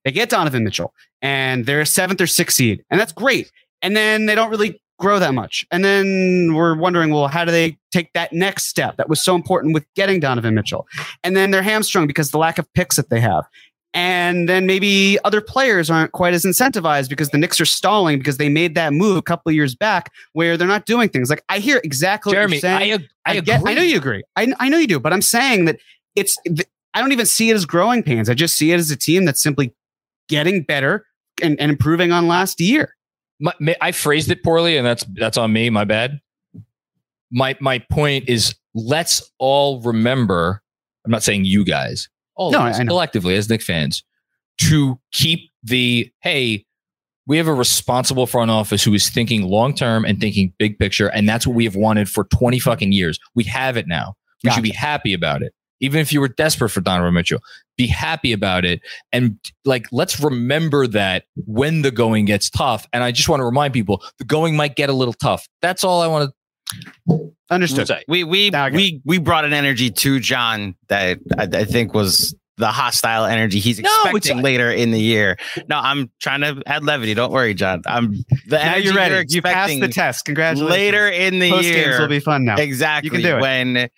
they 0.06 0.12
get 0.12 0.30
Donovan 0.30 0.64
Mitchell 0.64 0.94
and 1.22 1.66
they're 1.66 1.82
a 1.82 1.86
seventh 1.86 2.22
or 2.22 2.28
sixth 2.28 2.58
seed, 2.58 2.84
and 2.90 3.00
that's 3.00 3.12
great. 3.12 3.52
And 3.82 3.96
then 3.96 4.28
they 4.28 4.36
don't 4.36 4.52
really 4.52 4.80
grow 5.00 5.18
that 5.20 5.34
much. 5.34 5.66
And 5.72 5.84
then 5.84 6.54
we're 6.54 6.78
wondering, 6.78 7.10
well, 7.10 7.28
how 7.28 7.44
do 7.44 7.52
they 7.52 7.78
take 7.92 8.14
that 8.14 8.32
next 8.32 8.66
step 8.66 8.98
that 8.98 9.10
was 9.10 9.24
so 9.24 9.36
important 9.36 9.74
with 9.74 9.86
getting 9.96 10.20
Donovan 10.20 10.54
Mitchell? 10.54 10.88
And 11.24 11.36
then 11.36 11.50
they're 11.50 11.64
hamstrung 11.64 12.06
because 12.06 12.30
the 12.30 12.38
lack 12.38 12.60
of 12.60 12.72
picks 12.74 12.96
that 12.98 13.10
they 13.10 13.20
have. 13.20 13.44
And 13.94 14.48
then 14.48 14.66
maybe 14.66 15.18
other 15.26 15.42
players 15.42 15.90
aren't 15.90 16.14
quite 16.14 16.34
as 16.34 16.46
incentivized 16.46 17.10
because 17.10 17.30
the 17.32 17.38
Knicks 17.38 17.60
are 17.60 17.66
stalling 17.66 18.20
because 18.20 18.38
they 18.38 18.48
made 18.48 18.74
that 18.76 18.94
move 18.94 19.18
a 19.18 19.22
couple 19.22 19.50
of 19.50 19.56
years 19.56 19.76
back 19.76 20.14
where 20.32 20.56
they're 20.56 20.68
not 20.68 20.86
doing 20.86 21.10
things. 21.10 21.30
Like 21.30 21.44
I 21.50 21.60
hear 21.60 21.82
exactly 21.84 22.32
Jeremy, 22.32 22.58
what 22.58 22.64
you're 22.64 22.80
saying. 22.80 22.92
I, 22.92 22.96
ag- 22.96 23.10
I, 23.26 23.32
I, 23.32 23.40
get, 23.42 23.62
I 23.68 23.74
know 23.74 23.82
you 23.82 23.98
agree. 23.98 24.24
I, 24.38 24.54
I 24.60 24.70
know 24.70 24.78
you 24.78 24.88
do, 24.88 25.00
but 25.00 25.12
I'm 25.14 25.22
saying 25.22 25.66
that 25.66 25.78
it's. 26.16 26.38
th- 26.44 26.68
I 26.94 27.00
don't 27.00 27.12
even 27.14 27.26
see 27.26 27.50
it 27.50 27.56
as 27.56 27.66
growing 27.66 28.04
pains. 28.04 28.30
I 28.30 28.34
just 28.34 28.58
see 28.58 28.72
it 28.72 28.76
as 28.76 28.92
a 28.92 28.98
team 28.98 29.24
that's 29.24 29.42
simply 29.42 29.74
getting 30.28 30.64
better 30.64 31.06
and, 31.42 31.60
and 31.60 31.72
improving 31.72 32.12
on 32.12 32.28
last 32.28 32.60
year. 32.60 32.96
My, 33.40 33.54
I 33.82 33.92
phrased 33.92 34.30
it 34.30 34.44
poorly, 34.44 34.78
and 34.78 34.86
that's 34.86 35.04
that's 35.14 35.38
on 35.38 35.52
me. 35.52 35.70
My 35.70 35.84
bad. 35.84 36.22
My 37.32 37.58
my 37.60 37.80
point 37.80 38.30
is, 38.30 38.56
let's 38.74 39.32
all 39.40 39.82
remember. 39.82 40.62
I'm 41.06 41.12
not 41.12 41.24
saying 41.24 41.46
you 41.46 41.66
guys, 41.66 42.10
all 42.42 42.52
No, 42.52 42.60
of 42.60 42.66
us 42.74 42.80
collectively 42.80 43.36
as 43.36 43.50
Knick 43.50 43.62
fans, 43.62 44.04
to 44.60 45.00
keep 45.12 45.50
the 45.64 46.12
hey. 46.22 46.66
We 47.28 47.38
have 47.38 47.48
a 47.48 47.54
responsible 47.54 48.26
front 48.26 48.50
office 48.50 48.84
who 48.84 48.94
is 48.96 49.10
thinking 49.10 49.44
long 49.44 49.76
term 49.76 50.06
and 50.06 50.20
thinking 50.20 50.54
big 50.58 50.80
picture, 50.80 51.08
and 51.08 51.30
that's 51.30 51.46
what 51.46 51.56
we 51.56 51.64
have 51.66 51.76
wanted 51.76 52.10
for 52.10 52.24
20 52.26 52.60
fucking 52.60 52.92
years. 52.92 53.20
We 53.36 53.44
have 53.46 53.78
it 53.78 53.88
now. 53.88 54.16
We 54.44 54.50
should 54.52 54.64
be 54.64 54.72
happy 54.72 55.14
about 55.14 55.44
it. 55.44 55.54
Even 55.82 56.00
if 56.00 56.12
you 56.12 56.20
were 56.20 56.28
desperate 56.28 56.70
for 56.70 56.82
Donovan 56.82 57.14
Mitchell, 57.14 57.40
be 57.78 57.86
happy 57.88 58.34
about 58.34 58.66
it. 58.66 58.82
And 59.14 59.38
like, 59.66 59.88
let's 59.92 60.20
remember 60.20 60.88
that 60.88 61.26
when 61.48 61.84
the 61.84 61.92
going 61.92 62.26
gets 62.26 62.50
tough. 62.50 62.88
And 62.92 63.04
I 63.04 63.12
just 63.12 63.30
want 63.30 63.40
to 63.40 63.46
remind 63.46 63.74
people 63.74 64.04
the 64.18 64.26
going 64.26 64.56
might 64.56 64.76
get 64.76 64.90
a 64.90 64.94
little 64.94 65.14
tough. 65.14 65.48
That's 65.62 65.84
all 65.84 66.02
I 66.02 66.08
want 66.08 66.32
to 67.10 67.32
Understood. 67.50 67.88
say. 67.88 68.04
We 68.08 68.24
we 68.24 68.50
Now 68.50 68.66
I 68.66 68.70
get 68.72 68.78
we 68.78 69.02
we 69.06 69.18
brought 69.20 69.46
an 69.46 69.54
energy 69.54 69.92
to 69.92 70.20
John 70.20 70.76
that 70.88 71.20
I, 71.38 71.44
I 71.44 71.66
think 71.66 71.94
was 71.94 72.36
the 72.62 72.68
hostile 72.68 73.26
energy 73.26 73.60
he's 73.60 73.80
No, 73.80 73.90
it's- 73.90 74.16
expecting 74.16 74.42
later 74.42 74.72
in 74.72 74.92
the 74.92 75.00
year. 75.02 75.38
No, 75.68 75.78
I'm 75.80 76.10
trying 76.20 76.42
to 76.42 76.62
add 76.66 76.84
levity. 76.86 77.14
Don't 77.14 77.32
worry, 77.32 77.54
John. 77.54 77.82
I'm 77.86 78.12
the 78.48 78.58
now 78.58 78.62
energy 78.62 78.86
you're 78.86 78.94
ready. 78.96 79.16
you're 79.16 79.26
You 79.28 79.42
passed 79.42 79.80
the 79.80 79.88
test. 79.90 80.26
Congratulations. 80.26 80.70
later 80.72 81.08
in 81.10 81.40
the 81.40 81.50
Post 81.50 81.64
games 81.64 81.76
year 81.76 82.00
will 82.00 82.08
be 82.08 82.20
fun 82.20 82.46
now. 82.46 82.56
Exactly. 82.58 83.22
do 83.22 83.38
it. 83.38 83.42
When 83.42 83.90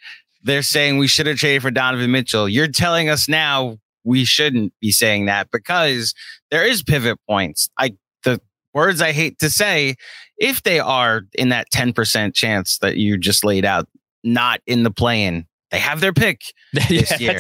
they're 0.44 0.62
saying 0.64 0.98
we 0.98 1.08
should 1.08 1.28
have 1.28 1.38
traded 1.38 1.62
for 1.62 1.72
Donovan 1.72 2.10
Mitchell, 2.12 2.50
you're 2.50 2.68
telling 2.68 3.10
us 3.10 3.30
now 3.30 3.78
we 4.04 4.26
shouldn't 4.26 4.74
be 4.82 4.92
saying 4.92 5.26
that 5.28 5.52
because 5.52 6.14
there 6.52 6.66
is 6.66 6.82
pivot 6.84 7.18
points. 7.30 7.70
I 7.78 7.92
the 8.24 8.40
words 8.74 9.02
I 9.02 9.12
hate 9.12 9.40
to 9.40 9.50
say, 9.50 9.96
if 10.38 10.64
they 10.64 10.80
are 10.80 11.22
in 11.34 11.50
that 11.50 11.68
10% 11.74 12.34
chance 12.34 12.78
that 12.80 12.98
you 12.98 13.18
just 13.18 13.44
laid 13.44 13.66
out, 13.66 13.88
not 14.24 14.62
in 14.66 14.84
the 14.84 14.92
play-in, 14.92 15.46
they 15.74 15.80
have 15.80 16.02
their 16.02 16.14
pick 16.14 16.42
this 16.74 17.20
year. 17.20 17.40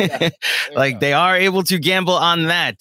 like 0.74 1.00
they 1.00 1.12
are 1.12 1.36
able 1.36 1.64
to 1.64 1.78
gamble 1.80 2.14
on 2.14 2.44
that. 2.44 2.76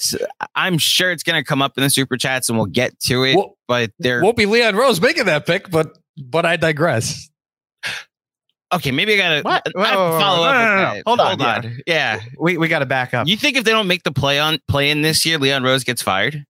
I'm 0.56 0.78
sure 0.78 1.12
it's 1.12 1.24
going 1.24 1.42
to 1.42 1.44
come 1.44 1.62
up 1.62 1.76
in 1.76 1.82
the 1.84 1.90
super 1.90 2.18
chats 2.18 2.48
and 2.48 2.58
we'll 2.58 2.68
get 2.68 2.98
to 3.08 3.24
it. 3.24 3.36
Well, 3.36 3.58
but 3.68 3.90
there 3.98 4.22
won't 4.22 4.38
be 4.38 4.46
Leon 4.46 4.76
Rose 4.76 5.02
making 5.02 5.26
that 5.26 5.48
pick, 5.48 5.72
but 5.72 5.98
but 6.24 6.46
I 6.46 6.56
digress. 6.56 7.30
Okay, 8.74 8.92
maybe 8.92 9.16
I 9.16 9.18
gotta 9.18 9.42
What? 9.42 9.64
I 9.76 9.96
Whoa, 9.96 10.12
whoa, 10.12 10.20
follow 10.20 10.44
no, 10.44 10.50
up. 10.50 10.56
no, 10.56 10.62
with 10.62 10.70
no, 10.70 10.76
no. 10.76 10.94
that. 10.94 11.04
Hold 11.08 11.20
on, 11.20 11.40
Hold 11.40 11.66
on. 11.66 11.78
Yeah. 11.88 12.20
We 12.40 12.58
we 12.58 12.68
got 12.68 12.80
to 12.80 12.86
back 12.86 13.16
up. 13.16 13.28
You 13.28 13.36
think 13.36 13.58
if 13.58 13.64
they 13.64 13.72
don't 13.72 13.88
make 13.88 14.04
the 14.04 14.12
play 14.12 14.40
on 14.40 14.60
play 14.68 14.92
in 14.92 15.02
this 15.02 15.26
year, 15.26 15.40
Leon 15.40 15.64
Rose 15.64 15.84
gets 15.84 16.04
fired? 16.04 16.46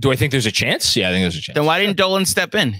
Do 0.00 0.10
I 0.10 0.16
think 0.16 0.32
there's 0.32 0.46
a 0.46 0.52
chance? 0.52 0.96
Yeah, 0.96 1.10
I 1.10 1.12
think 1.12 1.22
there's 1.22 1.36
a 1.36 1.40
chance. 1.40 1.54
Then 1.54 1.64
why 1.64 1.80
didn't 1.80 1.96
Dolan 1.96 2.26
step 2.26 2.56
in? 2.56 2.76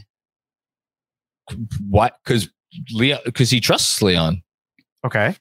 What? 1.89 2.17
Because 2.25 2.49
Leon, 2.93 3.21
because 3.25 3.51
he 3.51 3.61
trusts 3.61 4.01
Leon, 4.03 4.43
Okay. 5.05 5.35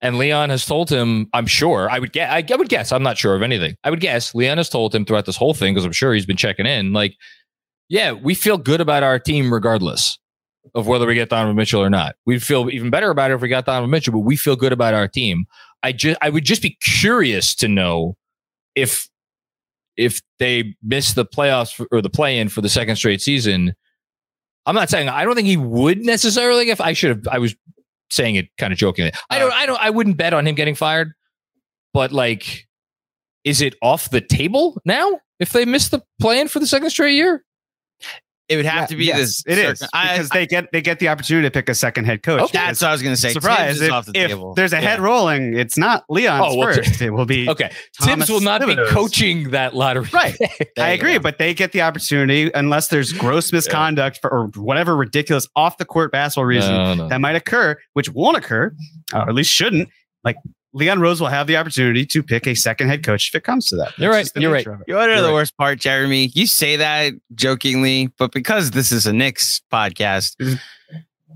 and 0.00 0.18
Leon 0.18 0.50
has 0.50 0.64
told 0.66 0.88
him. 0.90 1.28
I'm 1.32 1.46
sure. 1.46 1.88
I 1.90 1.98
would 1.98 2.12
guess. 2.12 2.30
I, 2.32 2.44
I 2.52 2.56
would 2.56 2.68
guess. 2.68 2.92
I'm 2.92 3.02
not 3.02 3.18
sure 3.18 3.34
of 3.34 3.42
anything. 3.42 3.76
I 3.84 3.90
would 3.90 4.00
guess 4.00 4.34
Leon 4.34 4.58
has 4.58 4.68
told 4.68 4.94
him 4.94 5.04
throughout 5.04 5.26
this 5.26 5.36
whole 5.36 5.54
thing 5.54 5.74
because 5.74 5.84
I'm 5.84 5.92
sure 5.92 6.14
he's 6.14 6.26
been 6.26 6.36
checking 6.36 6.66
in. 6.66 6.92
Like, 6.92 7.16
yeah, 7.88 8.12
we 8.12 8.34
feel 8.34 8.58
good 8.58 8.80
about 8.80 9.02
our 9.02 9.18
team 9.18 9.52
regardless 9.52 10.18
of 10.74 10.86
whether 10.86 11.06
we 11.06 11.14
get 11.14 11.30
Donovan 11.30 11.56
Mitchell 11.56 11.82
or 11.82 11.88
not. 11.90 12.14
We'd 12.26 12.42
feel 12.42 12.68
even 12.70 12.90
better 12.90 13.10
about 13.10 13.30
it 13.30 13.34
if 13.34 13.40
we 13.40 13.48
got 13.48 13.64
Donovan 13.64 13.90
Mitchell, 13.90 14.12
but 14.12 14.18
we 14.20 14.36
feel 14.36 14.54
good 14.56 14.72
about 14.72 14.92
our 14.94 15.08
team. 15.08 15.46
I 15.82 15.92
just, 15.92 16.18
I 16.20 16.28
would 16.28 16.44
just 16.44 16.60
be 16.62 16.76
curious 16.82 17.54
to 17.56 17.68
know 17.68 18.16
if 18.74 19.08
if 19.96 20.20
they 20.38 20.76
miss 20.82 21.14
the 21.14 21.24
playoffs 21.24 21.84
or 21.90 22.00
the 22.00 22.10
play 22.10 22.38
in 22.38 22.48
for 22.48 22.60
the 22.60 22.68
second 22.68 22.96
straight 22.96 23.20
season. 23.20 23.74
I'm 24.68 24.74
not 24.74 24.90
saying 24.90 25.08
I 25.08 25.24
don't 25.24 25.34
think 25.34 25.48
he 25.48 25.56
would 25.56 26.04
necessarily. 26.04 26.68
If 26.68 26.78
I 26.78 26.92
should 26.92 27.08
have, 27.08 27.28
I 27.28 27.38
was 27.38 27.56
saying 28.10 28.34
it 28.34 28.54
kind 28.58 28.70
of 28.70 28.78
jokingly. 28.78 29.12
I 29.30 29.38
don't, 29.38 29.50
uh. 29.50 29.54
I 29.54 29.66
don't, 29.66 29.80
I 29.80 29.88
wouldn't 29.88 30.18
bet 30.18 30.34
on 30.34 30.46
him 30.46 30.54
getting 30.54 30.74
fired. 30.74 31.14
But 31.94 32.12
like, 32.12 32.68
is 33.44 33.62
it 33.62 33.74
off 33.80 34.10
the 34.10 34.20
table 34.20 34.80
now 34.84 35.20
if 35.40 35.52
they 35.52 35.64
miss 35.64 35.88
the 35.88 36.02
plan 36.20 36.48
for 36.48 36.58
the 36.58 36.66
second 36.66 36.90
straight 36.90 37.14
year? 37.14 37.42
It 38.48 38.56
would 38.56 38.64
have 38.64 38.80
Yeah, 38.82 38.86
to 38.86 38.96
be 38.96 39.04
yes, 39.04 39.18
this. 39.18 39.44
It 39.46 39.58
is 39.58 39.78
circum- 39.80 39.90
I- 39.92 40.12
because 40.14 40.28
they 40.30 40.46
get 40.46 40.72
they 40.72 40.80
get 40.80 40.98
the 41.00 41.08
opportunity 41.08 41.46
to 41.46 41.50
pick 41.50 41.68
a 41.68 41.74
second 41.74 42.06
head 42.06 42.22
coach. 42.22 42.40
Okay. 42.44 42.52
that's 42.58 42.80
what 42.80 42.88
I 42.88 42.92
was 42.92 43.02
going 43.02 43.14
to 43.14 43.20
say. 43.20 43.30
Surprise! 43.32 43.80
If, 43.80 43.92
off 43.92 44.06
the 44.06 44.12
if 44.18 44.28
table. 44.30 44.54
there's 44.54 44.72
a 44.72 44.76
head 44.80 44.98
Yeah. 44.98 45.04
rolling, 45.04 45.54
it's 45.58 45.76
not 45.76 46.04
Leon's 46.08 46.42
Oh, 46.46 46.56
well, 46.56 46.72
first. 46.74 47.02
It 47.02 47.10
will 47.10 47.26
be 47.26 47.48
Okay, 47.48 47.70
Thomas 48.00 48.26
Thibs 48.26 48.30
will 48.30 48.40
not 48.40 48.66
be 48.66 48.74
coaching 48.88 49.50
that 49.50 49.74
lottery. 49.74 50.08
Right. 50.12 50.34
I 50.78 50.90
agree, 50.90 51.14
go. 51.14 51.18
but 51.20 51.38
they 51.38 51.52
get 51.52 51.72
the 51.72 51.82
opportunity 51.82 52.50
unless 52.54 52.88
there's 52.88 53.12
gross 53.12 53.52
misconduct 53.52 54.18
for, 54.22 54.30
or 54.32 54.46
whatever 54.56 54.96
ridiculous 54.96 55.46
off 55.54 55.76
the 55.76 55.84
court 55.84 56.10
basketball 56.10 56.46
reason 56.46 56.72
No, 56.74 56.94
no. 56.94 57.08
that 57.08 57.20
might 57.20 57.36
occur, 57.36 57.76
which 57.92 58.08
won't 58.10 58.36
occur, 58.38 58.72
uh, 59.12 59.18
or 59.18 59.28
at 59.28 59.34
least 59.34 59.50
shouldn't. 59.52 59.88
Like 60.24 60.36
Leon 60.74 61.00
Rose 61.00 61.20
will 61.20 61.28
have 61.28 61.46
the 61.46 61.56
opportunity 61.56 62.04
to 62.06 62.22
pick 62.22 62.46
a 62.46 62.54
second 62.54 62.88
head 62.88 63.02
coach 63.02 63.28
if 63.28 63.34
it 63.34 63.42
comes 63.44 63.66
to 63.68 63.76
that. 63.76 63.98
You're 63.98 64.10
right, 64.10 64.20
just 64.24 64.36
you're 64.36 64.52
nature 64.54 64.72
of 64.72 64.80
it. 64.82 64.84
You 64.88 64.94
want 64.96 65.04
to 65.04 65.08
know 65.08 65.14
You're 65.14 65.22
the 65.22 65.28
right. 65.28 65.34
worst 65.34 65.56
part, 65.56 65.80
Jeremy? 65.80 66.30
You 66.34 66.46
say 66.46 66.76
that 66.76 67.14
jokingly, 67.34 68.08
but 68.18 68.32
because 68.32 68.72
this 68.72 68.92
is 68.92 69.06
a 69.06 69.12
Knicks 69.12 69.62
podcast, 69.72 70.36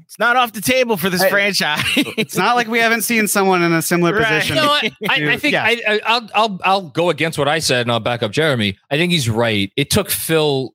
it's 0.03 0.19
not 0.19 0.37
off 0.37 0.53
the 0.53 0.61
table 0.61 0.97
for 0.99 1.09
this 1.09 1.23
Hey, 1.23 1.31
franchise. 1.31 1.83
It's 2.19 2.37
not 2.37 2.57
like 2.57 2.69
we 2.69 2.79
haven't 2.79 3.03
seen 3.03 3.27
someone 3.29 3.63
in 3.63 3.73
a 3.73 3.81
similar 3.81 4.15
Right. 4.15 4.27
position. 4.43 4.57
No, 4.57 4.65
I, 4.71 4.91
I, 5.09 5.33
I 5.33 5.37
think 5.39 5.53
Yeah. 5.55 5.65
I, 5.65 5.81
I, 5.89 6.01
I'll, 6.05 6.29
I'll, 6.35 6.61
I'll 6.65 6.83
go 6.91 7.09
against 7.11 7.39
what 7.39 7.49
I 7.49 7.59
said 7.59 7.83
and 7.83 7.91
I'll 7.93 8.01
back 8.01 8.23
up 8.23 8.33
Jeremy. 8.33 8.77
I 8.91 8.97
think 8.99 9.13
he's 9.13 9.31
right. 9.31 9.73
It 9.77 9.91
took 9.91 10.11
Phil 10.11 10.75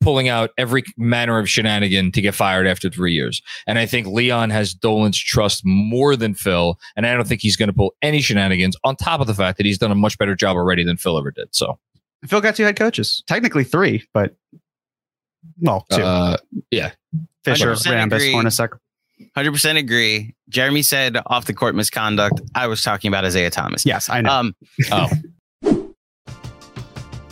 pulling 0.00 0.28
out 0.28 0.50
every 0.56 0.84
manner 0.96 1.38
of 1.38 1.48
shenanigan 1.48 2.12
to 2.12 2.20
get 2.20 2.34
fired 2.34 2.66
after 2.66 2.88
three 2.88 3.12
years. 3.12 3.42
And 3.66 3.78
I 3.78 3.86
think 3.86 4.06
Leon 4.06 4.50
has 4.50 4.74
Dolan's 4.74 5.18
trust 5.18 5.62
more 5.64 6.16
than 6.16 6.34
Phil. 6.34 6.78
And 6.96 7.06
I 7.06 7.14
don't 7.14 7.26
think 7.26 7.40
he's 7.40 7.56
going 7.56 7.68
to 7.68 7.72
pull 7.72 7.94
any 8.02 8.20
shenanigans 8.20 8.76
on 8.84 8.96
top 8.96 9.20
of 9.20 9.26
the 9.26 9.34
fact 9.34 9.56
that 9.58 9.66
he's 9.66 9.78
done 9.78 9.90
a 9.90 9.96
much 9.96 10.18
better 10.18 10.34
job 10.34 10.56
already 10.56 10.84
than 10.84 10.96
Phil 10.96 11.18
ever 11.18 11.30
did. 11.30 11.48
So, 11.54 11.78
Phil 12.26 12.40
got 12.40 12.56
two 12.56 12.64
head 12.64 12.76
coaches, 12.76 13.22
technically 13.26 13.64
three, 13.64 14.04
but 14.12 14.36
well, 15.60 15.86
two. 15.90 16.02
uh, 16.02 16.36
yeah. 16.70 16.92
Fisher, 17.44 17.72
100% 17.72 17.86
Rambis, 17.86 18.16
agree. 18.16 18.32
Hornacek. 18.32 18.78
100% 19.36 19.76
agree. 19.78 20.34
Jeremy 20.48 20.82
said 20.82 21.18
off 21.26 21.46
the 21.46 21.54
court 21.54 21.74
misconduct. 21.74 22.40
I 22.54 22.66
was 22.66 22.82
talking 22.82 23.08
about 23.08 23.24
Isiah 23.24 23.50
Thomas. 23.50 23.84
Yes, 23.84 24.08
I 24.08 24.20
know. 24.20 24.30
Um, 24.30 24.56
oh, 24.92 25.08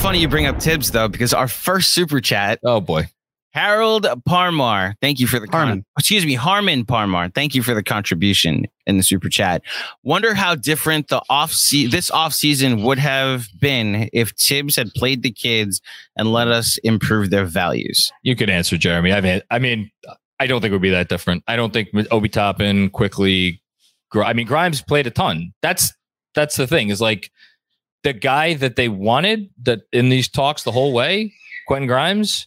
Funny 0.00 0.18
you 0.18 0.28
bring 0.28 0.46
up 0.46 0.62
Thibs, 0.62 0.92
though, 0.92 1.08
because 1.08 1.34
our 1.34 1.46
first 1.46 1.90
super 1.90 2.22
chat, 2.22 2.58
oh 2.64 2.80
boy. 2.80 3.06
Harold 3.50 4.04
Parmar, 4.26 4.94
thank 5.02 5.20
you 5.20 5.26
for 5.26 5.38
the 5.38 5.46
con- 5.46 5.84
excuse 5.98 6.24
me, 6.24 6.32
Harmon 6.32 6.86
Parmar, 6.86 7.34
thank 7.34 7.54
you 7.54 7.62
for 7.62 7.74
the 7.74 7.82
contribution 7.82 8.64
in 8.86 8.96
the 8.96 9.02
super 9.02 9.28
chat. 9.28 9.60
Wonder 10.02 10.32
how 10.32 10.54
different 10.54 11.08
the 11.08 11.20
off 11.28 11.52
se- 11.52 11.88
this 11.88 12.10
off 12.10 12.32
season 12.32 12.82
would 12.82 12.98
have 12.98 13.48
been 13.60 14.08
if 14.14 14.30
Thibs 14.30 14.74
had 14.74 14.88
played 14.94 15.22
the 15.22 15.30
kids 15.30 15.82
and 16.16 16.32
let 16.32 16.48
us 16.48 16.78
improve 16.78 17.28
their 17.28 17.44
values. 17.44 18.10
You 18.22 18.34
could 18.34 18.48
answer, 18.48 18.78
Jeremy. 18.78 19.12
I 19.12 19.20
mean, 19.20 19.42
I 19.50 19.58
mean, 19.58 19.90
I 20.40 20.46
don't 20.46 20.62
think 20.62 20.70
it 20.70 20.76
would 20.76 20.82
be 20.82 20.90
that 20.90 21.10
different. 21.10 21.44
I 21.46 21.56
don't 21.56 21.74
think 21.74 21.90
Obi 22.10 22.30
Toppin 22.30 22.88
Quickley. 22.88 23.60
I 24.14 24.32
mean, 24.32 24.46
Grimes 24.46 24.80
played 24.80 25.06
a 25.06 25.10
ton. 25.10 25.52
That's 25.60 25.92
that's 26.34 26.56
the 26.56 26.66
thing. 26.66 26.88
Is 26.88 27.02
like 27.02 27.30
the 28.02 28.12
guy 28.12 28.54
that 28.54 28.76
they 28.76 28.88
wanted 28.88 29.50
that 29.62 29.82
in 29.92 30.08
these 30.08 30.28
talks 30.28 30.62
the 30.62 30.72
whole 30.72 30.92
way, 30.92 31.32
Quentin 31.66 31.86
Grimes. 31.86 32.46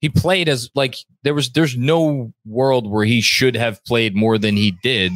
He 0.00 0.08
played 0.10 0.48
as 0.48 0.70
like 0.74 0.96
there 1.22 1.34
was 1.34 1.50
there's 1.52 1.76
no 1.76 2.32
world 2.44 2.90
where 2.90 3.06
he 3.06 3.22
should 3.22 3.56
have 3.56 3.82
played 3.84 4.14
more 4.14 4.36
than 4.36 4.56
he 4.56 4.76
did. 4.82 5.12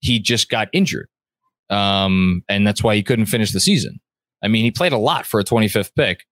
He 0.00 0.18
just 0.18 0.48
got 0.48 0.68
injured, 0.72 1.08
um, 1.68 2.42
and 2.48 2.66
that's 2.66 2.82
why 2.82 2.94
he 2.96 3.02
couldn't 3.02 3.26
finish 3.26 3.52
the 3.52 3.60
season. 3.60 4.00
I 4.42 4.48
mean, 4.48 4.64
he 4.64 4.70
played 4.70 4.92
a 4.92 4.98
lot 4.98 5.26
for 5.26 5.38
a 5.38 5.44
25th 5.44 5.94
pick. 5.94 6.24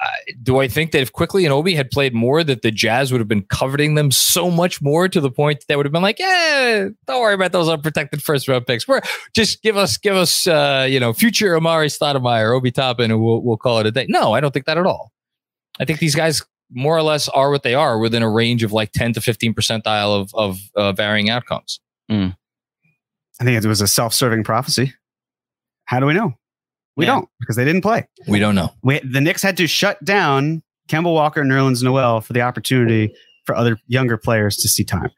Uh, 0.00 0.06
do 0.42 0.60
I 0.60 0.68
think 0.68 0.92
that 0.92 1.00
if 1.00 1.12
Quickley 1.12 1.44
and 1.44 1.52
Obi 1.52 1.74
had 1.74 1.90
played 1.90 2.14
more, 2.14 2.44
that 2.44 2.62
the 2.62 2.70
Jazz 2.70 3.10
would 3.10 3.20
have 3.20 3.26
been 3.26 3.42
coveting 3.42 3.96
them 3.96 4.12
so 4.12 4.48
much 4.48 4.80
more 4.80 5.08
to 5.08 5.20
the 5.20 5.30
point 5.30 5.58
that 5.58 5.66
they 5.66 5.74
would 5.74 5.86
have 5.86 5.92
been 5.92 6.02
like, 6.02 6.20
"Yeah, 6.20 6.88
don't 7.06 7.20
worry 7.20 7.34
about 7.34 7.50
those 7.50 7.68
unprotected 7.68 8.22
first 8.22 8.46
round 8.46 8.66
picks. 8.66 8.86
We're 8.86 9.00
just 9.34 9.60
give 9.62 9.76
us, 9.76 9.96
give 9.96 10.14
us, 10.14 10.46
uh, 10.46 10.86
you 10.88 11.00
know, 11.00 11.12
future 11.12 11.56
Amari 11.56 11.88
Stoudemire, 11.88 12.56
Obi 12.56 12.70
Toppin, 12.70 13.10
and 13.10 13.20
we'll 13.20 13.42
we'll 13.42 13.56
call 13.56 13.80
it 13.80 13.86
a 13.86 13.90
day." 13.90 14.06
No, 14.08 14.34
I 14.34 14.40
don't 14.40 14.52
think 14.52 14.66
that 14.66 14.78
at 14.78 14.86
all. 14.86 15.12
I 15.80 15.84
think 15.84 15.98
these 15.98 16.14
guys 16.14 16.42
more 16.70 16.96
or 16.96 17.02
less 17.02 17.28
are 17.30 17.50
what 17.50 17.62
they 17.62 17.74
are 17.74 17.98
within 17.98 18.22
a 18.22 18.30
range 18.30 18.62
of 18.62 18.72
like 18.72 18.92
ten 18.92 19.12
to 19.14 19.20
fifteen 19.20 19.52
percentile 19.52 20.20
of 20.20 20.32
of 20.34 20.58
uh, 20.76 20.92
varying 20.92 21.28
outcomes. 21.28 21.80
I 23.40 23.44
think 23.44 23.64
it 23.64 23.68
was 23.68 23.80
a 23.80 23.88
self-serving 23.88 24.44
prophecy. 24.44 24.94
How 25.86 26.00
do 26.00 26.06
we 26.06 26.14
know? 26.14 26.34
We 26.98 27.06
Yeah. 27.06 27.12
don't 27.12 27.28
because 27.40 27.56
they 27.56 27.64
didn't 27.64 27.80
play. 27.82 28.06
We 28.26 28.38
don't 28.38 28.54
know. 28.54 28.74
We, 28.82 28.98
the 29.00 29.20
Knicks 29.22 29.40
had 29.40 29.56
to 29.56 29.66
shut 29.66 30.04
down 30.04 30.62
Kemba 30.90 31.04
Walker 31.12 31.40
and 31.40 31.50
Nerlens 31.50 31.82
Noel 31.82 32.20
for 32.20 32.32
the 32.34 32.42
opportunity 32.42 33.14
for 33.46 33.54
other 33.56 33.78
younger 33.86 34.18
players 34.18 34.56
to 34.58 34.68
see 34.68 34.84
time. 34.84 35.08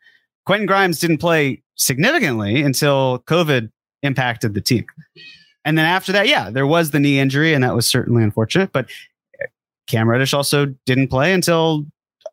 Quentin 0.46 0.66
Grimes 0.66 1.00
didn't 1.00 1.18
play 1.18 1.62
significantly 1.76 2.62
until 2.62 3.20
COVID 3.26 3.70
impacted 4.02 4.54
the 4.54 4.60
team. 4.60 4.84
And 5.64 5.76
then 5.78 5.84
after 5.86 6.12
that, 6.12 6.28
yeah, 6.28 6.50
there 6.50 6.66
was 6.66 6.90
the 6.90 7.00
knee 7.00 7.18
injury, 7.18 7.52
and 7.54 7.62
that 7.64 7.74
was 7.74 7.86
certainly 7.90 8.22
unfortunate. 8.22 8.72
But 8.72 8.88
Cam 9.86 10.08
Reddish 10.08 10.32
also 10.34 10.66
didn't 10.86 11.08
play 11.08 11.32
until 11.32 11.84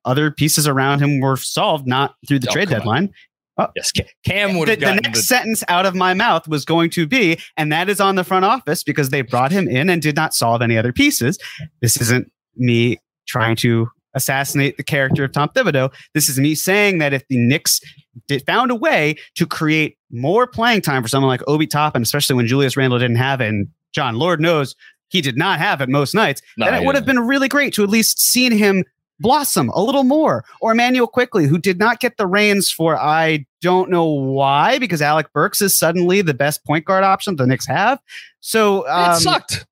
other 0.05 0.31
pieces 0.31 0.67
around 0.67 0.99
him 1.01 1.19
were 1.19 1.35
solved, 1.37 1.87
not 1.87 2.15
through 2.27 2.39
the 2.39 2.49
Oh, 2.49 2.53
trade 2.53 2.69
deadline. 2.69 3.03
on. 3.07 3.13
Deadline. 3.57 3.71
Yes, 3.75 3.91
Cam 4.23 4.57
would 4.57 4.67
The, 4.67 4.71
have 4.71 4.79
the 4.79 4.85
gotten 4.85 5.01
next 5.03 5.19
the, 5.19 5.23
sentence 5.23 5.63
out 5.67 5.85
of 5.85 5.95
my 5.95 6.13
mouth 6.13 6.47
was 6.47 6.65
going 6.65 6.89
to 6.91 7.07
be, 7.07 7.39
and 7.57 7.71
that 7.71 7.89
is 7.89 7.99
on 7.99 8.15
the 8.15 8.23
front 8.23 8.45
office 8.45 8.83
because 8.83 9.09
they 9.09 9.21
brought 9.21 9.51
him 9.51 9.67
in 9.67 9.89
and 9.89 10.01
did 10.01 10.15
not 10.15 10.33
solve 10.33 10.61
any 10.61 10.77
other 10.77 10.93
pieces. 10.93 11.37
This 11.81 11.99
isn't 11.99 12.31
me 12.55 12.97
trying 13.27 13.55
to 13.57 13.89
assassinate 14.13 14.77
the 14.77 14.83
character 14.83 15.23
of 15.23 15.31
Tom 15.31 15.49
Thibodeau. 15.49 15.93
This 16.13 16.29
is 16.29 16.39
me 16.39 16.55
saying 16.55 16.97
that 16.99 17.13
if 17.13 17.27
the 17.27 17.37
Knicks 17.37 17.79
did, 18.27 18.45
found 18.45 18.71
a 18.71 18.75
way 18.75 19.15
to 19.35 19.45
create 19.45 19.97
more 20.11 20.47
playing 20.47 20.81
time 20.81 21.03
for 21.03 21.09
someone 21.09 21.29
like 21.29 21.41
Obi 21.47 21.67
Toppin, 21.67 22.01
especially 22.01 22.35
when 22.35 22.47
Julius 22.47 22.75
Randle 22.75 22.99
didn't 22.99 23.17
have 23.17 23.41
it, 23.41 23.49
and 23.49 23.67
John, 23.93 24.15
Lord 24.15 24.41
knows 24.41 24.75
he 25.09 25.21
did 25.21 25.37
not 25.37 25.59
have 25.59 25.81
it 25.81 25.89
most 25.89 26.13
nights, 26.13 26.41
No, 26.57 26.65
then 26.65 26.81
it 26.81 26.85
would 26.85 26.95
have 26.95 27.05
been 27.05 27.19
really 27.19 27.47
great 27.47 27.73
to 27.75 27.83
at 27.83 27.89
least 27.89 28.19
seen 28.19 28.51
him 28.51 28.83
blossom 29.19 29.69
a 29.69 29.81
little 29.81 30.03
more. 30.03 30.43
Or 30.61 30.71
Immanuel 30.71 31.07
Quickley, 31.07 31.45
who 31.47 31.57
did 31.57 31.79
not 31.79 31.99
get 31.99 32.17
the 32.17 32.27
reins 32.27 32.69
for 32.69 32.97
I 32.97 33.45
don't 33.61 33.89
know 33.89 34.05
why, 34.05 34.77
because 34.79 35.01
Alec 35.01 35.31
Burks 35.33 35.61
is 35.61 35.77
suddenly 35.77 36.21
the 36.21 36.33
best 36.33 36.63
point 36.65 36.85
guard 36.85 37.03
option 37.03 37.35
the 37.35 37.47
Knicks 37.47 37.65
have. 37.67 37.99
So 38.39 38.87
um, 38.87 39.11
it 39.11 39.15
sucked. 39.17 39.65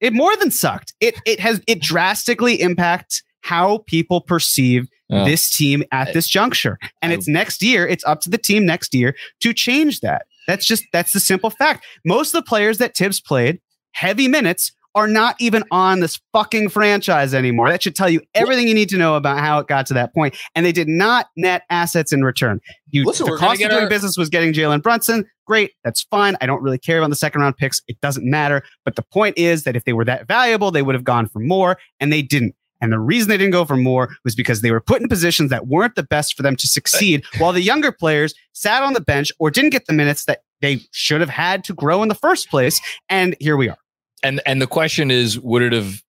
it 0.00 0.12
more 0.12 0.36
than 0.36 0.50
sucked. 0.50 0.94
It 1.00 1.14
it 1.26 1.40
has 1.40 1.60
it 1.66 1.80
drastically 1.80 2.60
impacts 2.60 3.22
how 3.42 3.78
people 3.86 4.20
perceive 4.22 4.88
Yeah. 5.10 5.24
this 5.24 5.50
team 5.54 5.84
at 5.92 6.14
this 6.14 6.26
juncture. 6.26 6.78
And 7.02 7.12
I- 7.12 7.14
it's 7.16 7.28
next 7.28 7.62
year, 7.62 7.86
it's 7.86 8.04
up 8.06 8.20
to 8.22 8.30
the 8.30 8.38
team 8.38 8.64
next 8.64 8.94
year 8.94 9.14
to 9.40 9.52
change 9.52 10.00
that. 10.00 10.26
That's 10.46 10.66
just 10.66 10.84
that's 10.92 11.12
the 11.12 11.20
simple 11.20 11.50
fact. 11.50 11.84
Most 12.04 12.34
of 12.34 12.42
the 12.42 12.48
players 12.48 12.78
that 12.78 12.96
Thibs 12.96 13.20
played 13.20 13.60
heavy 13.92 14.28
minutes 14.28 14.72
are 14.94 15.08
not 15.08 15.36
even 15.40 15.64
on 15.70 16.00
this 16.00 16.20
fucking 16.32 16.68
franchise 16.68 17.34
anymore. 17.34 17.68
That 17.68 17.82
should 17.82 17.96
tell 17.96 18.08
you 18.08 18.20
everything 18.34 18.68
you 18.68 18.74
need 18.74 18.88
to 18.90 18.96
know 18.96 19.16
about 19.16 19.38
how 19.38 19.58
it 19.58 19.66
got 19.66 19.86
to 19.86 19.94
that 19.94 20.14
point. 20.14 20.36
And 20.54 20.64
they 20.64 20.72
did 20.72 20.88
not 20.88 21.26
net 21.36 21.62
assets 21.70 22.12
in 22.12 22.22
return. 22.22 22.60
You 22.90 23.04
Listen, 23.04 23.26
the 23.26 23.36
cost 23.36 23.62
of 23.62 23.70
doing 23.70 23.82
our- 23.84 23.88
business 23.88 24.16
was 24.16 24.28
getting 24.28 24.52
Jalen 24.52 24.82
Brunson. 24.82 25.24
Great, 25.46 25.72
that's 25.84 26.02
fine. 26.04 26.36
I 26.40 26.46
don't 26.46 26.62
really 26.62 26.78
care 26.78 26.98
about 26.98 27.10
the 27.10 27.16
second 27.16 27.40
round 27.42 27.56
picks. 27.56 27.82
It 27.86 28.00
doesn't 28.00 28.24
matter. 28.28 28.62
But 28.84 28.96
the 28.96 29.02
point 29.02 29.36
is 29.36 29.64
that 29.64 29.76
if 29.76 29.84
they 29.84 29.92
were 29.92 30.04
that 30.06 30.26
valuable, 30.26 30.70
they 30.70 30.82
would 30.82 30.94
have 30.94 31.04
gone 31.04 31.28
for 31.28 31.40
more, 31.40 31.76
and 32.00 32.12
they 32.12 32.22
didn't. 32.22 32.54
And 32.80 32.92
the 32.92 32.98
reason 32.98 33.28
they 33.30 33.36
didn't 33.38 33.52
go 33.52 33.64
for 33.64 33.76
more 33.76 34.14
was 34.24 34.34
because 34.34 34.60
they 34.60 34.70
were 34.70 34.80
put 34.80 35.00
in 35.00 35.08
positions 35.08 35.50
that 35.50 35.66
weren't 35.66 35.94
the 35.96 36.02
best 36.02 36.34
for 36.36 36.42
them 36.42 36.56
to 36.56 36.66
succeed, 36.66 37.24
while 37.38 37.52
the 37.52 37.62
younger 37.62 37.92
players 37.92 38.34
sat 38.52 38.82
on 38.82 38.92
the 38.94 39.00
bench 39.00 39.32
or 39.38 39.50
didn't 39.50 39.70
get 39.70 39.86
the 39.86 39.92
minutes 39.92 40.24
that 40.26 40.40
they 40.60 40.80
should 40.92 41.20
have 41.20 41.30
had 41.30 41.64
to 41.64 41.74
grow 41.74 42.02
in 42.02 42.08
the 42.08 42.14
first 42.14 42.48
place. 42.50 42.80
And 43.08 43.36
here 43.40 43.56
we 43.56 43.68
are. 43.68 43.76
And 44.22 44.40
and 44.46 44.60
the 44.62 44.66
question 44.66 45.10
is, 45.10 45.38
would 45.40 45.62
it 45.62 45.72
have 45.72 46.02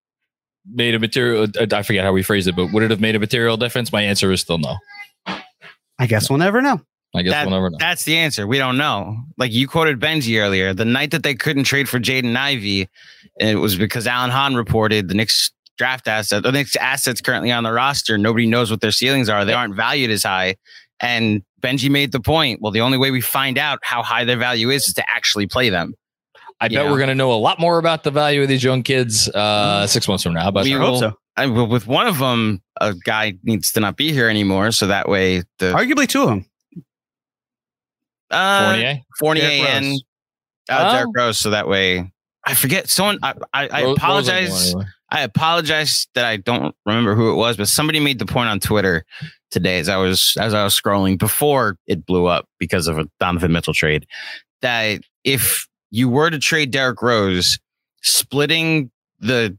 made 0.72 0.96
a 0.96 1.00
material? 1.00 1.44
uh, 1.44 1.66
I 1.72 1.84
forget 1.84 2.04
how 2.04 2.12
we 2.14 2.24
phrased 2.24 2.48
it, 2.48 2.56
but 2.56 2.72
would 2.72 2.84
it 2.84 2.92
have 2.92 3.02
made 3.02 3.16
a 3.16 3.20
material 3.20 3.58
difference? 3.58 3.92
My 3.92 4.02
answer 4.04 4.32
is 4.32 4.42
still 4.42 4.58
no. 4.58 4.78
I 5.98 6.08
guess 6.08 6.30
we'll 6.30 6.40
never 6.40 6.62
know. 6.62 6.82
I 7.16 7.22
guess 7.22 7.32
That- 7.32 7.46
we'll 7.48 7.56
never 7.56 7.70
know. 7.70 7.78
That's 7.80 8.04
the 8.04 8.18
answer. 8.18 8.46
We 8.46 8.58
don't 8.58 8.78
know. 8.78 9.18
Like 9.38 9.54
you 9.54 9.68
quoted 9.68 10.00
Benji 10.00 10.42
earlier, 10.42 10.74
the 10.74 10.84
night 10.86 11.12
that 11.12 11.24
they 11.24 11.36
couldn't 11.36 11.64
trade 11.64 11.88
for 11.88 12.00
Jaden 12.00 12.36
Ivey, 12.36 12.90
it 13.40 13.56
was 13.56 13.78
because 13.78 14.06
Alan 14.06 14.32
Hahn 14.32 14.56
reported 14.56 15.08
the 15.08 15.14
Knicks 15.14 15.52
draft 15.78 16.08
asset, 16.08 16.44
the 16.44 16.52
Knicks 16.52 16.76
assets 16.76 17.22
currently 17.22 17.52
on 17.52 17.64
the 17.64 17.72
roster. 17.72 18.18
Nobody 18.18 18.46
knows 18.46 18.70
what 18.70 18.82
their 18.82 18.92
ceilings 18.92 19.30
are. 19.30 19.46
They 19.46 19.54
aren't 19.54 19.76
valued 19.76 20.12
as 20.12 20.24
high. 20.24 20.56
And 21.00 21.42
Benji 21.62 21.90
made 21.90 22.12
the 22.12 22.20
point. 22.20 22.62
Well, 22.62 22.72
the 22.72 22.82
only 22.82 22.98
way 22.98 23.12
we 23.12 23.22
find 23.22 23.58
out 23.58 23.80
how 23.82 24.04
high 24.04 24.24
their 24.26 24.38
value 24.38 24.70
is 24.70 24.88
is 24.88 24.94
to 24.96 25.04
actually 25.10 25.48
play 25.48 25.70
them. 25.70 25.94
I 26.62 26.68
bet 26.70 26.86
we're 26.90 26.98
going 26.98 27.10
to 27.10 27.16
know 27.16 27.34
a 27.34 27.36
lot 27.36 27.60
more 27.60 27.78
about 27.80 28.04
the 28.04 28.12
value 28.12 28.42
of 28.42 28.48
these 28.48 28.64
young 28.64 28.82
kids 28.82 29.28
uh, 29.30 29.86
six 29.88 30.08
months 30.08 30.24
from 30.24 30.34
now. 30.34 30.52
But 30.52 30.64
We 30.64 30.72
hope 30.72 30.92
will- 30.92 31.00
so. 31.00 31.14
I, 31.38 31.48
well, 31.48 31.68
with 31.68 31.86
one 31.86 32.08
of 32.08 32.18
them, 32.20 32.62
a 32.80 32.94
guy 32.94 33.34
needs 33.44 33.74
to 33.74 33.82
not 33.82 33.98
be 33.98 34.14
here 34.14 34.30
anymore, 34.30 34.72
so 34.72 34.88
that 34.88 35.10
way 35.10 35.40
the 35.60 35.74
Arguably 35.74 36.08
two 36.08 36.22
of 36.24 36.30
them. 36.30 36.46
uh, 38.32 38.70
Fournier, 38.72 39.00
Fournier 39.20 39.42
Derrick 39.44 39.70
and 39.70 39.86
Rose. 39.86 40.04
uh, 40.70 40.86
Oh. 40.88 40.94
Derrick 40.94 41.10
Rose, 41.16 41.38
so 41.38 41.50
that 41.50 41.68
way 41.68 42.10
I 42.46 42.54
forget 42.54 42.90
someone. 42.90 43.20
I 43.22 43.34
I, 43.54 43.68
I 43.68 43.84
Rose 43.84 43.98
apologize. 43.98 44.50
ain't 44.68 44.76
anyway. 44.76 44.86
I 45.12 45.22
apologize 45.22 46.08
that 46.16 46.26
I 46.26 46.38
don't 46.38 46.76
remember 46.86 47.16
who 47.16 47.32
it 47.32 47.36
was, 47.36 47.58
but 47.58 47.68
somebody 47.68 48.00
made 48.00 48.18
the 48.20 48.26
point 48.26 48.50
on 48.50 48.60
Twitter 48.60 49.06
today 49.52 49.80
as 49.80 49.90
I 49.90 49.98
was 49.98 50.36
as 50.40 50.54
I 50.54 50.64
was 50.64 50.80
scrolling 50.80 51.18
before 51.20 51.78
it 51.86 52.06
blew 52.06 52.26
up 52.28 52.48
because 52.60 52.88
of 52.88 52.98
a 52.98 53.08
Donovan 53.20 53.52
Mitchell 53.52 53.74
trade 53.74 54.08
that 54.62 55.02
if 55.26 55.68
you 55.96 56.10
were 56.10 56.30
to 56.30 56.38
trade 56.38 56.72
Derrick 56.72 57.02
Rose, 57.02 57.58
splitting 58.02 58.92
the 59.22 59.58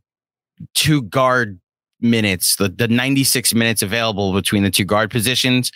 two 0.74 1.00
guard 1.00 1.58
minutes, 1.98 2.56
the, 2.56 2.68
the 2.68 2.88
96 2.88 3.54
minutes 3.54 3.80
available 3.80 4.34
between 4.34 4.62
the 4.62 4.70
two 4.70 4.84
guard 4.84 5.10
positions, 5.10 5.72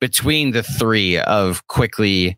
between 0.00 0.50
the 0.50 0.64
three 0.64 1.16
of 1.18 1.64
Quickley 1.68 2.36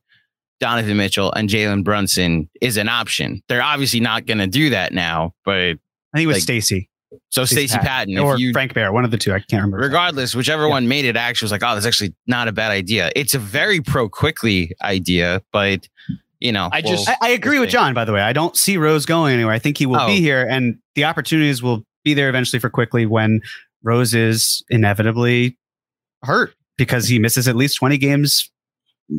Donovan 0.60 0.98
Mitchell 0.98 1.32
and 1.32 1.48
Jalen 1.48 1.82
Brunson 1.82 2.50
is 2.60 2.76
an 2.76 2.90
option. 2.90 3.42
They're 3.48 3.62
obviously 3.62 4.00
not 4.00 4.26
going 4.26 4.38
to 4.38 4.46
do 4.46 4.68
that 4.68 4.92
now, 4.92 5.32
but 5.46 5.54
I 5.54 5.78
think 6.14 6.24
it 6.24 6.26
was 6.26 6.36
Like, 6.36 6.42
Stacy 6.42 6.90
so 7.30 7.44
Stacey 7.44 7.78
Patton, 7.78 8.18
or 8.18 8.34
if 8.34 8.40
you 8.40 8.52
Frank 8.52 8.74
Bear, 8.74 8.92
one 8.92 9.04
of 9.04 9.10
the 9.10 9.18
two. 9.18 9.32
I 9.32 9.38
can't 9.38 9.62
remember. 9.62 9.78
regardless, 9.78 10.34
whichever 10.34 10.68
one 10.68 10.88
made 10.88 11.04
it, 11.04 11.16
actually 11.16 11.46
was 11.46 11.52
like, 11.52 11.62
oh, 11.64 11.74
that's 11.74 11.86
actually 11.86 12.14
not 12.26 12.48
a 12.48 12.52
bad 12.52 12.70
idea. 12.70 13.10
It's 13.16 13.34
a 13.34 13.38
very 13.38 13.80
pro 13.80 14.08
Quickley 14.08 14.72
idea, 14.82 15.42
but 15.52 15.88
you 16.42 16.52
know, 16.52 16.68
I 16.72 16.80
just- 16.82 17.08
I, 17.08 17.16
I 17.20 17.28
agree 17.30 17.52
we'll 17.58 17.62
with. 17.62 17.70
John, 17.70 17.94
by 17.94 18.04
the 18.04 18.12
way. 18.12 18.20
I 18.20 18.32
don't 18.32 18.56
see 18.56 18.76
Rose 18.76 19.06
going 19.06 19.32
anywhere. 19.34 19.54
I 19.54 19.58
think 19.58 19.78
he 19.78 19.86
will 19.86 20.00
Oh. 20.00 20.06
be 20.06 20.20
here, 20.20 20.46
and 20.48 20.78
the 20.94 21.04
opportunities 21.04 21.62
will 21.62 21.84
be 22.04 22.14
there 22.14 22.28
eventually 22.28 22.58
for 22.60 22.68
Quickley 22.70 23.06
when 23.06 23.40
Rose 23.82 24.12
is 24.14 24.64
inevitably 24.70 25.56
hurt 26.24 26.54
because 26.76 27.06
he 27.08 27.18
misses 27.18 27.46
at 27.48 27.56
least 27.56 27.76
20 27.76 27.96
games 27.98 28.50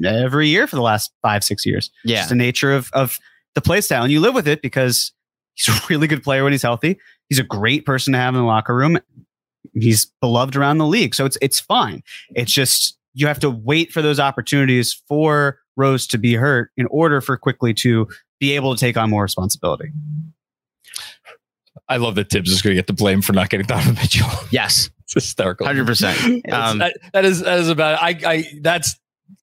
every 0.06 0.48
year 0.48 0.68
for 0.68 0.76
the 0.76 0.82
last 0.82 1.12
five, 1.22 1.44
six 1.44 1.66
years. 1.66 1.92
yeah, 2.04 2.18
Just 2.18 2.30
the 2.30 2.36
nature 2.36 2.74
of, 2.74 2.90
of 2.94 3.20
the 3.56 3.62
play 3.62 3.82
style. 3.82 4.04
And 4.04 4.12
you 4.12 4.20
live 4.20 4.34
with 4.34 4.48
it 4.48 4.62
because 4.62 5.12
he's 5.54 5.68
a 5.76 5.80
really 5.90 6.08
good 6.08 6.24
player 6.24 6.44
when 6.44 6.52
he's 6.54 6.62
healthy. 6.62 6.98
He's 7.30 7.40
a 7.40 7.44
great 7.44 7.86
person 7.86 8.14
to 8.14 8.20
have 8.20 8.34
in 8.34 8.42
the 8.42 8.46
locker 8.48 8.76
room. 8.76 9.00
He's 9.74 10.12
beloved 10.22 10.56
around 10.56 10.78
the 10.80 10.86
league. 10.88 11.16
So 11.16 11.26
it's 11.26 11.38
it's 11.42 11.60
fine. 11.60 12.04
It's 12.36 12.52
just 12.52 12.98
you 13.14 13.28
have 13.28 13.40
to 13.40 13.50
wait 13.50 13.92
for 13.92 14.02
those 14.02 14.20
opportunities 14.20 15.02
for 15.08 15.60
Rose 15.76 16.08
to 16.08 16.18
be 16.18 16.34
hurt 16.36 16.72
in 16.78 16.86
order 16.88 17.22
for 17.22 17.38
Quickley 17.38 17.74
to 17.76 18.08
be 18.40 18.54
able 18.54 18.76
to 18.76 18.80
take 18.80 18.98
on 18.98 19.10
more 19.10 19.24
responsibility. 19.24 19.92
I 21.90 21.98
love 21.98 22.16
that 22.16 22.30
Thibs 22.30 22.50
is 22.52 22.62
going 22.62 22.72
to 22.72 22.76
get 22.76 22.88
the 22.88 22.94
blame 22.94 23.22
for 23.22 23.34
not 23.34 23.50
getting 23.50 23.66
Donovan 23.66 23.96
Mitchell. 23.96 24.28
yes, 24.52 24.90
it's 25.04 25.14
hysterical. 25.14 25.66
hundred 25.66 25.86
percent. 25.88 26.18
Um, 26.52 26.80
that, 26.80 26.98
that 27.14 27.26
is 27.26 27.42
that 27.42 27.60
is 27.60 27.70
about. 27.70 28.02
I 28.02 28.18
I 28.26 28.46
that's 28.62 28.96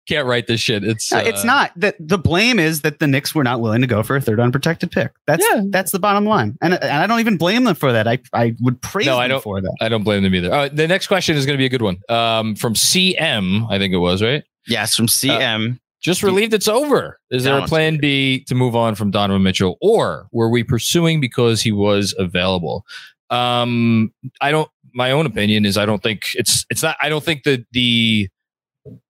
can't 0.08 0.26
write 0.26 0.46
this 0.46 0.60
shit. 0.60 0.82
It's 0.84 1.12
uh, 1.12 1.22
it's 1.24 1.44
not 1.44 1.72
that 1.76 1.96
the 2.00 2.18
blame 2.18 2.58
is 2.58 2.80
that 2.82 2.98
the 2.98 3.06
Knicks 3.06 3.34
were 3.34 3.44
not 3.44 3.60
willing 3.60 3.80
to 3.82 3.86
go 3.86 4.02
for 4.02 4.16
a 4.16 4.20
third 4.20 4.40
unprotected 4.40 4.90
pick. 4.90 5.12
That's 5.26 5.44
Yeah. 5.50 5.62
that's 5.68 5.92
the 5.92 5.98
bottom 5.98 6.24
line, 6.24 6.56
and, 6.62 6.74
and 6.74 6.84
I 6.92 7.06
don't 7.06 7.20
even 7.20 7.36
blame 7.36 7.64
them 7.64 7.74
for 7.74 7.92
that. 7.92 8.08
I 8.08 8.18
I 8.32 8.54
would 8.60 8.80
praise 8.80 9.06
No, 9.06 9.14
them 9.16 9.22
I 9.22 9.28
don't- 9.28 9.42
for 9.42 9.60
that. 9.60 9.76
I 9.80 9.88
don't 9.88 10.02
blame 10.04 10.22
them 10.22 10.34
either. 10.34 10.50
All 10.52 10.58
right, 10.58 10.74
the 10.74 10.88
next 10.88 11.08
question 11.08 11.36
is 11.36 11.46
going 11.46 11.54
to 11.56 11.58
be 11.60 11.66
a 11.66 11.70
good 11.70 11.82
one. 11.82 11.98
Um, 12.08 12.54
from 12.56 12.74
CM, 12.74 13.66
I 13.70 13.78
think 13.78 13.92
it 13.92 13.98
was 13.98 14.22
right. 14.22 14.44
yes, 14.66 14.96
from 14.96 15.06
CM. 15.06 15.78
Just 16.00 16.22
relieved 16.22 16.54
it's 16.54 16.68
over. 16.68 17.20
Is 17.30 17.44
there 17.44 17.58
a 17.58 17.66
plan 17.66 17.98
B 17.98 18.44
to 18.44 18.54
move 18.54 18.74
on 18.74 18.94
from 18.94 19.10
Donovan 19.10 19.42
Mitchell, 19.42 19.76
or 19.80 20.28
were 20.32 20.48
we 20.48 20.64
pursuing 20.64 21.20
because 21.20 21.60
he 21.60 21.72
was 21.72 22.14
available? 22.18 22.84
Um, 23.28 24.12
I 24.40 24.50
don't. 24.50 24.70
My 24.94 25.10
own 25.10 25.26
opinion 25.26 25.64
is 25.64 25.76
I 25.76 25.86
don't 25.86 26.02
think 26.02 26.24
it's 26.34 26.64
it's 26.70 26.82
not. 26.82 26.96
I 27.00 27.08
don't 27.08 27.22
think 27.22 27.44
that 27.44 27.66
the 27.72 28.28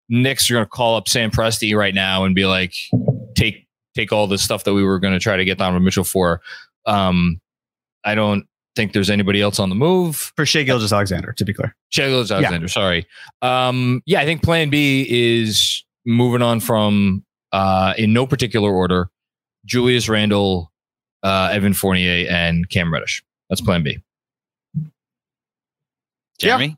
Knicks 0.08 0.50
are 0.50 0.54
going 0.54 0.66
to 0.66 0.68
call 0.68 0.96
up 0.96 1.08
Sam 1.08 1.30
Presti 1.30 1.76
right 1.76 1.94
now 1.94 2.24
and 2.24 2.34
be 2.34 2.46
like, 2.46 2.74
take 3.34 3.66
take 3.94 4.12
all 4.12 4.26
the 4.26 4.38
stuff 4.38 4.64
that 4.64 4.74
we 4.74 4.82
were 4.82 4.98
going 4.98 5.14
to 5.14 5.20
try 5.20 5.36
to 5.36 5.44
get 5.44 5.58
Donovan 5.58 5.84
Mitchell 5.84 6.04
for. 6.04 6.40
Um, 6.86 7.40
I 8.04 8.14
don't. 8.14 8.46
think 8.76 8.92
there's 8.92 9.10
anybody 9.10 9.42
else 9.42 9.58
on 9.58 9.68
the 9.68 9.74
move. 9.74 10.32
For 10.36 10.46
Shai 10.46 10.62
Gilgeous-Alexander, 10.62 11.32
to 11.32 11.44
be 11.44 11.52
clear. 11.52 11.74
Shai 11.90 12.08
Gilgeous-Alexander, 12.08 12.68
sorry. 12.68 13.04
Um, 13.42 14.00
yeah, 14.06 14.20
I 14.20 14.24
think 14.24 14.42
plan 14.44 14.70
B 14.70 15.06
is 15.10 15.79
moving 16.06 16.42
on 16.42 16.60
from, 16.60 17.24
uh, 17.52 17.94
in 17.98 18.12
no 18.12 18.26
particular 18.26 18.70
order, 18.72 19.10
Julius 19.64 20.08
Randle, 20.08 20.72
uh, 21.22 21.50
Evan 21.52 21.74
Fournier, 21.74 22.26
and 22.30 22.68
Cam 22.70 22.92
Reddish. 22.92 23.22
That's 23.48 23.60
plan 23.60 23.82
B. 23.82 23.98
Jeremy? 26.38 26.76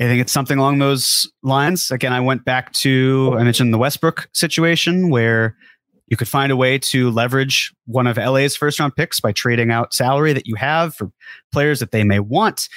I 0.00 0.04
think 0.04 0.20
it's 0.20 0.32
something 0.32 0.58
along 0.58 0.78
those 0.78 1.30
lines. 1.42 1.90
Again, 1.90 2.12
I 2.12 2.20
went 2.20 2.44
back 2.44 2.72
to, 2.74 3.36
I 3.38 3.44
mentioned 3.44 3.72
the 3.72 3.78
Westbrook 3.78 4.28
situation 4.32 5.10
where 5.10 5.56
you 6.08 6.16
could 6.16 6.28
find 6.28 6.50
a 6.50 6.56
way 6.56 6.78
to 6.78 7.10
leverage 7.10 7.72
one 7.86 8.06
of 8.06 8.16
LA's 8.16 8.56
first 8.56 8.78
round 8.80 8.96
picks 8.96 9.20
by 9.20 9.32
trading 9.32 9.70
out 9.70 9.94
salary 9.94 10.32
that 10.32 10.46
you 10.46 10.56
have 10.56 10.94
for 10.94 11.10
players 11.52 11.80
that 11.80 11.90
they 11.90 12.04
may 12.04 12.18
want. 12.18 12.68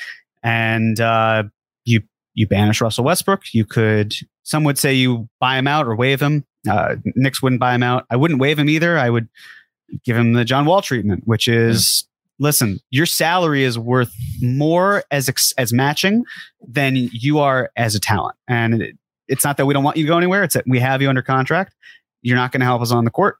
And 0.43 0.99
uh, 0.99 1.43
you 1.83 2.01
you 2.33 2.47
banish 2.47 2.79
Russell 2.81 3.05
Westbrook. 3.05 3.53
You 3.53 3.65
could, 3.65 4.15
some 4.45 4.63
would 4.63 4.77
say 4.77 4.93
you 4.93 5.27
buy 5.39 5.57
him 5.57 5.67
out 5.67 5.87
or 5.87 5.95
waive 5.95 6.21
him. 6.21 6.45
Uh, 6.69 6.95
Knicks 7.15 7.41
wouldn't 7.41 7.59
buy 7.59 7.75
him 7.75 7.83
out. 7.83 8.05
I 8.09 8.15
wouldn't 8.15 8.39
waive 8.39 8.57
him 8.57 8.69
either. 8.69 8.97
I 8.97 9.09
would 9.09 9.27
give 10.03 10.15
him 10.15 10.33
the 10.33 10.45
John 10.45 10.65
Wall 10.65 10.81
treatment, 10.81 11.23
which 11.25 11.47
is 11.47 12.07
listen, 12.39 12.79
your 12.91 13.05
salary 13.05 13.63
is 13.63 13.77
worth 13.77 14.13
more 14.41 15.03
as 15.11 15.27
ex- 15.27 15.53
as 15.57 15.73
matching 15.73 16.23
than 16.67 16.95
you 16.95 17.39
are 17.39 17.71
as 17.75 17.95
a 17.95 17.99
talent. 17.99 18.35
And 18.47 18.81
it, 18.81 18.97
it's 19.27 19.43
not 19.43 19.57
that 19.57 19.65
we 19.65 19.73
don't 19.73 19.83
want 19.83 19.97
you 19.97 20.03
to 20.03 20.07
go 20.07 20.17
anywhere; 20.17 20.43
it's 20.43 20.53
that 20.53 20.65
we 20.67 20.79
have 20.79 21.01
you 21.01 21.09
under 21.09 21.23
contract. 21.23 21.73
You're 22.21 22.37
not 22.37 22.51
going 22.51 22.61
to 22.61 22.65
help 22.65 22.81
us 22.81 22.91
on 22.91 23.03
the 23.03 23.11
court. 23.11 23.37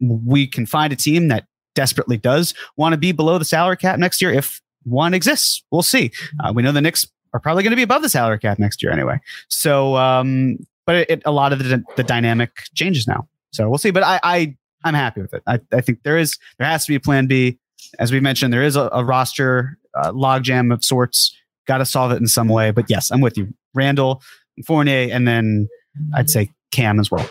We 0.00 0.46
can 0.46 0.64
find 0.64 0.92
a 0.92 0.96
team 0.96 1.28
that 1.28 1.46
desperately 1.74 2.16
does 2.16 2.54
want 2.76 2.92
to 2.94 2.96
be 2.96 3.12
below 3.12 3.38
the 3.38 3.44
salary 3.44 3.76
cap 3.76 3.98
next 3.98 4.22
year 4.22 4.32
if 4.32 4.60
one 4.84 5.12
exists. 5.12 5.62
We'll 5.70 5.82
see. 5.82 6.10
Uh, 6.42 6.52
we 6.54 6.62
know 6.62 6.72
the 6.72 6.80
Knicks 6.80 7.06
are 7.32 7.40
probably 7.40 7.62
going 7.62 7.72
to 7.72 7.76
be 7.76 7.82
above 7.82 8.02
the 8.02 8.08
salary 8.08 8.38
cap 8.38 8.58
next 8.58 8.82
year 8.82 8.92
anyway. 8.92 9.20
So, 9.48 9.96
um, 9.96 10.58
but 10.86 10.96
it, 10.96 11.10
it, 11.10 11.22
a 11.24 11.32
lot 11.32 11.52
of 11.52 11.58
the, 11.58 11.84
the 11.96 12.04
dynamic 12.04 12.50
changes 12.74 13.06
now. 13.06 13.28
So 13.52 13.68
we'll 13.68 13.78
see. 13.78 13.90
But 13.90 14.02
I, 14.02 14.20
I 14.22 14.56
I'm 14.84 14.94
happy 14.94 15.20
with 15.20 15.34
it. 15.34 15.42
I, 15.46 15.60
I 15.72 15.80
think 15.80 16.02
there 16.02 16.18
is 16.18 16.38
there 16.58 16.66
has 16.66 16.84
to 16.86 16.92
be 16.92 16.96
a 16.96 17.00
plan 17.00 17.26
B 17.26 17.58
as 17.98 18.12
we 18.12 18.20
mentioned, 18.20 18.52
there 18.52 18.62
is 18.62 18.76
a, 18.76 18.88
a 18.92 19.04
roster 19.04 19.78
uh, 19.94 20.12
logjam 20.12 20.72
of 20.72 20.84
sorts. 20.84 21.36
Got 21.66 21.78
to 21.78 21.86
solve 21.86 22.12
it 22.12 22.16
in 22.16 22.26
some 22.26 22.48
way. 22.48 22.70
But 22.70 22.86
yes, 22.88 23.10
I'm 23.10 23.20
with 23.20 23.36
you. 23.36 23.52
Randle, 23.74 24.22
Fournier, 24.66 25.08
and 25.12 25.28
then 25.28 25.68
I'd 26.14 26.30
say 26.30 26.50
Cam 26.70 26.98
as 26.98 27.10
well. 27.10 27.28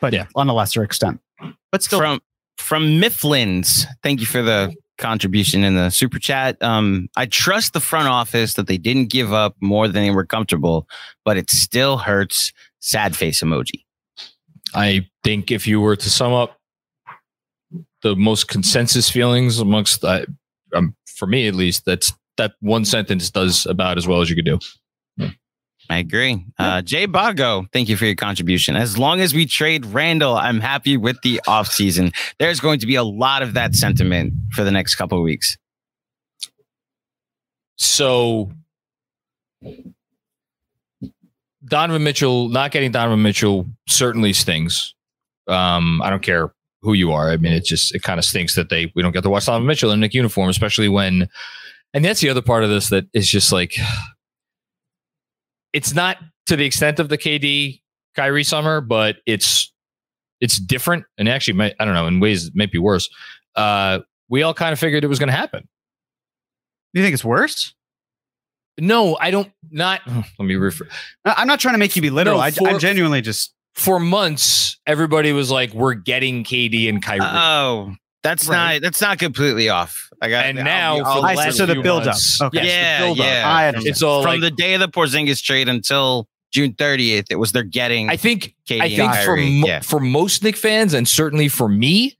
But 0.00 0.12
yeah, 0.12 0.26
on 0.34 0.48
a 0.48 0.54
lesser 0.54 0.82
extent. 0.82 1.20
But 1.70 1.82
still, 1.82 1.98
from 1.98 2.20
from 2.56 3.00
Mifflin's, 3.00 3.86
thank 4.02 4.20
you 4.20 4.26
for 4.26 4.42
the 4.42 4.74
contribution 5.00 5.64
in 5.64 5.74
the 5.74 5.90
super 5.90 6.18
chat. 6.18 6.62
Um, 6.62 7.08
I 7.16 7.26
trust 7.26 7.72
the 7.72 7.80
front 7.80 8.08
office 8.08 8.54
that 8.54 8.68
they 8.68 8.78
didn't 8.78 9.06
give 9.06 9.32
up 9.32 9.56
more 9.60 9.88
than 9.88 10.02
they 10.04 10.10
were 10.10 10.24
comfortable, 10.24 10.86
but 11.24 11.36
it 11.36 11.50
still 11.50 11.98
hurts. 11.98 12.52
Sad 12.78 13.14
face 13.14 13.42
emoji. 13.42 13.84
I 14.74 15.06
think 15.24 15.50
if 15.50 15.66
you 15.66 15.80
were 15.80 15.96
to 15.96 16.10
sum 16.10 16.32
up 16.32 16.58
the 18.02 18.16
most 18.16 18.48
consensus 18.48 19.10
feelings 19.10 19.58
amongst 19.58 20.04
uh, 20.04 20.24
um, 20.74 20.94
for 21.16 21.26
me 21.26 21.46
at 21.46 21.54
least 21.54 21.84
that's 21.84 22.12
that 22.36 22.52
one 22.60 22.84
sentence 22.84 23.28
does 23.30 23.66
about 23.66 23.98
as 23.98 24.06
well 24.06 24.22
as 24.22 24.30
you 24.30 24.36
could 24.36 24.46
do 24.46 24.58
I 25.90 25.98
agree. 25.98 26.46
Uh, 26.56 26.82
Jay 26.82 27.08
Bago, 27.08 27.66
thank 27.72 27.88
you 27.88 27.96
for 27.96 28.04
your 28.04 28.14
contribution. 28.14 28.76
As 28.76 28.96
long 28.96 29.20
as 29.20 29.34
we 29.34 29.44
trade 29.44 29.84
Randle, 29.86 30.36
I'm 30.36 30.60
happy 30.60 30.96
with 30.96 31.20
the 31.22 31.40
offseason. 31.48 32.14
There's 32.38 32.60
going 32.60 32.78
to 32.78 32.86
be 32.86 32.94
a 32.94 33.02
lot 33.02 33.42
of 33.42 33.54
that 33.54 33.74
sentiment 33.74 34.32
for 34.52 34.62
the 34.62 34.70
next 34.70 34.94
couple 34.94 35.18
of 35.18 35.24
weeks. 35.24 35.58
So, 37.74 38.52
Donovan 41.64 42.04
Mitchell, 42.04 42.48
not 42.50 42.70
getting 42.70 42.92
Donovan 42.92 43.22
Mitchell 43.22 43.66
certainly 43.88 44.32
stings. 44.32 44.94
Um, 45.48 46.00
I 46.02 46.10
don't 46.10 46.22
care 46.22 46.54
who 46.82 46.92
you 46.92 47.10
are. 47.10 47.30
I 47.32 47.36
mean, 47.36 47.52
it 47.52 47.64
just 47.64 47.92
it 47.96 48.04
kind 48.04 48.20
of 48.20 48.24
stinks 48.24 48.54
that 48.54 48.68
they 48.68 48.92
we 48.94 49.02
don't 49.02 49.10
get 49.10 49.24
to 49.24 49.30
watch 49.30 49.46
Donovan 49.46 49.66
Mitchell 49.66 49.90
in 49.90 49.98
Knick 49.98 50.14
uniform, 50.14 50.50
especially 50.50 50.88
when. 50.88 51.28
And 51.92 52.04
that's 52.04 52.20
the 52.20 52.28
other 52.28 52.42
part 52.42 52.62
of 52.62 52.70
this 52.70 52.90
that 52.90 53.06
is 53.12 53.28
just 53.28 53.50
like, 53.50 53.74
it's 55.72 55.94
not 55.94 56.18
to 56.46 56.56
the 56.56 56.64
extent 56.64 56.98
of 56.98 57.08
the 57.08 57.18
KD 57.18 57.80
Kyrie 58.16 58.44
summer, 58.44 58.80
but 58.80 59.16
it's 59.26 59.72
it's 60.40 60.58
different 60.58 61.04
and 61.18 61.28
actually 61.28 61.54
might, 61.54 61.74
I 61.78 61.84
don't 61.84 61.94
know 61.94 62.06
in 62.06 62.18
ways 62.20 62.46
it 62.46 62.56
might 62.56 62.72
be 62.72 62.78
worse. 62.78 63.08
Uh, 63.54 64.00
we 64.28 64.42
all 64.42 64.54
kind 64.54 64.72
of 64.72 64.78
figured 64.78 65.04
it 65.04 65.08
was 65.08 65.18
going 65.18 65.28
to 65.28 65.36
happen. 65.36 65.68
You 66.92 67.02
think 67.02 67.14
it's 67.14 67.24
worse? 67.24 67.74
No, 68.78 69.16
I 69.20 69.30
don't. 69.30 69.50
Not. 69.70 70.00
Let 70.06 70.24
me 70.40 70.54
refer. 70.54 70.88
I'm 71.24 71.46
not 71.46 71.60
trying 71.60 71.74
to 71.74 71.78
make 71.78 71.94
you 71.94 72.02
be 72.02 72.10
literal. 72.10 72.38
No, 72.38 72.50
for, 72.50 72.68
I, 72.68 72.72
I 72.72 72.78
genuinely 72.78 73.20
just 73.20 73.54
for 73.74 74.00
months, 74.00 74.78
everybody 74.86 75.32
was 75.32 75.50
like, 75.50 75.72
"We're 75.74 75.94
getting 75.94 76.44
KD 76.44 76.88
and 76.88 77.02
Kyrie." 77.02 77.20
Oh, 77.22 77.94
that's 78.22 78.48
right. 78.48 78.74
not 78.74 78.82
that's 78.82 79.00
not 79.00 79.18
completely 79.18 79.68
off. 79.68 80.10
I 80.20 80.28
got 80.28 80.46
and 80.46 80.58
now 80.58 80.98
I'll, 80.98 81.22
for 81.22 81.28
I'll, 81.28 81.36
the 81.36 81.52
so 81.52 81.66
the 81.66 81.80
build 81.80 82.06
up. 82.06 82.16
Okay. 82.40 82.66
Yeah, 82.66 83.00
build 83.00 83.18
yeah. 83.18 83.44
I 83.46 83.68
understand. 83.68 83.90
It's 83.90 84.02
all 84.02 84.22
from 84.22 84.32
like, 84.32 84.40
the 84.40 84.50
day 84.50 84.74
of 84.74 84.80
the 84.80 84.88
Porzingis 84.88 85.42
trade 85.42 85.68
until 85.68 86.28
June 86.50 86.72
30th. 86.74 87.26
It 87.30 87.36
was 87.36 87.52
they're 87.52 87.62
getting. 87.62 88.10
I 88.10 88.16
think. 88.16 88.54
KD 88.68 88.80
I 88.80 88.88
think 88.88 89.14
for 89.24 89.36
mo- 89.36 89.66
yeah. 89.66 89.80
for 89.80 90.00
most 90.00 90.42
Knick 90.42 90.56
fans, 90.56 90.94
and 90.94 91.08
certainly 91.08 91.48
for 91.48 91.68
me, 91.68 92.18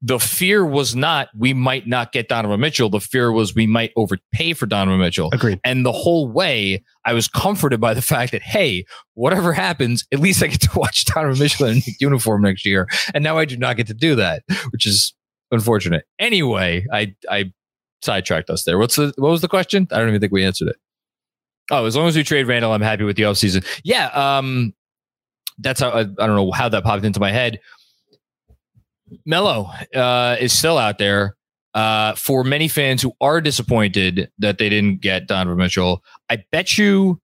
the 0.00 0.18
fear 0.18 0.66
was 0.66 0.94
not 0.94 1.28
we 1.36 1.54
might 1.54 1.86
not 1.86 2.12
get 2.12 2.28
Donovan 2.28 2.60
Mitchell. 2.60 2.90
The 2.90 3.00
fear 3.00 3.32
was 3.32 3.54
we 3.54 3.66
might 3.66 3.92
overpay 3.96 4.52
for 4.52 4.66
Donovan 4.66 5.00
Mitchell. 5.00 5.30
Agreed. 5.32 5.60
And 5.64 5.84
the 5.84 5.92
whole 5.92 6.28
way, 6.28 6.82
I 7.04 7.14
was 7.14 7.26
comforted 7.26 7.80
by 7.80 7.94
the 7.94 8.02
fact 8.14 8.32
that 8.32 8.42
hey, 8.42 8.84
whatever 9.14 9.52
happens, 9.52 10.04
at 10.12 10.20
least 10.20 10.42
I 10.42 10.48
get 10.48 10.60
to 10.62 10.70
watch 10.78 11.04
Donovan 11.06 11.38
Mitchell 11.38 11.66
in 11.66 11.78
a 11.78 11.82
uniform 12.00 12.42
next 12.42 12.66
year. 12.66 12.88
And 13.14 13.24
now 13.24 13.38
I 13.38 13.44
do 13.44 13.56
not 13.56 13.76
get 13.76 13.86
to 13.88 13.94
do 13.94 14.14
that, 14.16 14.42
which 14.70 14.86
is 14.86 15.14
unfortunate. 15.50 16.04
Anyway, 16.18 16.86
I 16.92 17.14
I 17.28 17.52
sidetracked 18.02 18.50
us 18.50 18.64
there. 18.64 18.78
What's 18.78 18.96
the 18.96 19.12
what 19.16 19.30
was 19.30 19.40
the 19.40 19.48
question? 19.48 19.88
I 19.90 19.98
don't 19.98 20.08
even 20.08 20.20
think 20.20 20.32
we 20.32 20.44
answered 20.44 20.68
it. 20.68 20.76
Oh, 21.70 21.86
as 21.86 21.96
long 21.96 22.08
as 22.08 22.16
we 22.16 22.22
trade 22.22 22.46
Randle, 22.46 22.72
I'm 22.72 22.82
happy 22.82 23.04
with 23.04 23.16
the 23.16 23.22
offseason. 23.22 23.64
Yeah, 23.84 24.06
um, 24.08 24.74
that's 25.58 25.80
how 25.80 25.90
I, 25.90 26.00
I 26.00 26.04
don't 26.04 26.36
know 26.36 26.50
how 26.52 26.68
that 26.68 26.84
popped 26.84 27.04
into 27.04 27.20
my 27.20 27.30
head. 27.32 27.60
Melo 29.24 29.70
uh, 29.94 30.36
is 30.38 30.52
still 30.52 30.78
out 30.78 30.98
there. 30.98 31.36
Uh, 31.74 32.14
for 32.14 32.44
many 32.44 32.68
fans 32.68 33.02
who 33.02 33.12
are 33.20 33.40
disappointed 33.40 34.30
that 34.38 34.58
they 34.58 34.68
didn't 34.68 35.00
get 35.00 35.26
Donovan 35.26 35.58
Mitchell, 35.58 36.04
I 36.30 36.44
bet 36.52 36.78
you 36.78 37.20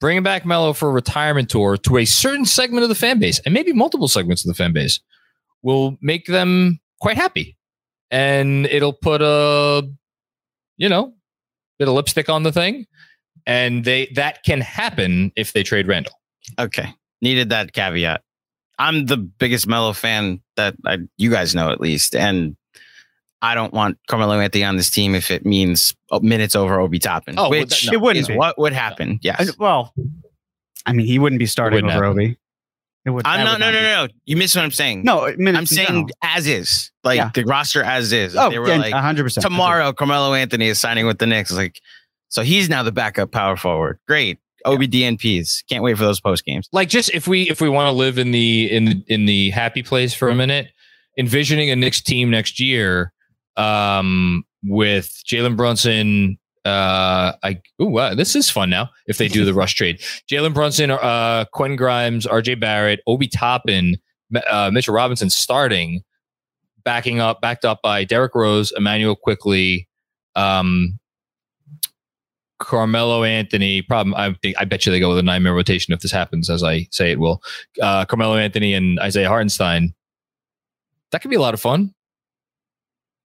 bringing 0.00 0.22
back 0.22 0.44
Melo 0.44 0.74
for 0.74 0.90
a 0.90 0.92
retirement 0.92 1.48
tour 1.48 1.78
to 1.78 1.96
a 1.96 2.04
certain 2.04 2.44
segment 2.44 2.82
of 2.82 2.90
the 2.90 2.94
fan 2.94 3.18
base, 3.18 3.38
and 3.46 3.54
maybe 3.54 3.72
multiple 3.72 4.08
segments 4.08 4.44
of 4.44 4.48
the 4.48 4.54
fan 4.54 4.74
base, 4.74 5.00
will 5.62 5.96
make 6.02 6.26
them 6.26 6.78
quite 7.00 7.16
happy. 7.16 7.56
And 8.10 8.66
it'll 8.66 8.92
put 8.92 9.20
a, 9.22 9.88
you 10.76 10.88
know, 10.88 11.14
bit 11.78 11.88
of 11.88 11.94
lipstick 11.94 12.28
on 12.28 12.42
the 12.42 12.52
thing. 12.52 12.86
And 13.46 13.84
they 13.84 14.06
that 14.14 14.42
can 14.44 14.60
happen 14.60 15.32
if 15.36 15.52
they 15.52 15.62
trade 15.62 15.86
Randle. 15.86 16.12
Okay. 16.58 16.94
Needed 17.22 17.50
that 17.50 17.72
caveat. 17.72 18.22
I'm 18.78 19.06
the 19.06 19.16
biggest 19.16 19.66
Melo 19.66 19.92
fan 19.92 20.42
that 20.56 20.74
I, 20.84 20.98
you 21.16 21.30
guys 21.30 21.54
know 21.54 21.70
at 21.70 21.80
least, 21.80 22.14
and 22.14 22.56
I 23.40 23.54
don't 23.54 23.72
want 23.72 23.98
Carmelo 24.06 24.38
Anthony 24.38 24.64
on 24.64 24.76
this 24.76 24.90
team 24.90 25.14
if 25.14 25.30
it 25.30 25.46
means 25.46 25.94
minutes 26.20 26.54
over 26.54 26.78
Obi 26.80 26.98
Toppin. 26.98 27.36
Oh, 27.38 27.48
which 27.48 27.86
no, 27.86 27.92
it 27.92 28.00
wouldn't 28.00 28.22
is 28.22 28.28
be. 28.28 28.36
what 28.36 28.58
would 28.58 28.72
happen. 28.72 29.18
Yes. 29.22 29.48
I- 29.50 29.52
well, 29.58 29.94
I 30.84 30.92
mean, 30.92 31.06
he 31.06 31.18
wouldn't 31.18 31.38
be 31.38 31.46
starting 31.46 31.76
wouldn't 31.76 31.92
over 31.92 32.04
happen. 32.04 32.18
Obi. 32.20 32.38
It 33.06 33.10
would. 33.10 33.26
I'm 33.26 33.44
not. 33.44 33.52
would 33.54 33.60
No, 33.60 33.70
no, 33.70 33.80
no, 33.80 34.06
no. 34.06 34.12
You 34.24 34.36
miss 34.36 34.54
what 34.54 34.64
I'm 34.64 34.70
saying. 34.72 35.04
No, 35.04 35.26
I 35.26 35.36
mean, 35.36 35.54
I'm 35.56 35.64
saying 35.66 36.10
as 36.22 36.46
is, 36.46 36.90
like 37.04 37.16
Yeah. 37.18 37.30
the 37.32 37.44
roster 37.44 37.82
as 37.82 38.12
is. 38.12 38.34
Oh, 38.36 38.50
they 38.50 38.58
were 38.58 38.68
yeah, 38.68 38.76
like 38.78 38.92
100. 38.92 39.22
percent 39.22 39.42
tomorrow, 39.42 39.92
Carmelo 39.92 40.34
Anthony 40.34 40.66
is 40.66 40.78
signing 40.78 41.06
with 41.06 41.18
the 41.18 41.26
Knicks. 41.26 41.52
Like, 41.52 41.80
so 42.28 42.42
he's 42.42 42.68
now 42.68 42.82
the 42.82 42.92
backup 42.92 43.30
power 43.30 43.56
forward. 43.56 43.98
Great. 44.08 44.38
Obi 44.64 44.88
DNPs. 44.88 45.62
Can't 45.68 45.84
wait 45.84 45.96
for 45.96 46.02
those 46.02 46.20
post 46.20 46.44
games. 46.44 46.68
like 46.72 46.88
just 46.88 47.10
if 47.14 47.28
we 47.28 47.48
if 47.48 47.60
we 47.60 47.68
want 47.68 47.86
to 47.86 47.92
live 47.92 48.18
in 48.18 48.32
the 48.32 48.70
in 48.70 48.84
the 48.86 49.04
in 49.06 49.24
the 49.26 49.50
happy 49.50 49.84
place 49.84 50.12
for 50.12 50.28
a 50.28 50.34
minute, 50.34 50.66
envisioning 51.16 51.70
a 51.70 51.76
Knicks 51.76 52.00
team 52.00 52.30
next 52.30 52.58
year 52.58 53.12
um, 53.56 54.44
with 54.64 55.22
Jalen 55.30 55.56
Brunson. 55.56 56.38
Uh, 56.66 57.36
I 57.44 57.60
ooh, 57.80 57.86
wow, 57.86 58.14
this 58.14 58.34
is 58.34 58.50
fun 58.50 58.70
now. 58.70 58.90
If 59.06 59.18
they 59.18 59.28
do 59.28 59.44
the 59.44 59.54
rush 59.54 59.74
trade, 59.74 60.00
Jalen 60.30 60.52
Brunson, 60.52 60.90
uh, 60.90 61.44
Quentin 61.52 61.76
Grimes, 61.76 62.26
R.J. 62.26 62.56
Barrett, 62.56 63.00
Obi 63.06 63.28
Toppin, 63.28 63.96
uh, 64.48 64.70
Mitchell 64.72 64.94
Robinson 64.94 65.30
starting, 65.30 66.02
backing 66.84 67.20
up, 67.20 67.40
backed 67.40 67.64
up 67.64 67.80
by 67.82 68.02
Derrick 68.02 68.34
Rose, 68.34 68.72
Immanuel 68.76 69.14
Quickley, 69.14 69.88
um, 70.34 70.98
Carmelo 72.58 73.22
Anthony. 73.22 73.82
Problem, 73.82 74.14
I 74.16 74.34
think 74.42 74.56
I 74.58 74.64
bet 74.64 74.86
you 74.86 74.92
they 74.92 74.98
go 74.98 75.10
with 75.10 75.18
a 75.18 75.22
nine 75.22 75.44
man 75.44 75.52
rotation 75.52 75.94
if 75.94 76.00
this 76.00 76.12
happens, 76.12 76.50
as 76.50 76.64
I 76.64 76.88
say 76.90 77.12
it 77.12 77.20
will. 77.20 77.42
Uh, 77.80 78.04
Carmelo 78.06 78.36
Anthony 78.36 78.74
and 78.74 78.98
Isaiah 78.98 79.28
Hartenstein. 79.28 79.94
That 81.12 81.22
could 81.22 81.30
be 81.30 81.36
a 81.36 81.40
lot 81.40 81.54
of 81.54 81.60
fun, 81.60 81.94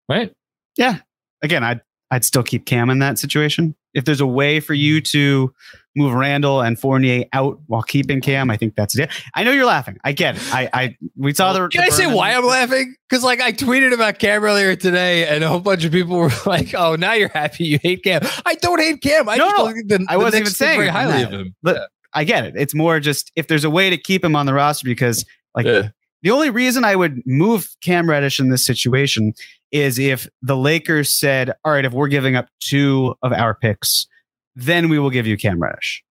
right? 0.10 0.34
Yeah. 0.76 0.98
Again, 1.42 1.64
I 1.64 1.80
I'd 2.12 2.26
still 2.26 2.44
keep 2.44 2.66
Cam 2.66 2.90
in 2.90 3.00
that 3.00 3.20
situation. 3.20 3.76
If 3.94 4.06
there's 4.06 4.22
a 4.22 4.28
way 4.28 4.60
for 4.60 4.74
you 4.74 5.02
mm. 5.02 5.12
to 5.12 5.54
move 5.96 6.14
Randle 6.14 6.62
and 6.62 6.80
Fournier 6.80 7.26
out 7.34 7.60
while 7.68 7.82
keeping 7.82 8.22
Cam, 8.22 8.50
I 8.50 8.58
think 8.58 8.76
that's 8.76 8.98
it. 8.98 9.10
I 9.36 9.44
know 9.44 9.52
you're 9.52 9.66
laughing. 9.66 9.98
I 10.04 10.12
get 10.12 10.36
it. 10.36 10.54
I, 10.54 10.70
I 10.74 10.98
we 11.16 11.34
saw 11.34 11.54
the. 11.54 11.68
Can 11.68 11.82
I 11.82 11.90
say 11.90 12.08
why 12.08 12.34
I'm 12.34 12.46
laughing? 12.46 12.96
Because 13.10 13.24
like 13.24 13.42
I 13.42 13.52
tweeted 13.52 13.94
about 13.94 14.20
Cam 14.20 14.44
earlier 14.44 14.76
today, 14.76 15.28
and 15.28 15.44
a 15.44 15.48
whole 15.48 15.60
bunch 15.60 15.86
of 15.86 15.92
people 15.92 16.18
were 16.20 16.32
like, 16.46 16.74
"Oh, 16.74 16.96
now 16.96 17.14
you're 17.14 17.30
happy 17.30 17.66
you 17.66 17.80
hate 17.82 18.04
Cam." 18.04 18.22
I 18.46 18.56
don't 18.56 18.80
hate 18.80 19.02
Cam. 19.02 19.30
I 19.30 19.38
No, 19.38 19.50
just 19.50 19.86
no, 19.86 19.98
the, 19.98 20.06
I 20.10 20.18
wasn't 20.18 20.42
even 20.42 20.54
saying 20.54 20.80
very 20.80 20.90
highly 20.90 21.24
of 21.24 21.32
him. 21.32 21.56
But 21.62 21.90
I 22.14 22.24
get 22.24 22.46
it. 22.46 22.54
It's 22.58 22.74
more 22.74 23.00
just 23.00 23.32
if 23.36 23.48
there's 23.48 23.64
a 23.64 23.70
way 23.70 23.90
to 23.90 23.98
keep 23.98 24.24
him 24.24 24.36
on 24.36 24.46
the 24.46 24.54
roster 24.54 24.86
because 24.86 25.26
like 25.56 25.66
Yeah. 25.66 25.90
the 26.24 26.32
only 26.32 26.50
reason 26.50 26.84
I 26.84 26.96
would 26.96 27.22
move 27.26 27.70
Cam 27.84 28.10
Reddish 28.10 28.40
in 28.40 28.50
this 28.50 28.66
situation 28.66 29.34
is 29.72 30.00
if 30.00 30.28
the 30.42 30.58
Lakers 30.58 31.10
said, 31.12 31.52
"All 31.64 31.72
right, 31.72 31.86
if 31.86 31.94
we're 31.94 32.08
giving 32.08 32.36
up 32.36 32.48
two 32.60 33.16
of 33.22 33.32
our 33.32 33.54
picks, 33.56 34.08
then 34.56 34.90
we 34.90 35.00
will 35.00 35.10
give 35.10 35.28
you 35.28 35.38
Cam 35.38 35.60
Reddish." 35.62 36.04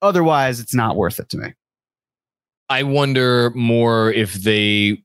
Otherwise, 0.00 0.58
it's 0.60 0.74
not 0.74 0.96
worth 0.96 1.18
it 1.20 1.28
to 1.30 1.38
me. 1.38 1.54
I 2.68 2.82
wonder 2.82 3.50
more 3.50 4.10
if 4.12 4.34
they 4.34 5.02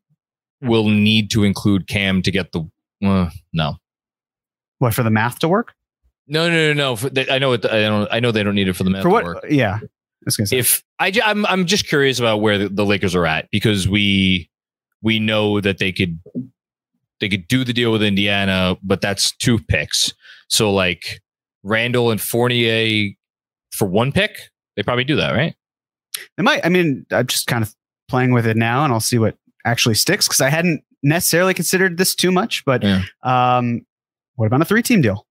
will 0.61 0.87
need 0.89 1.29
to 1.31 1.43
include 1.43 1.87
Cam 1.87 2.21
to 2.23 2.31
get 2.31 2.51
the. 2.51 2.69
Uh, 3.03 3.29
no, 3.53 3.75
What 4.79 4.93
for 4.93 5.03
the 5.03 5.11
math 5.11 5.39
to 5.39 5.47
work? 5.47 5.73
no, 6.27 6.49
no, 6.49 6.67
no, 6.67 6.73
no. 6.73 6.95
For, 6.95 7.09
they, 7.09 7.29
I 7.29 7.37
know 7.39 7.53
it. 7.53 7.65
I 7.65 7.81
don't. 7.81 8.07
I 8.11 8.19
know 8.19 8.31
they 8.31 8.43
don't 8.43 8.55
need 8.55 8.67
it 8.67 8.73
for 8.73 8.83
the 8.83 8.89
math 8.89 9.03
for 9.03 9.21
to 9.21 9.25
work. 9.25 9.45
Yeah, 9.49 9.79
I 10.25 10.29
say. 10.29 10.57
if 10.57 10.83
I, 10.99 11.11
I'm, 11.23 11.45
I'm 11.45 11.65
just 11.65 11.87
curious 11.87 12.19
about 12.19 12.41
where 12.41 12.57
the, 12.57 12.69
the 12.69 12.85
Lakers 12.85 13.15
are 13.15 13.25
at 13.25 13.49
because 13.51 13.87
we, 13.87 14.49
we 15.01 15.19
know 15.19 15.61
that 15.61 15.77
they 15.77 15.91
could, 15.91 16.19
they 17.19 17.29
could 17.29 17.47
do 17.47 17.63
the 17.63 17.73
deal 17.73 17.91
with 17.91 18.03
Indiana, 18.03 18.77
but 18.83 19.01
that's 19.01 19.35
two 19.37 19.59
picks. 19.59 20.13
So 20.49 20.71
like 20.73 21.21
Randle 21.63 22.11
and 22.11 22.21
Fournier 22.21 23.11
for 23.71 23.87
one 23.87 24.11
pick, 24.11 24.37
they 24.75 24.83
probably 24.83 25.03
do 25.03 25.15
that, 25.17 25.31
right? 25.33 25.55
It 26.37 26.41
might. 26.43 26.65
I 26.65 26.69
mean, 26.69 27.05
I'm 27.11 27.27
just 27.27 27.47
kind 27.47 27.63
of 27.63 27.75
playing 28.07 28.31
with 28.31 28.47
it 28.47 28.57
now, 28.57 28.83
and 28.83 28.93
I'll 28.93 28.99
see 28.99 29.19
what 29.19 29.37
actually 29.65 29.95
sticks 29.95 30.27
because 30.27 30.41
I 30.41 30.49
hadn't 30.49 30.83
necessarily 31.03 31.53
considered 31.53 31.97
this 31.97 32.15
too 32.15 32.31
much. 32.31 32.63
But 32.65 32.81
Yeah. 32.83 33.03
um, 33.23 33.85
what 34.35 34.45
about 34.47 34.61
a 34.61 34.65
three-team 34.65 35.01
deal 35.01 35.26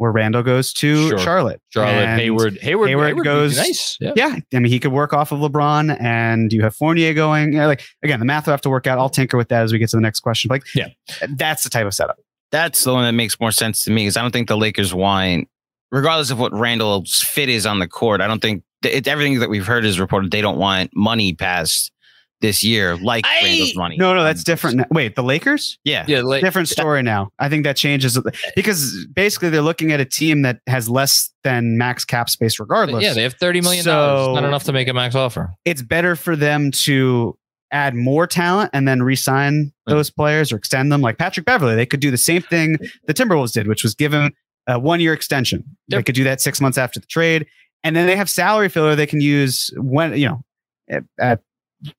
where 0.00 0.10
Randle 0.12 0.42
goes 0.42 0.72
to 0.72 1.08
Sure. 1.10 1.18
Charlotte? 1.18 1.60
Charlotte, 1.68 1.92
and- 1.92 2.20
Hayward, 2.20 2.56
Hayward, 2.62 2.88
Hayward 2.88 3.14
would 3.16 3.22
be 3.22 3.24
goes- 3.24 3.56
nice. 3.58 3.98
Yeah. 4.00 4.12
Yeah, 4.16 4.36
I 4.54 4.58
mean, 4.58 4.72
he 4.72 4.80
could 4.80 4.92
work 4.92 5.12
off 5.12 5.30
of 5.30 5.40
LeBron, 5.40 5.94
and 6.00 6.50
you 6.52 6.62
have 6.62 6.74
Fournier 6.74 7.12
going. 7.12 7.52
Yeah, 7.52 7.66
like 7.66 7.82
again, 8.02 8.18
the 8.18 8.24
math 8.24 8.46
will 8.46 8.52
have 8.52 8.62
to 8.62 8.70
work 8.70 8.86
out. 8.86 8.98
I'll 8.98 9.10
tinker 9.10 9.36
with 9.36 9.48
that 9.50 9.62
as 9.62 9.72
we 9.72 9.78
get 9.78 9.90
to 9.90 9.96
the 9.96 10.00
next 10.00 10.20
question. 10.20 10.48
Like, 10.48 10.62
Yeah. 10.74 10.88
that's 11.36 11.64
the 11.64 11.68
type 11.70 11.86
of 11.86 11.92
setup. 11.94 12.16
That's 12.50 12.82
the 12.82 12.92
one 12.94 13.04
that 13.04 13.12
makes 13.12 13.38
more 13.38 13.52
sense 13.52 13.84
to 13.84 13.90
me 13.90 14.02
because 14.04 14.16
I 14.16 14.22
don't 14.22 14.30
think 14.32 14.48
the 14.48 14.56
Lakers 14.56 14.94
want, 14.94 15.48
regardless 15.92 16.30
of 16.30 16.38
what 16.40 16.52
Randle's 16.54 17.16
fit 17.16 17.48
is 17.50 17.66
on 17.66 17.78
the 17.78 17.86
court, 17.86 18.20
I 18.22 18.26
don't 18.26 18.40
think 18.40 18.62
it, 18.82 19.06
everything 19.06 19.38
that 19.40 19.50
we've 19.50 19.66
heard 19.66 19.84
is 19.84 20.00
reported 20.00 20.30
they 20.30 20.40
don't 20.40 20.56
want 20.58 20.90
money 20.94 21.34
past 21.34 21.92
this 22.40 22.64
year, 22.64 22.96
like 22.96 23.26
I- 23.26 23.44
Randle's 23.44 23.76
money. 23.76 23.96
No, 23.96 24.14
no, 24.14 24.22
that's 24.22 24.40
um, 24.40 24.44
different. 24.44 24.76
now. 24.78 24.84
Wait, 24.90 25.14
the 25.14 25.22
Lakers? 25.22 25.78
Yeah. 25.84 26.04
Yeah. 26.08 26.22
Like, 26.22 26.42
different 26.42 26.68
story 26.68 27.02
now. 27.02 27.30
I 27.38 27.48
think 27.48 27.64
that 27.64 27.76
changes 27.76 28.18
because 28.56 29.06
basically 29.14 29.50
they're 29.50 29.62
looking 29.62 29.92
at 29.92 30.00
a 30.00 30.04
team 30.04 30.42
that 30.42 30.60
has 30.66 30.88
less 30.88 31.30
than 31.44 31.76
max 31.76 32.04
cap 32.04 32.30
space 32.30 32.58
regardless. 32.58 33.02
yeah, 33.02 33.12
they 33.12 33.22
have 33.22 33.36
$30 33.36 33.62
million. 33.62 33.84
Not 33.84 34.44
enough 34.44 34.64
to 34.64 34.72
make 34.72 34.88
a 34.88 34.94
max 34.94 35.14
offer. 35.14 35.54
it's 35.64 35.82
better 35.82 36.16
for 36.16 36.36
them 36.36 36.70
to 36.70 37.36
add 37.72 37.94
more 37.94 38.26
talent 38.26 38.70
and 38.72 38.88
then 38.88 39.02
re-sign 39.02 39.66
mm. 39.66 39.70
those 39.86 40.10
players 40.10 40.52
or 40.52 40.56
extend 40.56 40.90
them 40.90 41.00
like 41.00 41.18
Patrick 41.18 41.46
Beverly. 41.46 41.76
They 41.76 41.86
could 41.86 42.00
do 42.00 42.10
the 42.10 42.18
same 42.18 42.42
thing 42.42 42.76
the 43.06 43.14
Timberwolves 43.14 43.52
did, 43.52 43.68
which 43.68 43.84
was 43.84 43.94
give 43.94 44.12
him 44.12 44.32
a 44.66 44.78
one-year 44.78 45.12
extension. 45.12 45.64
They 45.88 46.02
could 46.02 46.14
do 46.14 46.24
that 46.24 46.40
6 46.40 46.60
months 46.60 46.78
after 46.78 47.00
the 47.00 47.06
trade 47.06 47.46
and 47.84 47.96
then 47.96 48.06
they 48.06 48.16
have 48.16 48.28
salary 48.28 48.68
filler 48.68 48.94
they 48.94 49.06
can 49.06 49.20
use 49.20 49.70
when, 49.76 50.16
you 50.16 50.28
know, 50.28 50.42
at, 50.88 51.04
at 51.18 51.40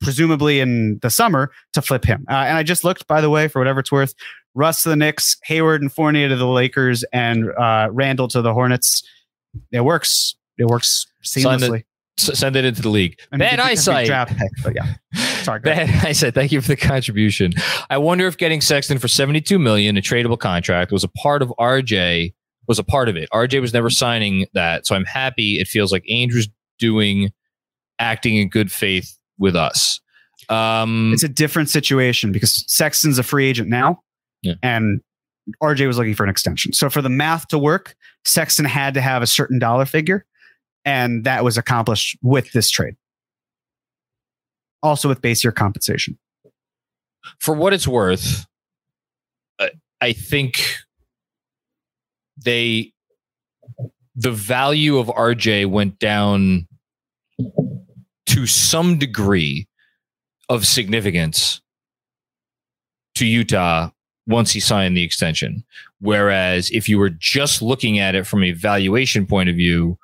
presumably 0.02 0.60
in 0.60 1.00
the 1.02 1.10
summer 1.10 1.52
to 1.74 1.82
flip 1.82 2.06
him. 2.06 2.26
Uh, 2.30 2.34
and 2.34 2.58
I 2.58 2.64
just 2.64 2.84
looked 2.84 3.08
by 3.08 3.22
the 3.22 3.30
way 3.30 3.48
for 3.48 3.60
whatever 3.60 3.80
it's 3.80 3.92
worth, 3.92 4.14
Russ 4.54 4.84
to 4.84 4.90
the 4.90 4.96
Knicks, 4.96 5.38
Hayward 5.46 5.82
and 5.82 5.92
Fournier 5.92 6.30
to 6.30 6.36
the 6.36 6.48
Lakers 6.48 7.04
and 7.14 7.50
uh, 7.58 7.88
Randle 7.92 8.28
to 8.30 8.42
the 8.42 8.54
Hornets. 8.54 9.04
It 9.72 9.82
works. 9.82 10.36
It 10.58 10.66
works 10.66 11.08
seamlessly. 11.24 11.84
Send 12.18 12.56
it 12.56 12.66
into 12.66 12.82
the 12.82 12.90
league. 12.90 13.20
I 13.32 13.38
mean, 13.38 13.40
Bad 13.40 13.54
it's 13.72 13.88
a 13.88 13.92
big 13.92 13.96
eyesight. 13.96 14.08
Draft 14.08 14.38
pick, 14.38 14.52
but 14.64 14.76
yeah. 14.76 14.94
Sorry. 15.44 15.60
Bad 15.60 15.90
eyesight. 16.06 16.36
Thank 16.36 16.52
you 16.52 16.62
for 16.62 16.68
the 16.68 16.76
contribution. 16.76 17.54
I 17.90 17.98
wonder 17.98 18.28
if 18.28 18.38
getting 18.38 18.62
Sexton 18.62 19.00
for 19.00 19.08
72 19.08 19.58
million, 19.58 19.98
a 19.98 20.02
tradable 20.02 20.38
contract, 20.38 20.92
was 20.92 21.04
a 21.04 21.08
part 21.08 21.42
of 21.42 21.52
RJ. 21.60 22.34
Was 22.68 22.78
a 22.78 22.84
part 22.84 23.10
of 23.10 23.18
it. 23.18 23.28
RJ 23.34 23.60
was 23.60 23.74
never 23.74 23.90
signing 23.90 24.46
that, 24.54 24.86
so 24.86 24.96
I'm 24.96 25.04
happy. 25.04 25.60
It 25.60 25.68
feels 25.68 25.92
like 25.92 26.04
Ainge 26.10 26.36
was 26.36 26.48
doing, 26.78 27.32
acting 27.98 28.38
in 28.38 28.50
good 28.50 28.72
faith 28.72 29.18
with 29.42 29.56
us. 29.56 30.00
Um, 30.48 31.12
It's 31.14 31.24
a 31.24 31.28
different 31.30 31.70
situation 31.70 32.32
because 32.32 32.64
Sexton's 32.68 33.18
a 33.20 33.24
free 33.24 33.46
agent 33.48 33.68
now, 33.70 34.02
Yeah. 34.42 34.54
and 34.64 35.02
RJ 35.62 35.88
was 35.88 35.98
looking 35.98 36.16
for 36.16 36.24
an 36.24 36.30
extension. 36.30 36.72
So 36.74 36.89
for 36.89 37.02
the 37.02 37.10
math 37.10 37.48
to 37.50 37.58
work, 37.60 37.96
Sexton 38.26 38.66
had 38.66 38.94
to 38.94 39.02
have 39.02 39.22
a 39.22 39.28
certain 39.28 39.60
dollar 39.60 39.86
figure, 39.86 40.26
and 40.86 41.24
that 41.26 41.44
was 41.44 41.58
accomplished 41.58 42.18
with 42.22 42.52
this 42.54 42.70
trade. 42.70 42.96
Also 44.84 45.08
with 45.10 45.22
base 45.22 45.44
year 45.44 45.52
compensation. 45.52 46.18
for 47.39 47.54
what 47.54 47.72
it's 47.72 47.88
worth, 47.88 48.46
I 50.02 50.12
think 50.14 50.76
they 52.44 52.92
the 54.16 54.32
value 54.32 54.98
of 54.98 55.08
RJ 55.08 55.68
went 55.68 56.00
down 56.00 56.68
to 58.32 58.48
some 58.48 58.98
degree 58.98 59.68
of 60.48 60.66
significance 60.66 61.60
to 63.14 63.26
Utah 63.26 63.90
once 64.26 64.52
he 64.52 64.62
signed 64.62 64.96
the 64.96 65.04
extension. 65.04 65.66
Whereas 66.00 66.70
if 66.72 66.88
you 66.88 66.98
were 66.98 67.10
just 67.10 67.62
looking 67.62 68.00
at 68.00 68.16
it 68.16 68.26
from 68.26 68.46
a 68.46 68.54
valuation 68.54 69.26
point 69.26 69.50
of 69.50 69.58
view, 69.58 70.00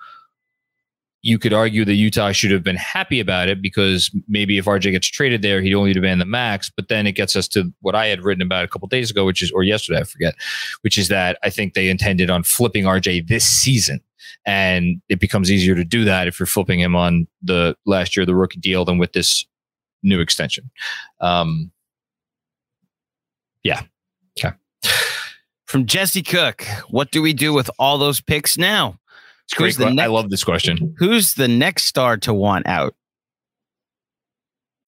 you 1.24 1.40
could 1.40 1.54
argue 1.54 1.84
that 1.84 1.96
Utah 1.96 2.32
should 2.32 2.52
have 2.52 2.64
been 2.64 2.76
happy 2.76 3.20
about 3.20 3.50
it 3.50 3.62
because 3.62 4.12
maybe 4.28 4.58
if 4.58 4.66
RJ 4.66 4.92
gets 4.92 5.08
traded 5.08 5.42
there, 5.42 5.62
he'd 5.62 5.74
only 5.74 5.94
demand 5.94 6.22
the 6.22 6.26
max. 6.26 6.70
But 6.70 6.90
then 6.90 7.08
it 7.08 7.14
gets 7.14 7.36
us 7.36 7.48
to 7.50 7.74
what 7.82 7.96
I 7.96 8.08
had 8.08 8.24
written 8.24 8.42
about 8.42 8.64
a 8.64 8.68
couple 8.68 8.88
days 8.88 9.10
ago, 9.10 9.26
which 9.26 9.42
is, 9.42 9.52
or 9.52 9.64
yesterday, 9.64 10.00
I 10.00 10.04
forget, 10.04 10.36
which 10.82 10.98
is 10.98 11.08
that 11.08 11.40
I 11.44 11.50
think 11.50 11.74
they 11.74 11.90
intended 11.90 12.30
on 12.30 12.44
flipping 12.44 12.86
RJ 12.86 13.28
this 13.28 13.46
season. 13.46 14.00
And 14.46 15.02
it 15.10 15.20
becomes 15.20 15.52
easier 15.52 15.76
to 15.76 15.84
do 15.84 16.06
that 16.06 16.28
if 16.28 16.40
you're 16.40 16.48
flipping 16.48 16.80
him 16.80 16.96
on 16.96 17.28
the 17.42 17.76
last 17.86 18.16
year, 18.16 18.26
the 18.26 18.36
rookie 18.36 18.60
deal, 18.60 18.86
than 18.86 18.98
with 18.98 19.14
this 19.14 19.46
new 20.04 20.20
extension. 20.20 20.70
Um, 21.20 21.72
yeah. 23.64 23.82
Okay. 24.40 24.56
From 25.66 25.86
Jesse 25.86 26.24
Cook, 26.24 26.64
what 26.90 27.12
do 27.12 27.22
we 27.22 27.34
do 27.34 27.52
with 27.52 27.70
all 27.78 27.98
those 27.98 28.22
picks 28.22 28.58
now? 28.58 29.00
It's 29.48 29.54
great. 29.54 29.68
Who's 29.68 29.78
the 29.78 30.02
I 30.02 30.08
love 30.08 30.30
this 30.30 30.44
question. 30.44 30.94
Who's 30.98 31.36
the 31.36 31.48
next 31.48 31.86
star 31.86 32.18
to 32.18 32.34
want 32.34 32.68
out? 32.68 32.96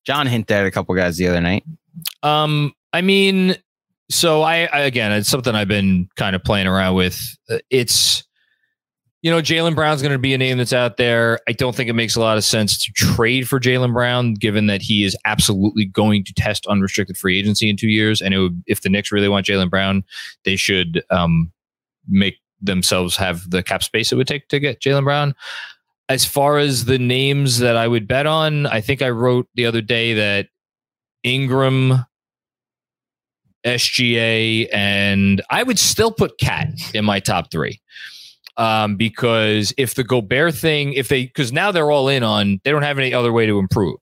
John 0.06 0.28
hinted 0.28 0.52
at 0.52 0.66
a 0.66 0.72
couple 0.72 0.94
guys 0.96 1.18
the 1.18 1.28
other 1.28 1.42
night. 1.42 1.64
Um, 2.24 2.74
I 2.92 3.02
mean, 3.02 3.56
so 4.10 4.42
I, 4.42 4.66
I 4.66 4.80
again, 4.80 5.12
it's 5.12 5.30
something 5.30 5.56
I've 5.56 5.68
been 5.68 6.10
kind 6.16 6.36
of 6.36 6.44
playing 6.44 6.68
around 6.68 6.96
with. 6.96 7.38
Uh, 7.50 7.60
It's, 7.70 8.24
you 9.22 9.30
know, 9.30 9.42
Jaylen 9.42 9.76
Brown's 9.76 10.02
going 10.02 10.14
to 10.14 10.18
be 10.18 10.34
a 10.34 10.38
name 10.38 10.58
that's 10.58 10.74
out 10.74 10.98
there. 10.98 11.40
I 11.48 11.52
don't 11.52 11.76
think 11.76 11.90
it 11.90 11.94
makes 11.94 12.16
a 12.16 12.22
lot 12.22 12.38
of 12.38 12.44
sense 12.44 12.84
to 12.86 12.92
trade 12.94 13.48
for 13.48 13.60
Jaylen 13.60 13.94
Brown, 13.94 14.34
given 14.34 14.68
that 14.68 14.82
he 14.82 15.04
is 15.04 15.16
absolutely 15.26 15.86
going 15.86 16.24
to 16.24 16.34
test 16.34 16.66
unrestricted 16.68 17.18
free 17.18 17.38
agency 17.38 17.70
in 17.70 17.78
two 17.78 17.90
years. 17.90 18.22
And 18.22 18.34
it 18.34 18.40
would, 18.40 18.64
if 18.66 18.82
the 18.82 18.90
Knicks 18.90 19.12
really 19.12 19.30
want 19.30 19.46
Jaylen 19.46 19.70
Brown, 19.70 20.04
they 20.44 20.56
should 20.56 21.04
um, 21.12 21.52
make 22.08 22.38
themselves 22.62 23.16
have 23.18 23.50
the 23.50 23.64
cap 23.64 23.84
space 23.84 24.12
it 24.12 24.16
would 24.16 24.28
take 24.28 24.48
to 24.50 24.60
get 24.60 24.82
Jaylen 24.82 25.04
Brown. 25.04 25.36
As 26.08 26.26
far 26.26 26.58
as 26.58 26.86
the 26.86 26.98
names 26.98 27.60
that 27.60 27.78
I 27.78 27.88
would 27.88 28.08
bet 28.08 28.26
on, 28.26 28.66
I 28.66 28.82
think 28.82 29.02
I 29.02 29.10
wrote 29.10 29.48
the 29.54 29.66
other 29.66 29.82
day 29.82 30.14
that 30.16 30.48
Ingram, 31.24 32.06
SGA, 33.66 34.68
and 34.74 35.42
I 35.52 35.64
would 35.64 35.78
still 35.78 36.12
put 36.12 36.40
KAT 36.40 36.70
in 36.94 37.06
my 37.06 37.20
top 37.20 37.52
three. 37.52 37.80
Um, 38.58 38.98
because 38.98 39.74
if 39.78 39.96
the 39.96 40.04
Gobert 40.04 40.54
thing, 40.56 40.94
if 40.94 41.08
they, 41.08 41.26
because 41.26 41.54
now 41.54 41.72
they're 41.72 41.92
all 41.92 42.10
in 42.10 42.24
on, 42.24 42.60
they 42.64 42.72
don't 42.72 42.82
have 42.82 43.00
any 43.00 43.14
other 43.14 43.32
way 43.32 43.46
to 43.46 43.58
improve, 43.58 43.98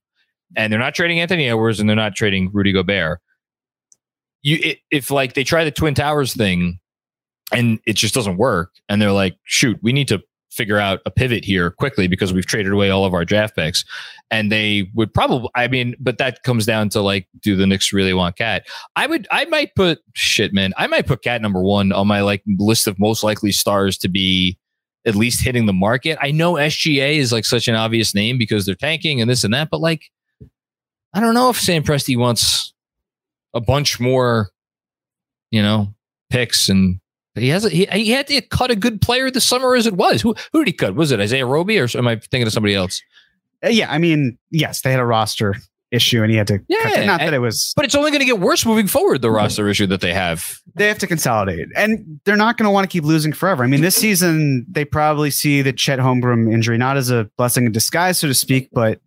and 0.55 0.71
they're 0.71 0.79
not 0.79 0.95
trading 0.95 1.19
Anthony 1.19 1.47
Edwards 1.47 1.79
and 1.79 1.87
they're 1.87 1.95
not 1.95 2.15
trading 2.15 2.49
Rudy 2.51 2.71
Gobert. 2.71 3.19
You, 4.41 4.75
if 4.89 5.11
like 5.11 5.33
they 5.33 5.43
try 5.43 5.63
the 5.63 5.71
Twin 5.71 5.93
Towers 5.93 6.33
thing, 6.33 6.79
and 7.51 7.79
it 7.85 7.93
just 7.93 8.13
doesn't 8.13 8.37
work, 8.37 8.71
and 8.89 9.01
they're 9.01 9.11
like, 9.11 9.37
shoot, 9.43 9.79
we 9.81 9.93
need 9.93 10.07
to 10.09 10.21
figure 10.57 10.79
out 10.79 10.99
a 11.05 11.11
pivot 11.11 11.45
here 11.45 11.69
quickly 11.69 12.07
because 12.07 12.33
we've 12.33 12.47
traded 12.47 12.73
away 12.73 12.89
all 12.89 13.05
of 13.05 13.13
our 13.13 13.23
draft 13.23 13.55
picks. 13.55 13.85
And 14.31 14.51
they 14.51 14.89
would 14.95 15.13
probably, 15.13 15.49
I 15.55 15.67
mean, 15.67 15.95
but 15.99 16.17
that 16.17 16.41
comes 16.43 16.65
down 16.65 16.89
to 16.89 17.01
like, 17.01 17.27
do 17.41 17.55
the 17.55 17.67
Knicks 17.67 17.93
really 17.93 18.13
want 18.13 18.37
KAT? 18.37 18.65
I 18.95 19.05
would, 19.05 19.27
I 19.29 19.45
might 19.45 19.75
put 19.75 19.99
shit, 20.13 20.53
man. 20.53 20.73
I 20.75 20.87
might 20.87 21.05
put 21.05 21.21
KAT 21.21 21.41
number 21.43 21.61
one 21.61 21.91
on 21.91 22.07
my 22.07 22.21
like 22.21 22.43
list 22.57 22.87
of 22.87 22.97
most 22.97 23.23
likely 23.23 23.51
stars 23.51 23.99
to 23.99 24.09
be 24.09 24.57
at 25.05 25.15
least 25.15 25.43
hitting 25.43 25.67
the 25.67 25.73
market. 25.73 26.17
I 26.21 26.31
know 26.31 26.53
SGA 26.53 27.17
is 27.17 27.31
like 27.31 27.45
such 27.45 27.67
an 27.67 27.75
obvious 27.75 28.15
name 28.15 28.37
because 28.39 28.65
they're 28.65 28.75
tanking 28.75 29.21
and 29.21 29.29
this 29.29 29.43
and 29.43 29.53
that, 29.53 29.69
but 29.69 29.79
like, 29.79 30.09
I 31.13 31.19
don't 31.19 31.35
know 31.35 31.49
if 31.51 31.59
Sam 31.59 31.83
Presti 31.83 32.17
wants 32.17 32.73
a 33.53 33.61
bunch 33.61 33.99
more, 33.99 34.49
you 35.51 35.61
know, 35.61 35.93
picks 36.29 36.67
and 36.67 36.99
he 37.37 37.49
has 37.49 37.63
he, 37.69 37.85
he 37.91 38.11
had 38.11 38.27
to 38.27 38.41
cut 38.41 38.71
a 38.71 38.75
good 38.75 39.01
player 39.01 39.29
this 39.31 39.45
summer 39.45 39.75
as 39.75 39.85
it 39.87 39.95
was. 39.95 40.21
Who 40.21 40.35
who 40.53 40.63
did 40.63 40.71
he 40.71 40.73
cut? 40.73 40.95
Was 40.95 41.11
it 41.11 41.19
Isaiah 41.19 41.45
Roby 41.45 41.79
or 41.79 41.87
am 41.95 42.07
I 42.07 42.15
thinking 42.15 42.47
of 42.47 42.53
somebody 42.53 42.75
else? 42.75 43.01
Uh, 43.63 43.69
yeah, 43.69 43.91
I 43.91 43.97
mean, 43.97 44.37
yes, 44.51 44.81
they 44.81 44.91
had 44.91 44.99
a 44.99 45.05
roster 45.05 45.55
issue 45.89 46.21
and 46.21 46.29
he 46.29 46.37
had 46.37 46.47
to 46.47 46.59
Yeah, 46.67 46.83
cut 46.83 47.05
not 47.05 47.19
that 47.21 47.33
it 47.33 47.39
was 47.39 47.71
But 47.75 47.85
it's 47.85 47.95
only 47.95 48.11
going 48.11 48.19
to 48.19 48.25
get 48.25 48.39
worse 48.39 48.65
moving 48.65 48.87
forward. 48.87 49.21
The 49.21 49.31
roster 49.31 49.67
issue 49.69 49.87
that 49.87 50.01
they 50.01 50.13
have. 50.13 50.59
they 50.75 50.87
have 50.87 50.99
to 50.99 51.07
consolidate 51.07 51.69
and 51.77 52.19
they're 52.25 52.35
not 52.35 52.57
going 52.57 52.65
to 52.65 52.71
want 52.71 52.83
to 52.83 52.89
keep 52.91 53.05
losing 53.05 53.31
forever. 53.31 53.63
I 53.63 53.67
mean, 53.67 53.81
this 53.81 53.95
season 53.95 54.65
they 54.69 54.83
probably 54.83 55.31
see 55.31 55.61
the 55.61 55.71
Chet 55.73 55.99
Holmgren 55.99 56.51
injury 56.53 56.77
not 56.77 56.97
as 56.97 57.09
a 57.09 57.29
blessing 57.37 57.65
in 57.65 57.71
disguise, 57.71 58.19
so 58.19 58.27
to 58.27 58.33
speak, 58.33 58.69
but 58.73 58.99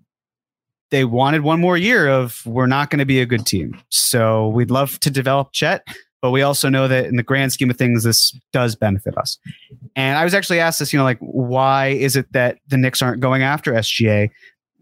they 0.91 1.05
wanted 1.05 1.43
one 1.43 1.61
more 1.61 1.77
year 1.77 2.09
of 2.09 2.45
we're 2.47 2.67
not 2.67 2.91
going 2.91 2.99
to 2.99 3.05
be 3.05 3.21
a 3.21 3.27
good 3.27 3.47
team. 3.47 3.79
So 3.91 4.49
we'd 4.49 4.71
love 4.71 4.99
to 5.01 5.11
develop 5.11 5.53
Chet, 5.53 5.87
but 6.23 6.31
we 6.31 6.43
also 6.43 6.69
know 6.69 6.87
that 6.89 7.07
in 7.07 7.17
the 7.17 7.23
grand 7.23 7.53
scheme 7.53 7.71
of 7.71 7.77
things, 7.77 8.05
this 8.05 8.37
does 8.53 8.77
benefit 8.77 9.17
us. 9.17 9.39
And 9.97 10.19
I 10.19 10.25
was 10.25 10.35
actually 10.35 10.61
asked 10.61 10.79
this, 10.79 10.93
you 10.93 10.99
know, 10.99 11.05
like 11.05 11.19
why 11.21 11.89
is 11.89 12.17
it 12.17 12.31
that 12.33 12.59
the 12.69 12.77
Knicks 12.77 13.01
aren't 13.01 13.21
going 13.21 13.43
after 13.43 13.73
SGA 13.73 14.31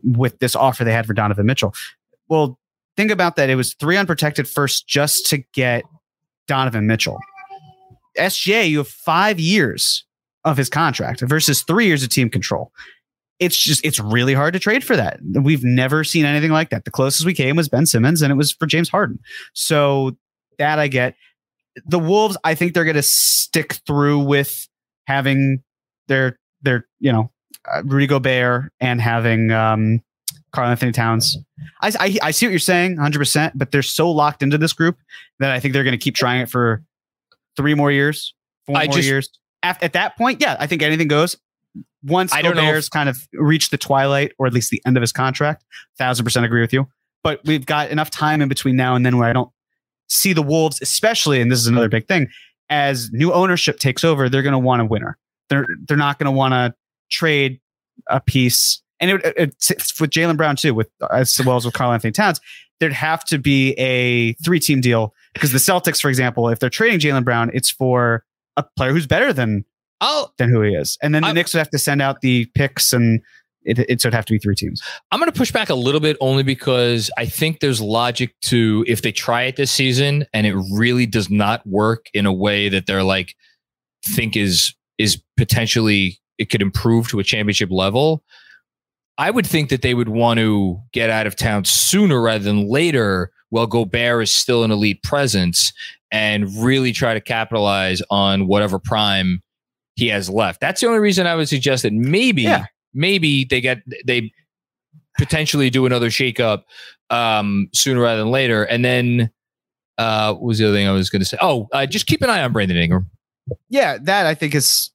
with 0.02 0.38
this 0.40 0.56
offer 0.56 0.84
they 0.84 0.92
had 0.92 1.06
for 1.06 1.14
Donovan 1.14 1.46
Mitchell? 1.46 1.74
Well, 2.28 2.58
think 2.96 3.10
about 3.10 3.36
that. 3.36 3.50
It 3.50 3.54
was 3.54 3.74
three 3.74 3.96
unprotected 3.96 4.48
first 4.48 4.88
just 4.88 5.26
to 5.26 5.38
get 5.52 5.84
Donovan 6.46 6.86
Mitchell. 6.86 7.18
SGA, 8.18 8.68
you 8.68 8.78
have 8.78 8.88
five 8.88 9.38
years 9.38 10.04
of 10.44 10.56
his 10.56 10.68
contract 10.68 11.20
versus 11.20 11.62
three 11.62 11.86
years 11.86 12.02
of 12.02 12.08
team 12.08 12.30
control. 12.30 12.72
It's 13.38 13.56
just, 13.56 13.84
it's 13.84 14.00
really 14.00 14.34
hard 14.34 14.54
to 14.54 14.58
trade 14.58 14.82
for 14.82 14.96
that. 14.96 15.20
We've 15.22 15.62
never 15.62 16.02
seen 16.02 16.24
anything 16.24 16.50
like 16.50 16.70
that. 16.70 16.84
The 16.84 16.90
closest 16.90 17.24
we 17.24 17.34
came 17.34 17.54
was 17.54 17.68
Ben 17.68 17.86
Simmons, 17.86 18.22
and 18.22 18.32
it 18.32 18.34
was 18.34 18.50
for 18.50 18.66
James 18.66 18.88
Harden. 18.88 19.20
So 19.52 20.16
that 20.58 20.78
I 20.78 20.88
get. 20.88 21.14
The 21.86 21.98
Wolves, 21.98 22.36
I 22.44 22.54
think 22.54 22.74
they're 22.74 22.84
going 22.84 22.96
to 22.96 23.02
stick 23.02 23.74
through 23.86 24.20
with 24.20 24.66
having 25.06 25.62
their, 26.08 26.38
their, 26.62 26.86
you 27.00 27.12
know, 27.12 27.30
uh, 27.70 27.82
Rudy 27.84 28.06
Gobert 28.06 28.72
and 28.80 29.00
having 29.00 29.50
um, 29.50 30.02
Karl-Anthony 30.52 30.92
Towns. 30.92 31.36
I, 31.82 31.92
I, 31.98 32.18
I 32.22 32.30
see 32.30 32.46
what 32.46 32.50
you're 32.50 32.58
saying 32.58 32.96
100%, 32.96 33.52
but 33.54 33.70
they're 33.70 33.82
so 33.82 34.10
locked 34.10 34.42
into 34.42 34.58
this 34.58 34.72
group 34.72 34.96
that 35.38 35.50
I 35.50 35.60
think 35.60 35.74
they're 35.74 35.84
going 35.84 35.98
to 35.98 36.02
keep 36.02 36.14
trying 36.14 36.40
it 36.42 36.48
for 36.50 36.82
three 37.56 37.74
more 37.74 37.90
years, 37.90 38.34
four 38.66 38.76
I 38.76 38.86
more 38.86 38.94
just- 38.94 39.08
years. 39.08 39.30
At, 39.60 39.82
at 39.82 39.92
that 39.94 40.16
point, 40.16 40.40
yeah, 40.40 40.56
I 40.60 40.68
think 40.68 40.82
anything 40.82 41.08
goes. 41.08 41.36
Once 42.04 42.32
I 42.32 42.42
don't 42.42 42.54
know 42.54 42.62
Gobert's 42.62 42.88
kind 42.88 43.08
of 43.08 43.18
reached 43.32 43.72
the 43.72 43.76
twilight 43.76 44.30
or 44.38 44.46
at 44.46 44.52
least 44.52 44.70
the 44.70 44.80
end 44.86 44.96
of 44.96 45.00
his 45.00 45.10
contract, 45.10 45.64
thousand 45.98 46.24
percent 46.24 46.46
agree 46.46 46.60
with 46.60 46.72
you. 46.72 46.86
But 47.24 47.40
we've 47.44 47.66
got 47.66 47.90
enough 47.90 48.08
time 48.08 48.40
in 48.40 48.48
between 48.48 48.76
now 48.76 48.94
and 48.94 49.04
then 49.04 49.18
where 49.18 49.28
I 49.28 49.32
don't 49.32 49.50
see 50.08 50.32
the 50.32 50.42
Wolves, 50.42 50.80
especially, 50.80 51.40
and 51.40 51.50
this 51.50 51.58
is 51.58 51.66
another 51.66 51.88
big 51.88 52.08
thing, 52.08 52.28
as 52.70 53.10
new 53.12 53.32
ownership 53.32 53.78
takes 53.78 54.04
over, 54.04 54.28
they're 54.28 54.42
going 54.42 54.52
to 54.52 54.58
want 54.58 54.82
a 54.82 54.84
winner. 54.84 55.16
They're 55.48 55.66
they're 55.86 55.96
not 55.96 56.18
going 56.18 56.26
to 56.26 56.32
want 56.32 56.52
to 56.52 56.74
trade 57.10 57.60
a 58.08 58.20
piece. 58.20 58.82
And 59.00 59.12
it, 59.12 59.24
it, 59.24 59.54
it's 59.70 60.00
with 60.00 60.10
Jaylen 60.10 60.36
Brown 60.36 60.56
too, 60.56 60.74
with 60.74 60.88
as 61.10 61.40
well 61.44 61.56
as 61.56 61.64
with 61.64 61.74
Karl-Anthony 61.74 62.12
Towns, 62.12 62.40
there'd 62.80 62.92
have 62.92 63.24
to 63.26 63.38
be 63.38 63.72
a 63.72 64.34
three 64.44 64.60
team 64.60 64.80
deal 64.80 65.14
because 65.34 65.52
the 65.52 65.58
Celtics, 65.58 66.00
for 66.00 66.08
example, 66.08 66.48
if 66.48 66.58
they're 66.58 66.70
trading 66.70 66.98
Jaylen 66.98 67.24
Brown, 67.24 67.50
it's 67.54 67.70
for 67.70 68.24
a 68.56 68.64
player 68.76 68.92
who's 68.92 69.06
better 69.06 69.32
than 69.32 69.64
I'll 70.00 70.32
than 70.36 70.50
who 70.50 70.62
he 70.62 70.74
is, 70.74 70.98
and 71.02 71.14
then 71.14 71.22
the 71.22 71.28
I- 71.28 71.32
Knicks 71.32 71.54
would 71.54 71.58
have 71.58 71.70
to 71.70 71.78
send 71.78 72.02
out 72.02 72.20
the 72.20 72.46
picks, 72.54 72.92
and 72.92 73.20
it, 73.68 73.78
it 73.78 74.04
would 74.04 74.14
have 74.14 74.24
to 74.26 74.32
be 74.32 74.38
three 74.38 74.54
teams. 74.54 74.82
I'm 75.10 75.20
going 75.20 75.30
to 75.30 75.38
push 75.38 75.52
back 75.52 75.68
a 75.68 75.74
little 75.74 76.00
bit 76.00 76.16
only 76.20 76.42
because 76.42 77.10
I 77.18 77.26
think 77.26 77.60
there's 77.60 77.80
logic 77.80 78.34
to 78.42 78.84
if 78.88 79.02
they 79.02 79.12
try 79.12 79.42
it 79.42 79.56
this 79.56 79.70
season 79.70 80.26
and 80.32 80.46
it 80.46 80.56
really 80.72 81.06
does 81.06 81.30
not 81.30 81.66
work 81.66 82.06
in 82.14 82.26
a 82.26 82.32
way 82.32 82.68
that 82.68 82.86
they're 82.86 83.02
like 83.02 83.34
think 84.04 84.36
is 84.36 84.74
is 84.96 85.22
potentially 85.36 86.18
it 86.38 86.50
could 86.50 86.62
improve 86.62 87.08
to 87.08 87.18
a 87.18 87.24
championship 87.24 87.70
level. 87.70 88.22
I 89.18 89.30
would 89.30 89.46
think 89.46 89.68
that 89.70 89.82
they 89.82 89.94
would 89.94 90.08
want 90.08 90.38
to 90.38 90.80
get 90.92 91.10
out 91.10 91.26
of 91.26 91.34
town 91.34 91.64
sooner 91.64 92.20
rather 92.20 92.44
than 92.44 92.68
later 92.68 93.32
while 93.50 93.66
Gobert 93.66 94.22
is 94.22 94.32
still 94.32 94.62
an 94.62 94.70
elite 94.70 95.02
presence 95.02 95.72
and 96.10 96.48
really 96.62 96.92
try 96.92 97.14
to 97.14 97.20
capitalize 97.20 98.00
on 98.10 98.46
whatever 98.46 98.78
prime 98.78 99.42
he 99.96 100.08
has 100.08 100.30
left. 100.30 100.60
That's 100.60 100.80
the 100.80 100.86
only 100.86 101.00
reason 101.00 101.26
I 101.26 101.34
would 101.34 101.48
suggest 101.48 101.82
that 101.82 101.92
maybe 101.92 102.42
Yeah. 102.42 102.66
Maybe 102.94 103.44
they 103.44 103.60
get 103.60 103.82
they 104.04 104.32
potentially 105.18 105.70
do 105.70 105.84
another 105.84 106.08
shakeup 106.08 106.62
um, 107.10 107.68
sooner 107.74 108.00
rather 108.00 108.20
than 108.20 108.30
later. 108.30 108.64
And 108.64 108.84
then 108.84 109.30
uh, 109.98 110.32
what 110.34 110.42
was 110.42 110.58
the 110.58 110.66
other 110.66 110.74
thing 110.74 110.86
I 110.86 110.92
was 110.92 111.10
going 111.10 111.20
to 111.20 111.26
say? 111.26 111.36
Oh, 111.40 111.68
uh, 111.72 111.86
just 111.86 112.06
keep 112.06 112.22
an 112.22 112.30
eye 112.30 112.42
on 112.42 112.52
Brandon 112.52 112.76
Ingram. 112.76 113.10
Yeah, 113.68 113.98
that 114.02 114.26
I 114.26 114.34
think 114.34 114.54
is 114.54 114.90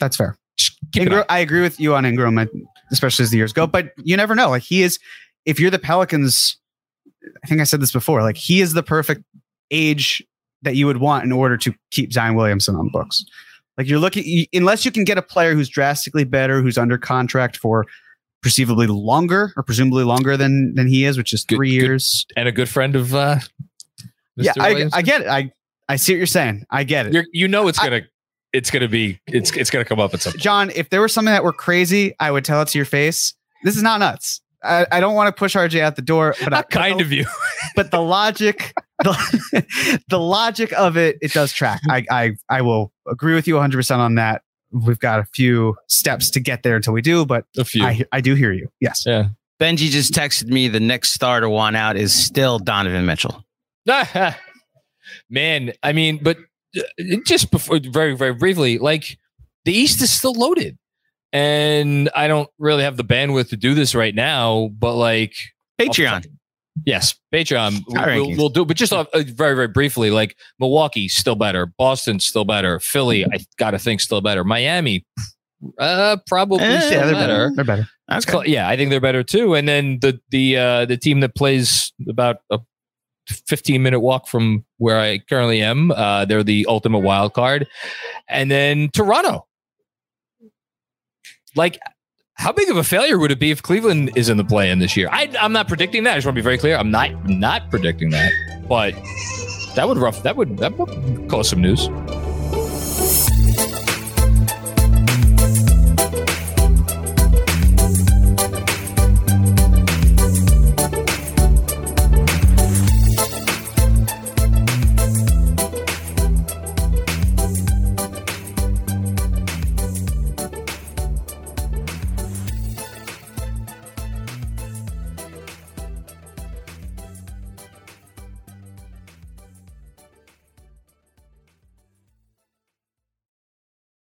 that's 0.00 0.16
fair. 0.16 0.36
Just 0.56 0.78
keep 0.92 1.02
an 1.02 1.08
Ingram. 1.08 1.24
I 1.28 1.38
agree 1.40 1.60
with 1.60 1.78
you 1.78 1.94
on 1.94 2.04
Ingram, 2.04 2.48
especially 2.90 3.24
as 3.24 3.30
the 3.30 3.36
years 3.36 3.52
go. 3.52 3.66
But 3.66 3.92
you 3.98 4.16
never 4.16 4.34
know. 4.34 4.50
Like 4.50 4.62
he 4.62 4.82
is, 4.82 4.98
if 5.44 5.60
you're 5.60 5.70
the 5.70 5.78
Pelicans, 5.78 6.56
I 7.44 7.46
think 7.46 7.60
I 7.60 7.64
said 7.64 7.80
this 7.80 7.92
before. 7.92 8.22
Like 8.22 8.36
he 8.36 8.60
is 8.60 8.72
the 8.72 8.82
perfect 8.82 9.22
age 9.70 10.24
that 10.62 10.76
you 10.76 10.86
would 10.86 10.98
want 10.98 11.24
in 11.24 11.32
order 11.32 11.56
to 11.56 11.74
keep 11.90 12.12
Zion 12.12 12.34
Williamson 12.34 12.74
on 12.74 12.86
the 12.86 12.90
books. 12.90 13.24
Like 13.78 13.88
you're 13.88 14.00
looking, 14.00 14.46
unless 14.52 14.84
you 14.84 14.90
can 14.90 15.04
get 15.04 15.18
a 15.18 15.22
player 15.22 15.54
who's 15.54 15.68
drastically 15.68 16.24
better, 16.24 16.60
who's 16.60 16.76
under 16.76 16.98
contract 16.98 17.56
for 17.56 17.86
perceivably 18.42 18.88
longer 18.88 19.52
or 19.56 19.62
presumably 19.62 20.04
longer 20.04 20.36
than 20.36 20.74
than 20.74 20.88
he 20.88 21.04
is, 21.04 21.16
which 21.16 21.32
is 21.32 21.44
three 21.44 21.78
good- 21.78 21.86
years. 21.86 22.26
And 22.36 22.48
a 22.48 22.52
good 22.52 22.68
friend 22.68 22.96
of 22.96 23.14
uh, 23.14 23.36
Mr. 24.38 24.44
Yeah, 24.44 24.52
I, 24.58 24.88
I 24.92 25.02
get 25.02 25.22
it. 25.22 25.28
I 25.28 25.52
I 25.88 25.96
see 25.96 26.12
what 26.12 26.18
you're 26.18 26.26
saying. 26.26 26.64
I 26.70 26.84
get 26.84 27.06
it. 27.06 27.12
You're, 27.12 27.24
you 27.32 27.46
know 27.46 27.68
it's 27.68 27.78
gonna 27.78 28.02
it's 28.52 28.70
gonna 28.70 28.88
be 28.88 29.20
it's 29.28 29.56
it's 29.56 29.70
gonna 29.70 29.84
come 29.84 30.00
up 30.00 30.12
at 30.12 30.22
some 30.22 30.32
point. 30.32 30.42
John, 30.42 30.70
if 30.74 30.90
there 30.90 31.00
was 31.00 31.14
something 31.14 31.32
that 31.32 31.44
were 31.44 31.52
crazy, 31.52 32.14
I 32.18 32.30
would 32.30 32.44
tell 32.44 32.60
it 32.62 32.68
to 32.68 32.78
your 32.78 32.84
face. 32.84 33.34
This 33.62 33.76
is 33.76 33.82
not 33.82 34.00
nuts. 34.00 34.40
I, 34.62 34.86
I 34.90 35.00
don't 35.00 35.14
want 35.14 35.34
to 35.34 35.38
push 35.38 35.54
RJ 35.54 35.80
out 35.80 35.96
the 35.96 36.02
door, 36.02 36.34
but 36.42 36.52
I, 36.52 36.56
Not 36.56 36.70
kind 36.70 37.00
of 37.00 37.12
you. 37.12 37.26
but 37.76 37.90
the 37.90 38.00
logic, 38.00 38.72
the, 39.02 40.00
the 40.08 40.18
logic 40.18 40.72
of 40.72 40.96
it, 40.96 41.18
it 41.20 41.32
does 41.32 41.52
track. 41.52 41.80
I, 41.88 42.04
I, 42.10 42.32
I 42.48 42.62
will 42.62 42.92
agree 43.08 43.34
with 43.34 43.46
you 43.46 43.54
100 43.54 43.76
percent 43.76 44.00
on 44.00 44.16
that. 44.16 44.42
We've 44.70 44.98
got 44.98 45.20
a 45.20 45.24
few 45.24 45.76
steps 45.86 46.30
to 46.30 46.40
get 46.40 46.62
there 46.62 46.76
until 46.76 46.92
we 46.92 47.00
do, 47.00 47.24
but 47.24 47.46
A 47.56 47.64
few. 47.64 47.84
I, 47.84 48.02
I 48.12 48.20
do 48.20 48.34
hear 48.34 48.52
you. 48.52 48.68
Yes. 48.80 49.04
yeah. 49.06 49.28
Benji 49.60 49.88
just 49.88 50.12
texted 50.12 50.48
me 50.48 50.68
the 50.68 50.80
next 50.80 51.12
star 51.12 51.40
to 51.40 51.48
want 51.48 51.76
out 51.76 51.96
is 51.96 52.12
still 52.12 52.58
Donovan 52.58 53.06
Mitchell. 53.06 53.44
Man, 55.30 55.72
I 55.82 55.92
mean, 55.92 56.20
but 56.22 56.36
uh, 56.76 56.82
just 57.26 57.50
before, 57.50 57.80
very, 57.82 58.14
very 58.14 58.34
briefly, 58.34 58.78
like 58.78 59.18
the 59.64 59.72
East 59.72 60.02
is 60.02 60.10
still 60.10 60.32
loaded. 60.32 60.78
And 61.32 62.08
I 62.14 62.26
don't 62.28 62.48
really 62.58 62.82
have 62.84 62.96
the 62.96 63.04
bandwidth 63.04 63.50
to 63.50 63.56
do 63.56 63.74
this 63.74 63.94
right 63.94 64.14
now, 64.14 64.70
but 64.78 64.94
like, 64.94 65.34
Patreon. 65.78 66.26
yes, 66.86 67.14
Patreon, 67.34 67.82
we'll, 67.88 68.36
we'll 68.36 68.48
do, 68.48 68.64
but 68.64 68.76
just 68.76 68.92
uh, 68.92 69.04
very, 69.14 69.54
very 69.54 69.68
briefly, 69.68 70.10
like 70.10 70.36
Milwaukee, 70.58 71.06
still 71.08 71.34
better. 71.36 71.66
Boston, 71.66 72.18
still 72.20 72.44
better. 72.44 72.80
Philly, 72.80 73.24
I 73.26 73.38
got 73.58 73.72
to 73.72 73.78
think, 73.78 74.00
still 74.00 74.20
better. 74.22 74.42
Miami, 74.42 75.04
uh, 75.78 76.16
probably 76.26 76.60
Eh, 76.64 76.80
still 76.80 76.92
Yeah, 77.00 77.04
they're 77.06 77.14
better. 77.14 77.26
better. 77.26 77.52
They're 77.56 77.64
better. 77.64 77.88
It's 78.10 78.26
cl- 78.26 78.46
yeah, 78.46 78.68
I 78.68 78.76
think 78.76 78.88
they're 78.90 79.00
better 79.00 79.22
too. 79.22 79.54
And 79.54 79.68
then 79.68 79.98
the 80.00 80.18
the 80.30 80.56
uh, 80.56 80.84
the 80.86 80.96
team 80.96 81.20
that 81.20 81.34
plays 81.34 81.92
about 82.08 82.38
a 82.50 82.58
15 83.48 83.82
minute 83.82 84.00
walk 84.00 84.28
from 84.28 84.64
where 84.78 84.98
I 84.98 85.18
currently 85.18 85.60
am, 85.60 85.90
uh, 85.90 86.24
they're 86.24 86.42
the 86.44 86.64
ultimate 86.70 87.00
wild 87.00 87.34
card. 87.34 87.66
And 88.28 88.50
then 88.50 88.88
Toronto. 88.94 89.46
Like, 91.58 91.80
how 92.34 92.52
big 92.52 92.70
of 92.70 92.76
a 92.76 92.84
failure 92.84 93.18
would 93.18 93.32
it 93.32 93.40
be 93.40 93.50
if 93.50 93.64
Cleveland 93.64 94.12
is 94.14 94.28
in 94.28 94.36
the 94.36 94.44
play 94.44 94.70
in 94.70 94.78
this 94.78 94.96
year? 94.96 95.08
I, 95.10 95.28
I'm 95.40 95.52
not 95.52 95.66
predicting 95.66 96.04
that. 96.04 96.12
I 96.12 96.14
just 96.14 96.26
want 96.26 96.36
to 96.36 96.40
be 96.40 96.44
very 96.44 96.56
clear. 96.56 96.76
I'm 96.76 96.92
not 96.92 97.28
not 97.28 97.68
predicting 97.68 98.10
that, 98.10 98.30
but 98.68 98.94
that 99.74 99.88
would 99.88 99.98
rough. 99.98 100.22
That 100.22 100.36
would 100.36 100.58
that 100.58 100.78
would 100.78 101.28
cause 101.28 101.48
some 101.48 101.60
news. 101.60 101.88